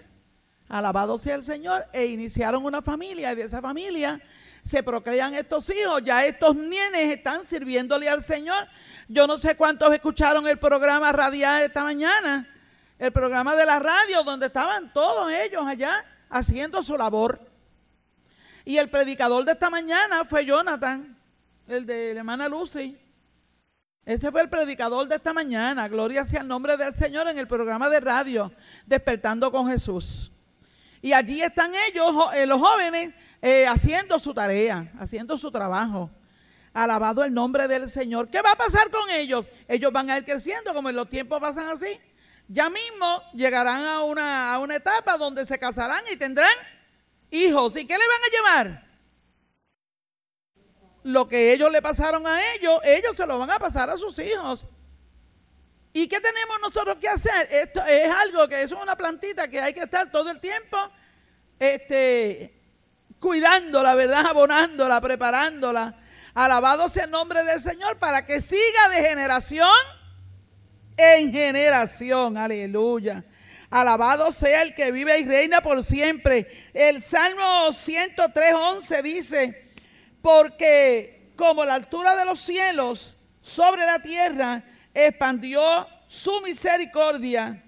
alabado 0.68 1.18
sea 1.18 1.34
el 1.34 1.44
Señor, 1.44 1.86
e 1.92 2.06
iniciaron 2.06 2.64
una 2.64 2.80
familia. 2.80 3.32
Y 3.32 3.34
de 3.34 3.42
esa 3.42 3.60
familia 3.60 4.22
se 4.62 4.84
procrean 4.84 5.34
estos 5.34 5.68
hijos. 5.70 6.02
Ya 6.04 6.24
estos 6.24 6.54
nienes 6.54 7.16
están 7.16 7.44
sirviéndole 7.44 8.08
al 8.08 8.22
Señor. 8.22 8.68
Yo 9.08 9.26
no 9.26 9.36
sé 9.36 9.56
cuántos 9.56 9.92
escucharon 9.92 10.46
el 10.46 10.58
programa 10.58 11.10
radial 11.10 11.62
esta 11.62 11.82
mañana. 11.82 12.48
El 13.00 13.10
programa 13.10 13.56
de 13.56 13.66
la 13.66 13.80
radio, 13.80 14.22
donde 14.22 14.46
estaban 14.46 14.92
todos 14.92 15.32
ellos 15.32 15.66
allá 15.66 16.04
haciendo 16.28 16.84
su 16.84 16.96
labor. 16.96 17.49
Y 18.64 18.76
el 18.76 18.90
predicador 18.90 19.44
de 19.44 19.52
esta 19.52 19.70
mañana 19.70 20.24
fue 20.24 20.44
Jonathan, 20.44 21.16
el 21.66 21.86
de 21.86 22.14
la 22.14 22.20
hermana 22.20 22.48
Lucy. 22.48 22.98
Ese 24.04 24.30
fue 24.32 24.42
el 24.42 24.48
predicador 24.48 25.06
de 25.08 25.16
esta 25.16 25.32
mañana. 25.32 25.88
Gloria 25.88 26.24
sea 26.24 26.40
el 26.40 26.48
nombre 26.48 26.76
del 26.76 26.94
Señor 26.94 27.28
en 27.28 27.38
el 27.38 27.46
programa 27.46 27.88
de 27.88 28.00
radio, 28.00 28.52
Despertando 28.86 29.52
con 29.52 29.68
Jesús. 29.68 30.32
Y 31.02 31.12
allí 31.12 31.42
están 31.42 31.72
ellos, 31.88 32.14
eh, 32.34 32.46
los 32.46 32.60
jóvenes, 32.60 33.14
eh, 33.40 33.66
haciendo 33.66 34.18
su 34.18 34.34
tarea, 34.34 34.92
haciendo 34.98 35.38
su 35.38 35.50
trabajo. 35.50 36.10
Alabado 36.72 37.24
el 37.24 37.32
nombre 37.32 37.66
del 37.68 37.88
Señor. 37.88 38.28
¿Qué 38.28 38.42
va 38.42 38.52
a 38.52 38.56
pasar 38.56 38.90
con 38.90 39.10
ellos? 39.10 39.50
Ellos 39.66 39.92
van 39.92 40.10
a 40.10 40.18
ir 40.18 40.24
creciendo, 40.24 40.72
como 40.74 40.90
en 40.90 40.96
los 40.96 41.08
tiempos 41.08 41.40
pasan 41.40 41.68
así. 41.68 41.98
Ya 42.48 42.68
mismo 42.68 43.22
llegarán 43.32 43.84
a 43.86 44.02
una, 44.02 44.52
a 44.52 44.58
una 44.58 44.76
etapa 44.76 45.16
donde 45.16 45.46
se 45.46 45.58
casarán 45.58 46.02
y 46.12 46.16
tendrán 46.16 46.50
hijos. 47.30 47.76
¿Y 47.76 47.86
qué 47.86 47.94
le 47.94 48.04
van 48.06 48.22
a 48.22 48.30
llevar? 48.36 48.90
Lo 51.02 51.28
que 51.28 51.52
ellos 51.52 51.70
le 51.72 51.80
pasaron 51.80 52.26
a 52.26 52.54
ellos, 52.54 52.80
ellos 52.84 53.16
se 53.16 53.26
lo 53.26 53.38
van 53.38 53.50
a 53.50 53.58
pasar 53.58 53.88
a 53.88 53.96
sus 53.96 54.18
hijos. 54.18 54.66
¿Y 55.92 56.06
qué 56.06 56.20
tenemos 56.20 56.60
nosotros 56.60 56.96
que 57.00 57.08
hacer? 57.08 57.48
Esto 57.50 57.84
es 57.84 58.10
algo 58.10 58.46
que 58.48 58.62
es 58.62 58.72
una 58.72 58.96
plantita 58.96 59.48
que 59.48 59.60
hay 59.60 59.74
que 59.74 59.80
estar 59.80 60.10
todo 60.10 60.30
el 60.30 60.38
tiempo 60.38 60.76
este, 61.58 62.54
cuidándola, 63.18 63.94
¿verdad? 63.94 64.26
Abonándola, 64.26 65.00
preparándola. 65.00 65.96
Alabado 66.34 66.88
sea 66.88 67.04
el 67.04 67.10
nombre 67.10 67.42
del 67.44 67.60
Señor 67.60 67.98
para 67.98 68.24
que 68.24 68.40
siga 68.40 68.88
de 68.90 69.08
generación 69.08 69.68
en 70.96 71.32
generación. 71.32 72.36
Aleluya. 72.36 73.24
Alabado 73.70 74.32
sea 74.32 74.62
el 74.62 74.74
que 74.74 74.90
vive 74.90 75.20
y 75.20 75.24
reina 75.24 75.60
por 75.60 75.84
siempre. 75.84 76.48
El 76.74 77.02
Salmo 77.02 77.72
103, 77.72 78.54
11 78.54 79.02
dice, 79.02 79.62
porque 80.20 81.32
como 81.36 81.64
la 81.64 81.74
altura 81.74 82.16
de 82.16 82.24
los 82.24 82.40
cielos 82.40 83.16
sobre 83.40 83.86
la 83.86 84.00
tierra, 84.00 84.64
expandió 84.92 85.86
su 86.08 86.40
misericordia, 86.40 87.64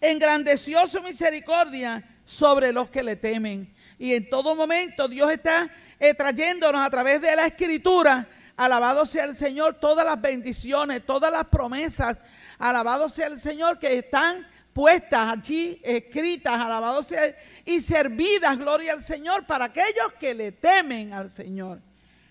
engrandeció 0.00 0.86
su 0.88 1.00
misericordia 1.00 2.04
sobre 2.24 2.72
los 2.72 2.90
que 2.90 3.02
le 3.02 3.14
temen. 3.16 3.72
Y 3.98 4.14
en 4.14 4.28
todo 4.28 4.56
momento 4.56 5.06
Dios 5.06 5.30
está 5.30 5.70
eh, 6.00 6.12
trayéndonos 6.12 6.84
a 6.84 6.90
través 6.90 7.20
de 7.20 7.36
la 7.36 7.46
escritura, 7.46 8.28
alabado 8.56 9.06
sea 9.06 9.24
el 9.24 9.34
Señor, 9.36 9.74
todas 9.80 10.04
las 10.04 10.20
bendiciones, 10.20 11.06
todas 11.06 11.30
las 11.30 11.44
promesas, 11.46 12.20
Alabado 12.58 13.08
sea 13.08 13.26
el 13.26 13.40
Señor 13.40 13.78
que 13.78 13.98
están 13.98 14.46
puestas 14.72 15.32
allí, 15.32 15.80
escritas, 15.82 16.52
alabado 16.52 17.02
sea, 17.02 17.34
y 17.64 17.80
servidas, 17.80 18.58
gloria 18.58 18.92
al 18.92 19.04
Señor, 19.04 19.46
para 19.46 19.66
aquellos 19.66 20.12
que 20.18 20.34
le 20.34 20.52
temen 20.52 21.12
al 21.12 21.30
Señor. 21.30 21.80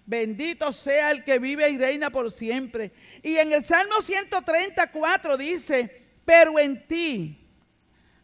Bendito 0.05 0.73
sea 0.73 1.11
el 1.11 1.23
que 1.23 1.39
vive 1.39 1.69
y 1.69 1.77
reina 1.77 2.09
por 2.09 2.29
siempre. 2.31 2.91
Y 3.21 3.37
en 3.37 3.53
el 3.53 3.63
Salmo 3.63 4.01
134 4.01 5.37
dice, 5.37 6.11
pero 6.25 6.59
en 6.59 6.85
ti 6.85 7.47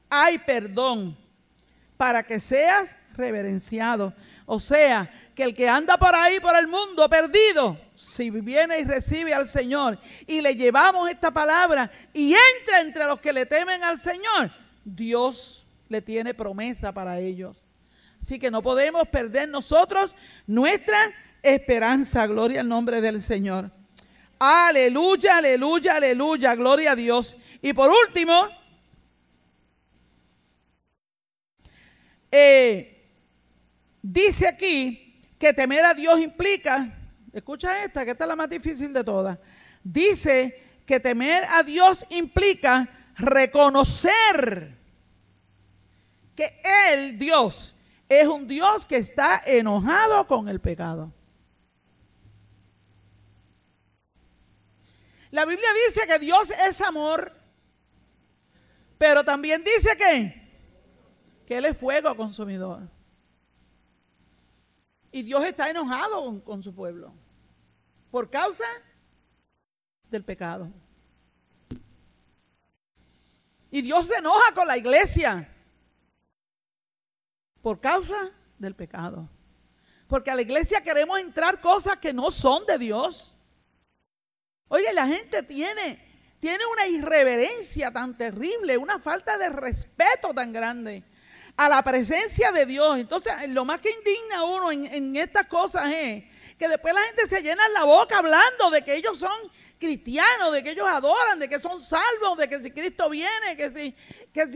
hay 0.09 0.37
perdón 0.39 1.17
para 1.95 2.23
que 2.23 2.39
seas 2.39 2.97
reverenciado. 3.15 4.13
O 4.45 4.59
sea, 4.59 5.09
que 5.33 5.43
el 5.43 5.53
que 5.53 5.69
anda 5.69 5.97
por 5.97 6.13
ahí, 6.13 6.39
por 6.41 6.55
el 6.57 6.67
mundo, 6.67 7.09
perdido, 7.09 7.79
si 8.19 8.29
viene 8.29 8.79
y 8.79 8.83
recibe 8.83 9.33
al 9.33 9.47
Señor 9.47 9.97
y 10.27 10.41
le 10.41 10.53
llevamos 10.53 11.09
esta 11.09 11.31
palabra 11.31 11.89
y 12.13 12.33
entra 12.33 12.81
entre 12.81 13.05
los 13.05 13.21
que 13.21 13.31
le 13.31 13.45
temen 13.45 13.81
al 13.81 14.01
Señor, 14.01 14.51
Dios 14.83 15.65
le 15.87 16.01
tiene 16.01 16.33
promesa 16.33 16.91
para 16.93 17.17
ellos. 17.17 17.63
Así 18.21 18.37
que 18.37 18.51
no 18.51 18.61
podemos 18.61 19.07
perder 19.07 19.47
nosotros 19.47 20.13
nuestra 20.45 20.99
esperanza. 21.41 22.27
Gloria 22.27 22.59
al 22.59 22.67
nombre 22.67 22.99
del 22.99 23.21
Señor. 23.21 23.71
Aleluya, 24.37 25.37
aleluya, 25.37 25.95
aleluya. 25.95 26.55
Gloria 26.55 26.91
a 26.91 26.95
Dios. 26.97 27.37
Y 27.61 27.71
por 27.71 27.89
último, 27.89 28.49
eh, 32.29 33.01
dice 34.01 34.45
aquí 34.45 35.17
que 35.39 35.53
temer 35.53 35.85
a 35.85 35.93
Dios 35.93 36.19
implica 36.19 36.98
Escucha 37.31 37.83
esta, 37.83 38.03
que 38.05 38.11
esta 38.11 38.23
es 38.23 38.27
la 38.27 38.35
más 38.35 38.49
difícil 38.49 38.91
de 38.93 39.03
todas. 39.03 39.37
Dice 39.83 40.81
que 40.85 40.99
temer 40.99 41.43
a 41.45 41.63
Dios 41.63 42.05
implica 42.09 42.89
reconocer 43.15 44.77
que 46.35 46.61
Él, 46.91 47.19
Dios, 47.19 47.75
es 48.07 48.27
un 48.27 48.47
Dios 48.47 48.85
que 48.85 48.97
está 48.97 49.41
enojado 49.45 50.25
con 50.25 50.49
el 50.49 50.59
pecado. 50.59 51.13
La 55.31 55.45
Biblia 55.45 55.69
dice 55.87 56.07
que 56.07 56.17
Dios 56.17 56.49
es 56.67 56.81
amor, 56.81 57.31
pero 58.97 59.23
también 59.23 59.63
dice 59.63 59.95
que, 59.95 60.49
que 61.45 61.57
Él 61.57 61.65
es 61.65 61.77
fuego 61.77 62.15
consumidor. 62.15 62.89
Y 65.11 65.23
Dios 65.23 65.43
está 65.43 65.69
enojado 65.69 66.43
con, 66.43 66.61
su 66.61 66.73
pueblo 66.73 67.13
por 68.11 68.29
causa 68.29 68.65
del 70.09 70.23
pecado. 70.23 70.71
Y 73.71 73.81
Dios 73.81 74.07
se 74.07 74.15
enoja 74.15 74.53
con 74.53 74.67
la 74.67 74.77
iglesia 74.77 75.47
por 77.61 77.79
causa 77.79 78.31
del 78.57 78.75
pecado. 78.75 79.29
Porque 80.07 80.31
a 80.31 80.35
la 80.35 80.41
iglesia 80.41 80.81
queremos 80.81 81.19
entrar 81.19 81.61
cosas 81.61 81.97
que 81.97 82.13
no 82.13 82.31
son 82.31 82.65
de 82.65 82.79
Dios. 82.79 83.33
Oye, 84.67 84.91
la 84.93 85.05
gente 85.07 85.43
tiene, 85.43 86.03
tiene 86.39 86.63
una 86.65 86.87
irreverencia 86.87 87.91
tan 87.91 88.17
terrible, 88.17 88.77
una 88.77 88.99
falta 88.99 89.37
de 89.37 89.49
respeto 89.49 90.33
tan 90.33 90.51
grande 90.51 91.03
a 91.59 91.67
la 91.67 91.83
presencia 91.83 92.53
de 92.53 92.65
Dios. 92.65 92.97
Entonces, 92.97 93.33
lo 93.49 93.65
más 93.65 93.81
que 93.81 93.91
indigna 93.91 94.37
a 94.37 94.43
uno 94.45 94.71
en, 94.71 94.85
en 94.85 95.15
estas 95.17 95.45
cosas 95.47 95.91
es 95.93 96.23
que 96.57 96.69
después 96.69 96.93
la 96.93 97.01
gente 97.01 97.27
se 97.27 97.41
llena 97.41 97.67
la 97.73 97.83
boca 97.83 98.17
hablando 98.17 98.69
de 98.71 98.81
que 98.81 98.95
ellos 98.95 99.19
son 99.19 99.37
cristianos, 99.77 100.53
de 100.53 100.63
que 100.63 100.71
ellos 100.71 100.87
adoran, 100.87 101.37
de 101.37 101.49
que 101.49 101.59
son 101.59 101.81
salvos, 101.81 102.37
de 102.37 102.47
que 102.47 102.59
si 102.59 102.71
Cristo 102.71 103.09
viene, 103.09 103.57
que 103.57 103.71
si, 103.71 103.93
que, 104.31 104.49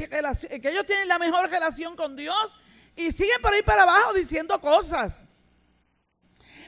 que 0.62 0.70
ellos 0.70 0.86
tienen 0.86 1.10
la 1.10 1.20
mejor 1.20 1.49
relación 1.49 1.97
con 1.97 2.16
Dios 2.16 2.54
y 2.95 3.12
siguen 3.12 3.41
por 3.41 3.54
ahí 3.54 3.64
para 3.64 3.84
abajo 3.84 4.14
diciendo 4.14 4.62
cosas. 4.62 5.26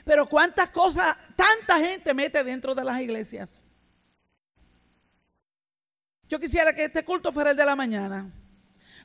Pero 0.03 0.27
cuántas 0.27 0.69
cosas 0.69 1.15
tanta 1.37 1.79
gente 1.79 2.13
mete 2.13 2.43
dentro 2.43 2.75
de 2.75 2.83
las 2.83 2.99
iglesias. 2.99 3.63
Yo 6.27 6.41
quisiera 6.41 6.75
que 6.75 6.83
este 6.83 7.05
culto 7.05 7.31
fuera 7.31 7.51
el 7.51 7.57
de 7.57 7.65
la 7.65 7.77
mañana. 7.77 8.29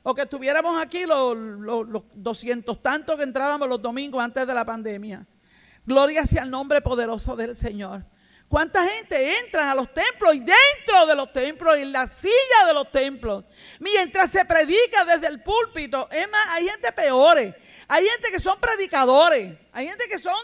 O 0.03 0.15
que 0.15 0.23
estuviéramos 0.23 0.81
aquí 0.81 1.05
los, 1.05 1.35
doscientos 2.13 2.81
tantos 2.81 3.17
que 3.17 3.23
entrábamos 3.23 3.69
los 3.69 3.81
domingos 3.81 4.21
antes 4.23 4.47
de 4.47 4.53
la 4.53 4.65
pandemia. 4.65 5.25
Gloria 5.85 6.25
sea 6.25 6.43
el 6.43 6.49
nombre 6.49 6.81
poderoso 6.81 7.35
del 7.35 7.55
Señor. 7.55 8.05
¿Cuánta 8.47 8.85
gente 8.85 9.39
entra 9.39 9.71
a 9.71 9.75
los 9.75 9.93
templos 9.93 10.35
y 10.35 10.39
dentro 10.39 11.05
de 11.07 11.15
los 11.15 11.31
templos 11.31 11.77
en 11.77 11.91
la 11.91 12.05
silla 12.05 12.65
de 12.67 12.73
los 12.73 12.91
templos? 12.91 13.45
Mientras 13.79 14.29
se 14.29 14.43
predica 14.43 15.05
desde 15.05 15.27
el 15.27 15.41
púlpito. 15.41 16.09
Es 16.11 16.29
más, 16.29 16.47
hay 16.49 16.67
gente 16.67 16.91
peores. 16.91 17.55
Hay 17.87 18.05
gente 18.05 18.29
que 18.29 18.39
son 18.39 18.59
predicadores. 18.59 19.53
Hay 19.71 19.87
gente 19.87 20.05
que 20.09 20.19
son 20.19 20.35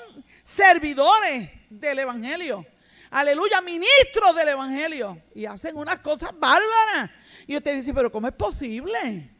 servidores 0.43 1.49
del 1.69 1.99
Evangelio. 1.99 2.65
Aleluya, 3.09 3.59
ministros 3.59 4.35
del 4.35 4.49
Evangelio. 4.49 5.21
Y 5.35 5.45
hacen 5.45 5.75
unas 5.75 5.97
cosas 5.97 6.29
bárbaras. 6.39 7.11
Y 7.45 7.57
usted 7.57 7.75
dice, 7.75 7.93
pero 7.93 8.09
¿cómo 8.09 8.27
es 8.27 8.33
posible? 8.33 9.36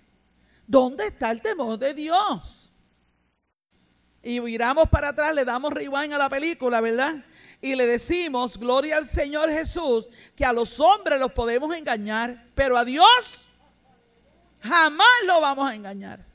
¿Dónde 0.67 1.07
está 1.07 1.31
el 1.31 1.41
temor 1.41 1.79
de 1.79 1.95
Dios? 1.95 2.71
Y 4.21 4.39
miramos 4.41 4.87
para 4.89 5.09
atrás, 5.09 5.33
le 5.33 5.45
damos 5.45 5.73
rewind 5.73 6.13
a 6.13 6.17
la 6.19 6.29
película, 6.29 6.81
¿verdad? 6.81 7.23
y 7.61 7.75
le 7.75 7.87
decimos, 7.87 8.57
gloria 8.57 8.97
al 8.97 9.07
Señor 9.07 9.49
Jesús, 9.49 10.09
que 10.35 10.45
a 10.45 10.53
los 10.53 10.79
hombres 10.79 11.19
los 11.19 11.31
podemos 11.31 11.75
engañar, 11.75 12.45
pero 12.53 12.77
a 12.77 12.85
Dios 12.85 13.47
jamás 14.61 15.07
lo 15.25 15.41
vamos 15.41 15.69
a 15.69 15.75
engañar. 15.75 16.25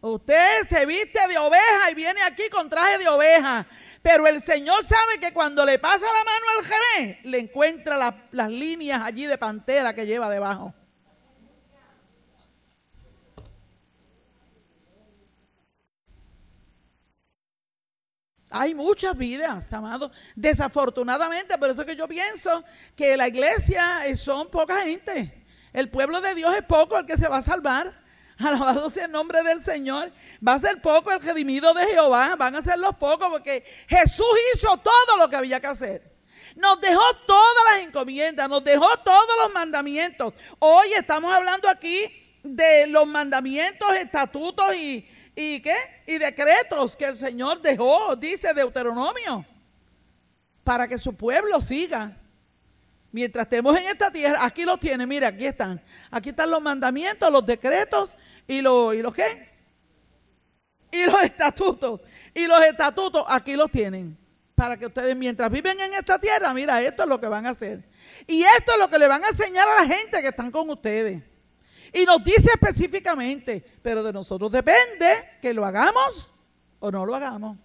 Usted 0.00 0.68
se 0.68 0.84
viste 0.84 1.28
de 1.28 1.38
oveja 1.38 1.90
y 1.92 1.94
viene 1.94 2.22
aquí 2.22 2.48
con 2.50 2.68
traje 2.68 2.98
de 2.98 3.08
oveja, 3.08 3.68
pero 4.02 4.26
el 4.26 4.42
Señor 4.42 4.84
sabe 4.84 5.20
que 5.20 5.32
cuando 5.32 5.64
le 5.64 5.78
pasa 5.78 6.06
la 6.06 6.24
mano 6.24 6.46
al 6.58 6.64
revés, 6.64 7.24
le 7.24 7.38
encuentra 7.38 8.26
las 8.32 8.50
líneas 8.50 9.00
allí 9.00 9.26
de 9.26 9.38
pantera 9.38 9.94
que 9.94 10.06
lleva 10.06 10.28
debajo. 10.28 10.74
Hay 18.52 18.74
muchas 18.74 19.16
vidas, 19.16 19.72
amados. 19.72 20.10
Desafortunadamente, 20.36 21.56
por 21.58 21.70
eso 21.70 21.80
es 21.80 21.86
que 21.86 21.96
yo 21.96 22.06
pienso 22.06 22.62
que 22.94 23.16
la 23.16 23.28
iglesia 23.28 24.02
son 24.14 24.50
poca 24.50 24.82
gente. 24.82 25.44
El 25.72 25.88
pueblo 25.88 26.20
de 26.20 26.34
Dios 26.34 26.54
es 26.54 26.62
poco 26.62 26.98
el 26.98 27.06
que 27.06 27.16
se 27.16 27.28
va 27.28 27.38
a 27.38 27.42
salvar. 27.42 28.00
Alabado 28.38 28.90
sea 28.90 29.06
el 29.06 29.12
nombre 29.12 29.42
del 29.42 29.64
Señor. 29.64 30.12
Va 30.46 30.54
a 30.54 30.58
ser 30.58 30.80
poco 30.80 31.10
el 31.12 31.20
redimido 31.20 31.72
de 31.72 31.86
Jehová. 31.86 32.36
Van 32.36 32.54
a 32.54 32.62
ser 32.62 32.78
los 32.78 32.94
pocos 32.96 33.28
porque 33.30 33.64
Jesús 33.88 34.26
hizo 34.54 34.76
todo 34.76 35.16
lo 35.18 35.28
que 35.28 35.36
había 35.36 35.60
que 35.60 35.66
hacer. 35.66 36.12
Nos 36.56 36.80
dejó 36.80 37.02
todas 37.26 37.64
las 37.70 37.86
encomiendas, 37.86 38.48
nos 38.48 38.62
dejó 38.62 38.86
todos 38.98 39.36
los 39.42 39.52
mandamientos. 39.54 40.34
Hoy 40.58 40.92
estamos 40.92 41.32
hablando 41.32 41.68
aquí 41.68 42.04
de 42.42 42.86
los 42.88 43.06
mandamientos, 43.06 43.94
estatutos 43.94 44.74
y, 44.74 45.08
¿Y 45.34 45.60
qué? 45.60 45.76
Y 46.06 46.18
decretos 46.18 46.96
que 46.96 47.06
el 47.06 47.18
Señor 47.18 47.62
dejó, 47.62 48.16
dice 48.16 48.52
Deuteronomio, 48.52 49.44
para 50.62 50.86
que 50.86 50.98
su 50.98 51.14
pueblo 51.14 51.60
siga. 51.60 52.16
Mientras 53.10 53.44
estemos 53.44 53.76
en 53.76 53.86
esta 53.86 54.10
tierra, 54.10 54.38
aquí 54.42 54.64
lo 54.64 54.78
tiene, 54.78 55.06
mira, 55.06 55.28
aquí 55.28 55.46
están. 55.46 55.82
Aquí 56.10 56.30
están 56.30 56.50
los 56.50 56.62
mandamientos, 56.62 57.30
los 57.30 57.44
decretos 57.44 58.16
y 58.46 58.60
los, 58.60 58.94
¿y 58.94 59.02
los 59.02 59.12
qué? 59.14 59.50
Y 60.90 61.04
los 61.04 61.22
estatutos. 61.22 62.00
Y 62.34 62.46
los 62.46 62.62
estatutos 62.64 63.24
aquí 63.28 63.54
los 63.54 63.70
tienen. 63.70 64.18
Para 64.54 64.76
que 64.76 64.86
ustedes, 64.86 65.16
mientras 65.16 65.50
viven 65.50 65.80
en 65.80 65.94
esta 65.94 66.18
tierra, 66.18 66.52
mira, 66.52 66.80
esto 66.82 67.02
es 67.02 67.08
lo 67.08 67.20
que 67.20 67.26
van 67.26 67.46
a 67.46 67.50
hacer. 67.50 67.82
Y 68.26 68.42
esto 68.42 68.72
es 68.72 68.78
lo 68.78 68.88
que 68.88 68.98
le 68.98 69.08
van 69.08 69.24
a 69.24 69.28
enseñar 69.28 69.66
a 69.66 69.82
la 69.82 69.94
gente 69.94 70.20
que 70.20 70.28
están 70.28 70.50
con 70.50 70.68
ustedes. 70.70 71.22
Y 71.92 72.04
nos 72.04 72.24
dice 72.24 72.50
específicamente, 72.52 73.62
pero 73.82 74.02
de 74.02 74.12
nosotros 74.12 74.50
depende 74.50 75.38
que 75.42 75.52
lo 75.52 75.64
hagamos 75.64 76.30
o 76.80 76.90
no 76.90 77.04
lo 77.04 77.14
hagamos. 77.14 77.58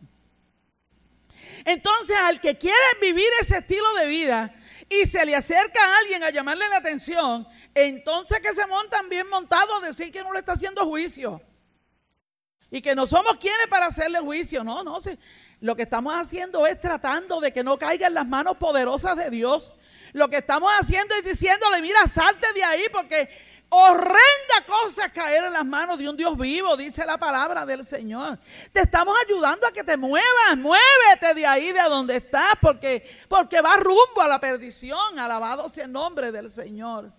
Entonces, 1.64 2.18
al 2.18 2.40
que 2.40 2.58
quiere 2.58 2.78
vivir 3.02 3.28
ese 3.42 3.58
estilo 3.58 3.94
de 3.96 4.08
vida 4.08 4.54
y 4.90 5.06
se 5.06 5.26
le 5.26 5.36
acerca 5.36 5.80
a 5.84 5.98
alguien 6.00 6.24
a 6.24 6.30
llamarle 6.30 6.68
la 6.70 6.78
atención, 6.78 7.48
entonces 7.74 8.40
que 8.42 8.54
se 8.54 8.66
montan 8.68 9.10
bien 9.10 9.28
montados 9.30 9.82
a 9.82 9.86
decir 9.88 10.12
que 10.12 10.24
no 10.24 10.34
le 10.34 10.40
está 10.40 10.54
haciendo 10.54 10.86
juicio. 10.86 11.42
Y 12.70 12.82
que 12.82 12.96
no 12.96 13.08
somos 13.08 13.38
quienes 13.38 13.68
para 13.68 13.88
hacerle 13.88 14.20
juicio. 14.20 14.64
No, 14.64 14.84
no. 14.84 15.00
Lo 15.62 15.76
que 15.76 15.84
estamos 15.84 16.14
haciendo 16.14 16.68
es 16.68 16.80
tratando 16.80 17.40
de 17.40 17.54
que 17.54 17.64
no 17.64 17.78
caigan 17.78 18.14
las 18.14 18.28
manos 18.28 18.58
poderosas 18.58 19.16
de 19.16 19.30
Dios. 19.30 19.74
Lo 20.14 20.30
que 20.30 20.38
estamos 20.38 20.72
haciendo 20.80 21.16
es 21.16 21.24
diciéndole, 21.24 21.82
mira, 21.82 22.08
salte 22.08 22.52
de 22.54 22.64
ahí 22.64 22.86
porque 22.92 23.30
Horrenda 23.70 24.66
cosa 24.66 25.10
caer 25.10 25.44
en 25.44 25.54
las 25.54 25.66
manos 25.66 25.98
de 25.98 26.08
un 26.08 26.16
Dios 26.16 26.38
vivo, 26.38 26.78
dice 26.78 27.06
la 27.06 27.18
palabra 27.18 27.66
del 27.66 27.86
Señor. 27.86 28.40
Te 28.72 28.82
estamos 28.82 29.16
ayudando 29.26 29.68
a 29.68 29.72
que 29.72 29.84
te 29.84 29.98
muevas, 29.98 30.56
muévete 30.56 31.34
de 31.36 31.46
ahí, 31.46 31.74
de 31.74 31.82
donde 31.84 32.16
estás, 32.16 32.54
porque, 32.62 33.06
porque 33.28 33.60
va 33.60 33.76
rumbo 33.76 34.22
a 34.22 34.28
la 34.28 34.40
perdición. 34.40 35.20
Alabado 35.20 35.68
sea 35.68 35.84
el 35.84 35.92
nombre 35.92 36.32
del 36.32 36.50
Señor. 36.50 37.12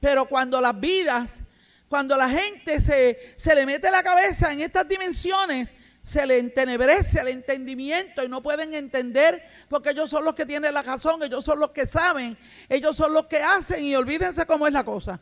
Pero 0.00 0.24
cuando 0.24 0.60
las 0.62 0.78
vidas, 0.78 1.40
cuando 1.88 2.16
la 2.16 2.30
gente 2.30 2.80
se, 2.80 3.34
se 3.36 3.54
le 3.54 3.66
mete 3.66 3.90
la 3.90 4.02
cabeza 4.02 4.50
en 4.50 4.62
estas 4.62 4.88
dimensiones, 4.88 5.74
se 6.08 6.26
le 6.26 6.38
entenebrece 6.38 7.20
el 7.20 7.28
entendimiento 7.28 8.24
y 8.24 8.28
no 8.28 8.42
pueden 8.42 8.72
entender 8.72 9.42
porque 9.68 9.90
ellos 9.90 10.08
son 10.08 10.24
los 10.24 10.34
que 10.34 10.46
tienen 10.46 10.72
la 10.72 10.80
razón, 10.80 11.22
ellos 11.22 11.44
son 11.44 11.60
los 11.60 11.70
que 11.72 11.86
saben, 11.86 12.38
ellos 12.66 12.96
son 12.96 13.12
los 13.12 13.26
que 13.26 13.42
hacen 13.42 13.84
y 13.84 13.94
olvídense 13.94 14.46
cómo 14.46 14.66
es 14.66 14.72
la 14.72 14.84
cosa. 14.84 15.20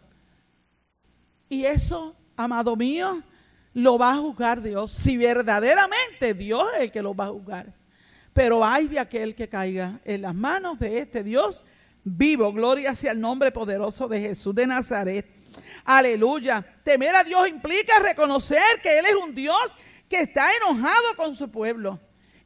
Y 1.49 1.65
eso, 1.65 2.15
amado 2.37 2.77
mío, 2.77 3.21
lo 3.75 3.99
va 3.99 4.13
a 4.13 4.17
juzgar 4.19 4.63
Dios. 4.63 4.93
Si 4.93 5.17
verdaderamente 5.17 6.35
Dios 6.35 6.69
es 6.77 6.83
el 6.83 6.93
que 6.93 7.03
lo 7.03 7.17
va 7.17 7.25
a 7.25 7.31
juzgar. 7.31 7.75
Pero 8.33 8.65
hay 8.65 8.87
de 8.87 9.01
aquel 9.01 9.35
que 9.35 9.49
caiga 9.49 9.99
en 10.05 10.23
las 10.23 10.37
manos 10.37 10.79
de 10.79 10.99
este 10.99 11.25
Dios 11.25 11.65
vivo. 12.05 12.53
Gloria 12.53 12.95
sea 12.95 13.11
el 13.11 13.21
nombre 13.21 13.51
poderoso 13.51 14.07
de 14.07 14.21
Jesús 14.21 14.55
de 14.55 14.69
Nazaret. 14.69 15.27
Aleluya. 15.85 16.65
Temer 16.85 17.17
a 17.17 17.25
Dios 17.25 17.49
implica 17.49 17.99
reconocer 17.99 18.63
que 18.85 19.01
Él 19.01 19.07
es 19.07 19.17
un 19.17 19.35
Dios 19.35 19.59
que 20.09 20.21
está 20.21 20.49
enojado 20.57 21.17
con 21.17 21.35
su 21.35 21.51
pueblo 21.51 21.99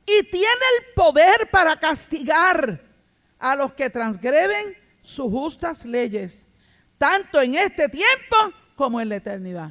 y 0.07 0.23
tiene 0.25 0.47
el 0.47 0.95
poder 0.95 1.51
para 1.51 1.79
castigar 1.79 2.81
a 3.39 3.55
los 3.55 3.73
que 3.75 3.91
transgreden 3.91 4.77
sus 5.03 5.31
justas 5.31 5.85
leyes, 5.85 6.49
tanto 6.99 7.41
en 7.41 7.55
este 7.55 7.89
tiempo 7.89 8.37
como 8.77 9.01
en 9.01 9.09
la 9.09 9.17
eternidad. 9.17 9.71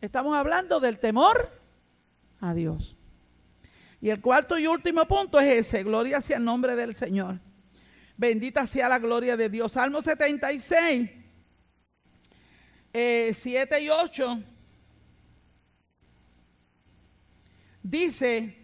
Estamos 0.00 0.36
hablando 0.36 0.80
del 0.80 0.98
temor 0.98 1.50
a 2.40 2.54
Dios. 2.54 2.96
Y 4.00 4.08
el 4.08 4.20
cuarto 4.20 4.58
y 4.58 4.66
último 4.66 5.06
punto 5.06 5.38
es 5.38 5.66
ese, 5.66 5.84
gloria 5.84 6.18
hacia 6.18 6.38
el 6.38 6.44
nombre 6.44 6.74
del 6.74 6.94
Señor. 6.94 7.38
Bendita 8.16 8.66
sea 8.66 8.88
la 8.88 8.98
gloria 8.98 9.36
de 9.36 9.48
Dios. 9.48 9.72
Salmo 9.72 10.00
76, 10.00 11.10
7 12.92 13.76
eh, 13.76 13.82
y 13.82 13.88
8. 13.90 14.42
Dice, 17.82 18.56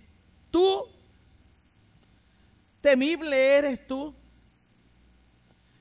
tú, 0.51 0.85
temible 2.81 3.57
eres 3.57 3.87
tú, 3.87 4.15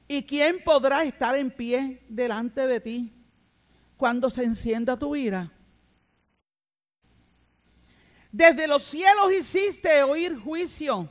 ¿y 0.07 0.23
quién 0.23 0.63
podrá 0.63 1.03
estar 1.03 1.35
en 1.35 1.51
pie 1.51 2.01
delante 2.07 2.65
de 2.67 2.79
ti 2.79 3.13
cuando 3.97 4.29
se 4.29 4.43
encienda 4.43 4.97
tu 4.97 5.15
ira? 5.15 5.51
Desde 8.31 8.67
los 8.67 8.83
cielos 8.83 9.31
hiciste 9.31 10.03
oír 10.03 10.37
juicio. 10.37 11.09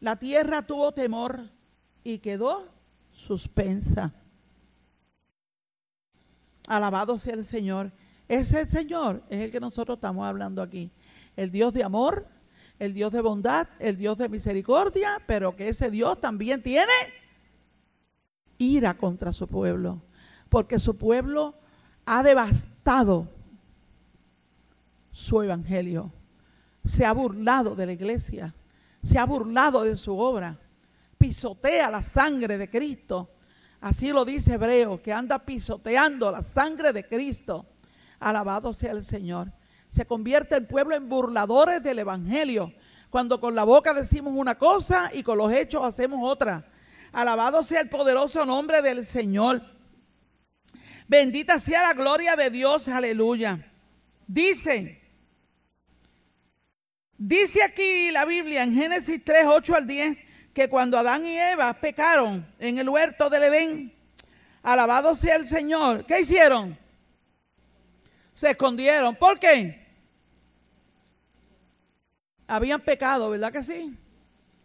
La 0.00 0.16
tierra 0.16 0.64
tuvo 0.64 0.92
temor 0.92 1.50
y 2.04 2.18
quedó 2.18 2.68
suspensa. 3.10 4.14
Alabado 6.68 7.18
sea 7.18 7.34
el 7.34 7.44
Señor. 7.44 7.90
Ese 8.28 8.66
Señor 8.66 9.24
es 9.28 9.40
el 9.40 9.50
que 9.50 9.58
nosotros 9.58 9.96
estamos 9.96 10.24
hablando 10.24 10.62
aquí. 10.62 10.92
El 11.38 11.50
Dios 11.50 11.72
de 11.72 11.84
amor, 11.84 12.26
el 12.78 12.92
Dios 12.92 13.12
de 13.12 13.20
bondad, 13.20 13.68
el 13.78 13.96
Dios 13.96 14.18
de 14.18 14.28
misericordia, 14.28 15.22
pero 15.26 15.56
que 15.56 15.68
ese 15.68 15.90
Dios 15.90 16.20
también 16.20 16.62
tiene 16.62 16.92
ira 18.58 18.94
contra 18.94 19.32
su 19.32 19.46
pueblo. 19.46 20.02
Porque 20.48 20.78
su 20.78 20.96
pueblo 20.96 21.54
ha 22.04 22.22
devastado 22.22 23.28
su 25.12 25.42
evangelio 25.42 26.12
se 26.88 27.04
ha 27.04 27.12
burlado 27.12 27.76
de 27.76 27.86
la 27.86 27.92
iglesia, 27.92 28.54
se 29.02 29.18
ha 29.18 29.24
burlado 29.26 29.84
de 29.84 29.96
su 29.96 30.16
obra, 30.18 30.58
pisotea 31.18 31.90
la 31.90 32.02
sangre 32.02 32.58
de 32.58 32.68
Cristo. 32.68 33.30
Así 33.80 34.10
lo 34.10 34.24
dice 34.24 34.54
Hebreo, 34.54 35.00
que 35.00 35.12
anda 35.12 35.38
pisoteando 35.38 36.32
la 36.32 36.42
sangre 36.42 36.92
de 36.92 37.06
Cristo. 37.06 37.66
Alabado 38.18 38.72
sea 38.72 38.92
el 38.92 39.04
Señor. 39.04 39.52
Se 39.88 40.06
convierte 40.06 40.54
el 40.54 40.66
pueblo 40.66 40.94
en 40.94 41.08
burladores 41.08 41.82
del 41.82 41.98
Evangelio, 41.98 42.72
cuando 43.10 43.40
con 43.40 43.54
la 43.54 43.64
boca 43.64 43.94
decimos 43.94 44.34
una 44.36 44.58
cosa 44.58 45.10
y 45.12 45.22
con 45.22 45.38
los 45.38 45.52
hechos 45.52 45.82
hacemos 45.84 46.20
otra. 46.22 46.66
Alabado 47.12 47.62
sea 47.62 47.80
el 47.80 47.88
poderoso 47.88 48.44
nombre 48.44 48.82
del 48.82 49.06
Señor. 49.06 49.62
Bendita 51.06 51.58
sea 51.58 51.82
la 51.82 51.94
gloria 51.94 52.36
de 52.36 52.50
Dios, 52.50 52.86
aleluya. 52.88 53.66
Dice 54.26 54.98
Dice 57.20 57.64
aquí 57.64 58.12
la 58.12 58.24
Biblia 58.24 58.62
en 58.62 58.72
Génesis 58.72 59.20
3, 59.24 59.46
8 59.48 59.74
al 59.74 59.86
10, 59.88 60.18
que 60.54 60.68
cuando 60.68 60.96
Adán 60.96 61.26
y 61.26 61.36
Eva 61.36 61.74
pecaron 61.74 62.46
en 62.60 62.78
el 62.78 62.88
huerto 62.88 63.28
del 63.28 63.42
Edén, 63.42 63.92
alabado 64.62 65.16
sea 65.16 65.34
el 65.34 65.44
Señor, 65.44 66.06
¿qué 66.06 66.20
hicieron? 66.20 66.78
Se 68.34 68.50
escondieron. 68.50 69.16
¿Por 69.16 69.40
qué? 69.40 69.77
Habían 72.48 72.80
pecado, 72.80 73.28
¿verdad 73.28 73.52
que 73.52 73.62
sí? 73.62 73.96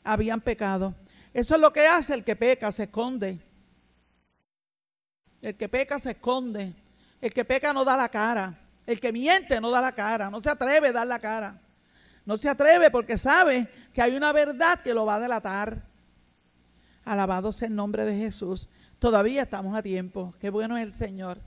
Habían 0.05 0.39
pecado. 0.39 0.95
Eso 1.33 1.55
es 1.55 1.61
lo 1.61 1.73
que 1.73 1.85
hace 1.85 2.13
el 2.13 2.23
que 2.23 2.35
peca, 2.35 2.71
se 2.71 2.83
esconde. 2.83 3.39
El 5.41 5.55
que 5.57 5.67
peca 5.67 5.99
se 5.99 6.11
esconde. 6.11 6.73
El 7.19 7.33
que 7.33 7.43
peca 7.43 7.73
no 7.73 7.83
da 7.83 7.97
la 7.97 8.07
cara. 8.07 8.57
El 8.87 9.01
que 9.01 9.11
miente 9.11 9.59
no 9.59 9.69
da 9.69 9.81
la 9.81 9.91
cara. 9.91 10.29
No 10.29 10.39
se 10.39 10.49
atreve 10.49 10.87
a 10.87 10.93
dar 10.93 11.07
la 11.07 11.19
cara. 11.19 11.59
No 12.25 12.37
se 12.37 12.47
atreve 12.47 12.89
porque 12.89 13.17
sabe 13.17 13.67
que 13.93 14.01
hay 14.01 14.15
una 14.15 14.31
verdad 14.31 14.79
que 14.81 14.93
lo 14.93 15.05
va 15.05 15.15
a 15.15 15.19
delatar. 15.19 15.83
Alabado 17.03 17.51
sea 17.51 17.67
el 17.67 17.75
nombre 17.75 18.05
de 18.05 18.15
Jesús. 18.15 18.69
Todavía 18.99 19.41
estamos 19.41 19.75
a 19.75 19.83
tiempo. 19.83 20.33
Qué 20.39 20.49
bueno 20.49 20.77
es 20.77 20.83
el 20.83 20.93
Señor. 20.93 21.41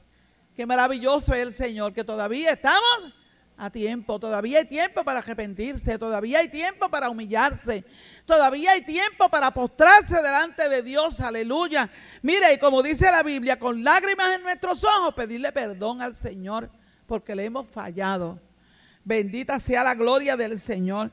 Qué 0.54 0.66
maravilloso 0.66 1.32
es 1.32 1.40
el 1.40 1.54
Señor. 1.54 1.94
Que 1.94 2.04
todavía 2.04 2.52
estamos 2.52 3.14
a 3.56 3.70
tiempo. 3.70 4.18
Todavía 4.18 4.58
hay 4.58 4.64
tiempo 4.66 5.04
para 5.04 5.20
arrepentirse. 5.20 5.98
Todavía 5.98 6.40
hay 6.40 6.48
tiempo 6.48 6.88
para 6.88 7.08
humillarse. 7.08 7.84
Todavía 8.24 8.72
hay 8.72 8.82
tiempo 8.82 9.28
para 9.28 9.50
postrarse 9.52 10.16
delante 10.16 10.68
de 10.68 10.82
Dios. 10.82 11.20
Aleluya. 11.20 11.90
Mire, 12.22 12.52
y 12.54 12.58
como 12.58 12.82
dice 12.82 13.10
la 13.10 13.22
Biblia, 13.22 13.58
con 13.58 13.82
lágrimas 13.82 14.34
en 14.34 14.42
nuestros 14.42 14.84
ojos, 14.84 15.14
pedirle 15.14 15.52
perdón 15.52 16.02
al 16.02 16.14
Señor 16.14 16.70
porque 17.06 17.34
le 17.34 17.44
hemos 17.44 17.68
fallado. 17.68 18.40
Bendita 19.04 19.60
sea 19.60 19.84
la 19.84 19.94
gloria 19.94 20.36
del 20.36 20.58
Señor. 20.58 21.12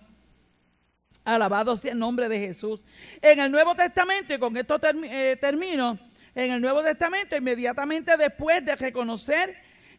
Alabado 1.23 1.77
sea 1.77 1.93
el 1.93 1.99
nombre 1.99 2.27
de 2.27 2.39
Jesús. 2.39 2.83
En 3.21 3.39
el 3.39 3.51
Nuevo 3.51 3.75
Testamento, 3.75 4.33
y 4.33 4.39
con 4.39 4.57
esto 4.57 4.79
eh, 5.03 5.37
termino, 5.39 5.97
en 6.35 6.51
el 6.51 6.61
Nuevo 6.61 6.81
Testamento, 6.83 7.37
inmediatamente 7.37 8.17
después 8.17 8.65
de 8.65 8.75
reconocer 8.75 9.55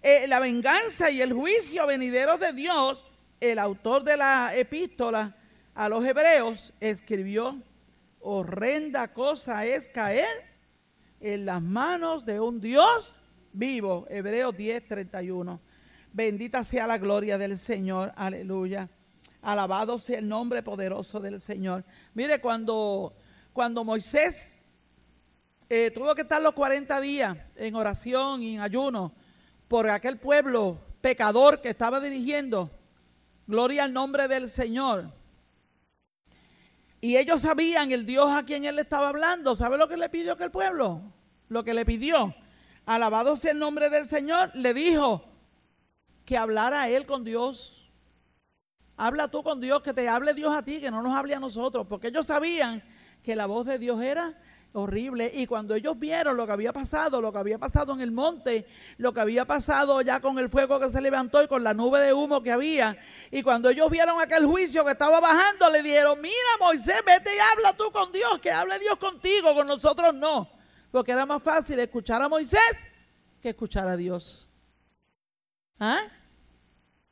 eh, 0.06 0.26
la 0.28 0.38
venganza 0.38 1.10
y 1.10 1.22
el 1.22 1.32
juicio 1.32 1.86
venideros 1.86 2.38
de 2.38 2.52
Dios, 2.52 3.10
el 3.40 3.58
autor 3.58 4.04
de 4.04 4.18
la 4.18 4.54
epístola 4.54 5.34
a 5.74 5.88
los 5.88 6.04
hebreos 6.04 6.74
escribió, 6.78 7.58
horrenda 8.20 9.14
cosa 9.14 9.64
es 9.64 9.88
caer 9.88 10.28
en 11.20 11.46
las 11.46 11.62
manos 11.62 12.26
de 12.26 12.38
un 12.38 12.60
Dios 12.60 13.16
vivo. 13.54 14.06
Hebreos 14.10 14.54
10, 14.54 14.86
31. 14.86 15.58
Bendita 16.12 16.64
sea 16.64 16.86
la 16.86 16.98
gloria 16.98 17.38
del 17.38 17.58
Señor. 17.58 18.12
Aleluya. 18.14 18.90
Alabado 19.40 19.98
sea 19.98 20.18
el 20.18 20.28
nombre 20.28 20.62
poderoso 20.62 21.18
del 21.18 21.40
Señor. 21.40 21.82
Mire, 22.12 22.42
cuando, 22.42 23.16
cuando 23.54 23.82
Moisés 23.84 24.58
eh, 25.70 25.90
tuvo 25.94 26.14
que 26.14 26.20
estar 26.20 26.42
los 26.42 26.52
40 26.52 27.00
días 27.00 27.38
en 27.56 27.74
oración 27.74 28.42
y 28.42 28.56
en 28.56 28.60
ayuno 28.60 29.14
por 29.74 29.90
aquel 29.90 30.18
pueblo 30.18 30.78
pecador 31.00 31.60
que 31.60 31.70
estaba 31.70 31.98
dirigiendo, 31.98 32.70
gloria 33.48 33.82
al 33.82 33.92
nombre 33.92 34.28
del 34.28 34.48
Señor. 34.48 35.10
Y 37.00 37.16
ellos 37.16 37.40
sabían 37.40 37.90
el 37.90 38.06
Dios 38.06 38.32
a 38.32 38.44
quien 38.44 38.64
él 38.66 38.78
estaba 38.78 39.08
hablando. 39.08 39.56
¿Sabe 39.56 39.76
lo 39.76 39.88
que 39.88 39.96
le 39.96 40.08
pidió 40.08 40.34
aquel 40.34 40.52
pueblo? 40.52 41.00
Lo 41.48 41.64
que 41.64 41.74
le 41.74 41.84
pidió. 41.84 42.36
Alabado 42.86 43.36
sea 43.36 43.50
el 43.50 43.58
nombre 43.58 43.90
del 43.90 44.06
Señor. 44.06 44.52
Le 44.54 44.74
dijo, 44.74 45.24
que 46.24 46.38
hablara 46.38 46.88
él 46.88 47.04
con 47.04 47.24
Dios. 47.24 47.90
Habla 48.96 49.26
tú 49.26 49.42
con 49.42 49.60
Dios, 49.60 49.82
que 49.82 49.92
te 49.92 50.08
hable 50.08 50.34
Dios 50.34 50.54
a 50.54 50.64
ti, 50.64 50.78
que 50.80 50.92
no 50.92 51.02
nos 51.02 51.18
hable 51.18 51.34
a 51.34 51.40
nosotros, 51.40 51.84
porque 51.88 52.06
ellos 52.06 52.28
sabían 52.28 52.80
que 53.24 53.34
la 53.34 53.46
voz 53.46 53.66
de 53.66 53.80
Dios 53.80 54.00
era 54.00 54.40
horrible. 54.74 55.30
Y 55.32 55.46
cuando 55.46 55.74
ellos 55.74 55.98
vieron 55.98 56.36
lo 56.36 56.46
que 56.46 56.52
había 56.52 56.72
pasado, 56.72 57.20
lo 57.20 57.32
que 57.32 57.38
había 57.38 57.58
pasado 57.58 57.94
en 57.94 58.00
el 58.00 58.10
monte, 58.10 58.66
lo 58.98 59.14
que 59.14 59.20
había 59.20 59.44
pasado 59.44 60.02
ya 60.02 60.20
con 60.20 60.38
el 60.38 60.50
fuego 60.50 60.80
que 60.80 60.90
se 60.90 61.00
levantó 61.00 61.42
y 61.42 61.48
con 61.48 61.62
la 61.62 61.74
nube 61.74 62.00
de 62.00 62.12
humo 62.12 62.42
que 62.42 62.52
había, 62.52 62.98
y 63.30 63.42
cuando 63.42 63.70
ellos 63.70 63.88
vieron 63.90 64.20
aquel 64.20 64.44
juicio 64.46 64.84
que 64.84 64.90
estaba 64.90 65.20
bajando, 65.20 65.70
le 65.70 65.82
dijeron, 65.82 66.20
mira 66.20 66.34
Moisés, 66.60 67.00
vete 67.06 67.30
y 67.34 67.38
habla 67.52 67.72
tú 67.76 67.90
con 67.92 68.12
Dios, 68.12 68.40
que 68.40 68.50
hable 68.50 68.78
Dios 68.80 68.96
contigo, 68.96 69.54
con 69.54 69.66
nosotros 69.66 70.12
no. 70.12 70.50
Porque 70.90 71.12
era 71.12 71.24
más 71.24 71.42
fácil 71.42 71.78
escuchar 71.78 72.20
a 72.20 72.28
Moisés 72.28 72.84
que 73.40 73.50
escuchar 73.50 73.86
a 73.86 73.96
Dios. 73.96 74.50
¿Ah? 75.78 76.02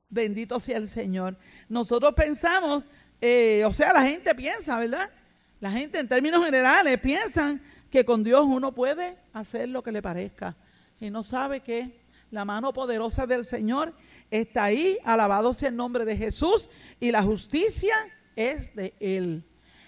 Bendito 0.09 0.59
sea 0.61 0.79
el 0.79 0.89
Señor. 0.89 1.37
Nosotros 1.69 2.13
pensamos, 2.15 2.89
eh, 3.21 3.65
o 3.65 3.73
sea, 3.73 3.93
la 3.93 4.03
gente 4.03 4.35
piensa, 4.35 4.79
¿verdad? 4.79 5.11
La 5.63 5.71
gente 5.71 6.01
en 6.01 6.09
términos 6.09 6.45
generales 6.45 6.99
piensan 6.99 7.63
que 7.89 8.05
con 8.05 8.25
Dios 8.25 8.45
uno 8.49 8.75
puede 8.75 9.17
hacer 9.33 9.69
lo 9.69 9.81
que 9.81 9.93
le 9.93 10.03
parezca. 10.03 10.57
Y 10.99 11.09
no 11.09 11.23
sabe 11.23 11.61
que 11.61 12.01
la 12.33 12.45
mano 12.45 12.73
poderosa 12.73 13.29
del 13.29 13.45
Señor 13.45 13.95
está 14.29 14.65
ahí, 14.65 14.99
alabado 15.05 15.55
sea 15.55 15.69
el 15.69 15.77
nombre 15.77 16.05
de 16.05 16.17
Jesús, 16.17 16.69
y 16.99 17.13
la 17.13 17.23
justicia 17.23 17.95
es 18.35 18.75
de 18.75 18.93
Él. 18.99 19.45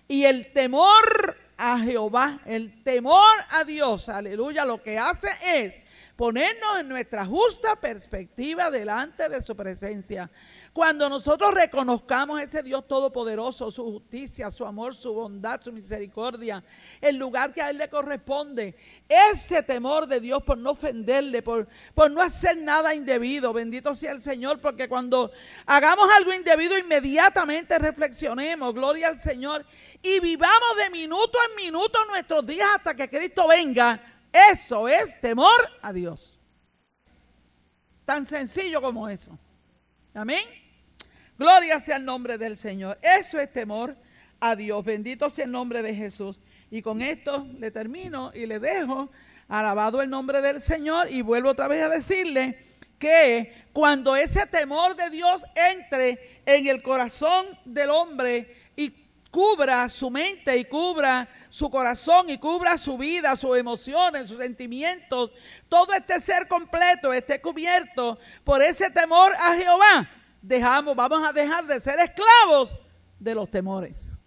Y 0.06 0.22
el 0.22 0.52
temor 0.52 1.36
a 1.56 1.80
Jehová, 1.80 2.40
el 2.46 2.84
temor 2.84 3.34
a 3.50 3.64
Dios, 3.64 4.08
aleluya, 4.08 4.64
lo 4.64 4.80
que 4.80 4.96
hace 4.96 5.26
es 5.56 5.80
ponernos 6.16 6.78
en 6.78 6.88
nuestra 6.88 7.26
justa 7.26 7.74
perspectiva 7.76 8.70
delante 8.70 9.28
de 9.28 9.42
su 9.42 9.56
presencia. 9.56 10.30
Cuando 10.72 11.08
nosotros 11.08 11.52
reconozcamos 11.52 12.40
ese 12.40 12.62
Dios 12.62 12.86
todopoderoso, 12.86 13.70
su 13.70 13.84
justicia, 13.84 14.50
su 14.50 14.64
amor, 14.64 14.94
su 14.94 15.12
bondad, 15.12 15.60
su 15.60 15.72
misericordia, 15.72 16.62
el 17.00 17.16
lugar 17.16 17.52
que 17.52 17.62
a 17.62 17.70
Él 17.70 17.78
le 17.78 17.88
corresponde, 17.88 18.76
ese 19.08 19.62
temor 19.62 20.06
de 20.06 20.20
Dios 20.20 20.42
por 20.42 20.58
no 20.58 20.70
ofenderle, 20.70 21.42
por, 21.42 21.68
por 21.94 22.10
no 22.10 22.20
hacer 22.22 22.56
nada 22.58 22.94
indebido, 22.94 23.52
bendito 23.52 23.94
sea 23.94 24.12
el 24.12 24.22
Señor, 24.22 24.60
porque 24.60 24.88
cuando 24.88 25.32
hagamos 25.66 26.08
algo 26.16 26.32
indebido, 26.32 26.78
inmediatamente 26.78 27.78
reflexionemos, 27.78 28.72
gloria 28.72 29.08
al 29.08 29.18
Señor, 29.18 29.64
y 30.02 30.20
vivamos 30.20 30.76
de 30.78 30.90
minuto 30.90 31.38
en 31.50 31.56
minuto 31.56 31.98
nuestros 32.06 32.46
días 32.46 32.68
hasta 32.76 32.94
que 32.94 33.08
Cristo 33.08 33.48
venga 33.48 34.13
eso 34.34 34.88
es 34.88 35.20
temor 35.20 35.48
a 35.80 35.92
Dios. 35.92 36.38
Tan 38.04 38.26
sencillo 38.26 38.82
como 38.82 39.08
eso. 39.08 39.38
Amén. 40.12 40.44
Gloria 41.38 41.80
sea 41.80 41.96
el 41.96 42.04
nombre 42.04 42.36
del 42.36 42.56
Señor. 42.56 42.98
Eso 43.00 43.38
es 43.38 43.52
temor 43.52 43.96
a 44.40 44.56
Dios. 44.56 44.84
Bendito 44.84 45.30
sea 45.30 45.44
el 45.44 45.52
nombre 45.52 45.82
de 45.82 45.94
Jesús. 45.94 46.40
Y 46.70 46.82
con 46.82 47.00
esto 47.00 47.46
le 47.58 47.70
termino 47.70 48.32
y 48.34 48.46
le 48.46 48.58
dejo. 48.58 49.10
Alabado 49.48 50.02
el 50.02 50.10
nombre 50.10 50.40
del 50.40 50.60
Señor. 50.60 51.10
Y 51.10 51.22
vuelvo 51.22 51.50
otra 51.50 51.68
vez 51.68 51.82
a 51.82 51.88
decirle 51.88 52.58
que 52.98 53.52
cuando 53.72 54.16
ese 54.16 54.46
temor 54.46 54.96
de 54.96 55.10
Dios 55.10 55.44
entre 55.54 56.42
en 56.46 56.66
el 56.66 56.82
corazón 56.82 57.46
del 57.64 57.90
hombre 57.90 58.54
y 58.76 59.03
cubra 59.34 59.88
su 59.88 60.10
mente 60.10 60.56
y 60.56 60.64
cubra 60.64 61.28
su 61.50 61.68
corazón 61.68 62.30
y 62.30 62.38
cubra 62.38 62.78
su 62.78 62.96
vida, 62.96 63.34
sus 63.34 63.56
emociones, 63.56 64.28
sus 64.28 64.40
sentimientos, 64.40 65.32
todo 65.68 65.92
este 65.92 66.20
ser 66.20 66.46
completo 66.46 67.12
esté 67.12 67.40
cubierto 67.40 68.16
por 68.44 68.62
ese 68.62 68.90
temor 68.90 69.32
a 69.32 69.56
Jehová, 69.56 70.08
dejamos, 70.40 70.94
vamos 70.94 71.28
a 71.28 71.32
dejar 71.32 71.66
de 71.66 71.80
ser 71.80 71.98
esclavos 71.98 72.78
de 73.18 73.34
los 73.34 73.50
temores. 73.50 74.22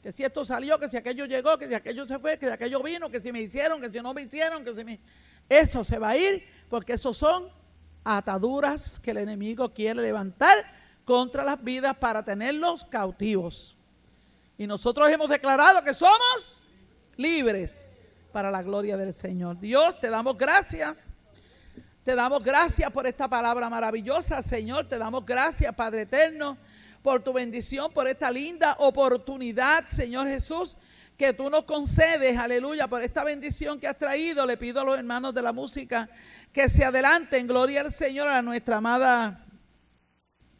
Que 0.00 0.12
si 0.12 0.22
esto 0.22 0.44
salió, 0.44 0.78
que 0.78 0.88
si 0.88 0.96
aquello 0.96 1.24
llegó, 1.24 1.58
que 1.58 1.66
si 1.66 1.74
aquello 1.74 2.06
se 2.06 2.20
fue, 2.20 2.38
que 2.38 2.46
si 2.46 2.52
aquello 2.52 2.80
vino, 2.80 3.10
que 3.10 3.18
si 3.18 3.32
me 3.32 3.40
hicieron, 3.40 3.80
que 3.80 3.90
si 3.90 4.00
no 4.00 4.14
me 4.14 4.22
hicieron, 4.22 4.64
que 4.64 4.72
si 4.72 4.84
me... 4.84 5.00
Eso 5.48 5.82
se 5.82 5.98
va 5.98 6.10
a 6.10 6.16
ir 6.16 6.46
porque 6.70 6.92
esos 6.92 7.18
son 7.18 7.50
ataduras 8.04 9.00
que 9.00 9.10
el 9.10 9.16
enemigo 9.16 9.74
quiere 9.74 10.00
levantar 10.00 10.64
contra 11.06 11.44
las 11.44 11.62
vidas 11.62 11.96
para 11.96 12.22
tenerlos 12.22 12.84
cautivos. 12.84 13.76
Y 14.58 14.66
nosotros 14.66 15.08
hemos 15.08 15.30
declarado 15.30 15.82
que 15.82 15.94
somos 15.94 16.66
libres 17.16 17.86
para 18.32 18.50
la 18.50 18.60
gloria 18.60 18.96
del 18.96 19.14
Señor. 19.14 19.58
Dios, 19.58 19.98
te 20.00 20.10
damos 20.10 20.36
gracias. 20.36 21.06
Te 22.02 22.14
damos 22.14 22.42
gracias 22.42 22.90
por 22.90 23.06
esta 23.06 23.28
palabra 23.28 23.70
maravillosa, 23.70 24.42
Señor. 24.42 24.88
Te 24.88 24.98
damos 24.98 25.24
gracias, 25.24 25.72
Padre 25.74 26.02
eterno, 26.02 26.58
por 27.02 27.22
tu 27.22 27.32
bendición, 27.32 27.92
por 27.92 28.08
esta 28.08 28.30
linda 28.30 28.74
oportunidad, 28.80 29.86
Señor 29.88 30.26
Jesús, 30.26 30.76
que 31.16 31.32
tú 31.32 31.48
nos 31.48 31.64
concedes, 31.64 32.36
aleluya, 32.36 32.88
por 32.88 33.02
esta 33.02 33.22
bendición 33.22 33.78
que 33.78 33.86
has 33.86 33.96
traído. 33.96 34.44
Le 34.44 34.56
pido 34.56 34.80
a 34.80 34.84
los 34.84 34.98
hermanos 34.98 35.32
de 35.34 35.42
la 35.42 35.52
música 35.52 36.08
que 36.52 36.68
se 36.68 36.84
adelanten, 36.84 37.46
gloria 37.46 37.82
al 37.82 37.92
Señor, 37.92 38.28
a 38.28 38.42
nuestra 38.42 38.78
amada 38.78 39.45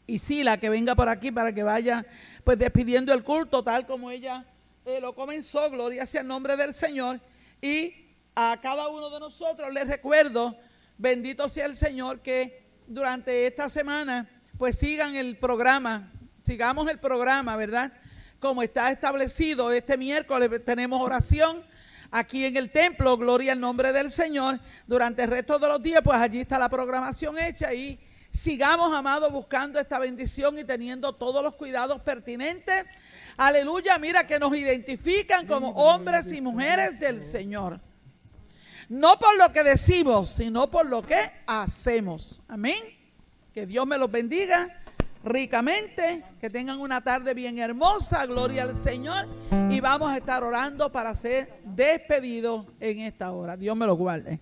Isila, 0.06 0.58
que 0.58 0.68
venga 0.68 0.94
por 0.94 1.08
aquí 1.08 1.30
para 1.32 1.52
que 1.52 1.62
vaya 1.62 2.06
pues 2.44 2.58
despidiendo 2.58 3.12
el 3.12 3.24
culto 3.24 3.62
tal 3.62 3.86
como 3.86 4.10
ella 4.10 4.44
eh, 4.84 5.00
lo 5.00 5.14
comenzó, 5.14 5.68
gloria 5.70 6.06
sea 6.06 6.20
el 6.20 6.28
nombre 6.28 6.56
del 6.56 6.72
Señor. 6.72 7.20
Y 7.60 7.92
a 8.34 8.58
cada 8.62 8.88
uno 8.88 9.10
de 9.10 9.18
nosotros 9.18 9.72
les 9.72 9.88
recuerdo, 9.88 10.56
bendito 10.96 11.48
sea 11.48 11.66
el 11.66 11.76
Señor, 11.76 12.20
que 12.20 12.64
durante 12.86 13.46
esta 13.46 13.68
semana 13.68 14.28
pues 14.56 14.78
sigan 14.78 15.16
el 15.16 15.36
programa, 15.38 16.12
sigamos 16.40 16.88
el 16.88 17.00
programa, 17.00 17.56
¿verdad? 17.56 17.92
como 18.38 18.62
está 18.62 18.90
establecido. 18.90 19.72
Este 19.72 19.96
miércoles 19.96 20.48
tenemos 20.64 21.02
oración 21.02 21.64
aquí 22.10 22.44
en 22.44 22.56
el 22.56 22.70
templo, 22.70 23.16
gloria 23.16 23.52
al 23.52 23.60
nombre 23.60 23.92
del 23.92 24.10
Señor. 24.10 24.60
Durante 24.86 25.24
el 25.24 25.30
resto 25.30 25.58
de 25.58 25.68
los 25.68 25.82
días, 25.82 26.00
pues 26.02 26.18
allí 26.18 26.40
está 26.40 26.58
la 26.58 26.68
programación 26.68 27.38
hecha 27.38 27.72
y 27.74 27.98
sigamos, 28.36 28.94
amados, 28.94 29.32
buscando 29.32 29.80
esta 29.80 29.98
bendición 29.98 30.58
y 30.58 30.64
teniendo 30.64 31.14
todos 31.14 31.42
los 31.42 31.54
cuidados 31.54 32.00
pertinentes. 32.02 32.86
Aleluya, 33.36 33.98
mira 33.98 34.26
que 34.26 34.38
nos 34.38 34.56
identifican 34.56 35.46
como 35.46 35.70
hombres 35.70 36.32
y 36.32 36.40
mujeres 36.40 36.98
del 37.00 37.22
Señor. 37.22 37.80
No 38.88 39.18
por 39.18 39.36
lo 39.36 39.52
que 39.52 39.64
decimos, 39.64 40.30
sino 40.30 40.70
por 40.70 40.86
lo 40.86 41.02
que 41.02 41.18
hacemos. 41.46 42.40
Amén. 42.46 42.78
Que 43.52 43.66
Dios 43.66 43.86
me 43.86 43.98
los 43.98 44.10
bendiga 44.10 44.82
ricamente, 45.24 46.22
que 46.40 46.48
tengan 46.48 46.78
una 46.80 47.02
tarde 47.02 47.34
bien 47.34 47.58
hermosa, 47.58 48.24
gloria 48.26 48.62
al 48.62 48.76
Señor, 48.76 49.26
y 49.68 49.80
vamos 49.80 50.10
a 50.10 50.18
estar 50.18 50.44
orando 50.44 50.92
para 50.92 51.16
ser 51.16 51.60
despedidos 51.64 52.66
en 52.78 53.00
esta 53.00 53.32
hora. 53.32 53.56
Dios 53.56 53.76
me 53.76 53.86
lo 53.86 53.96
guarde. 53.96 54.40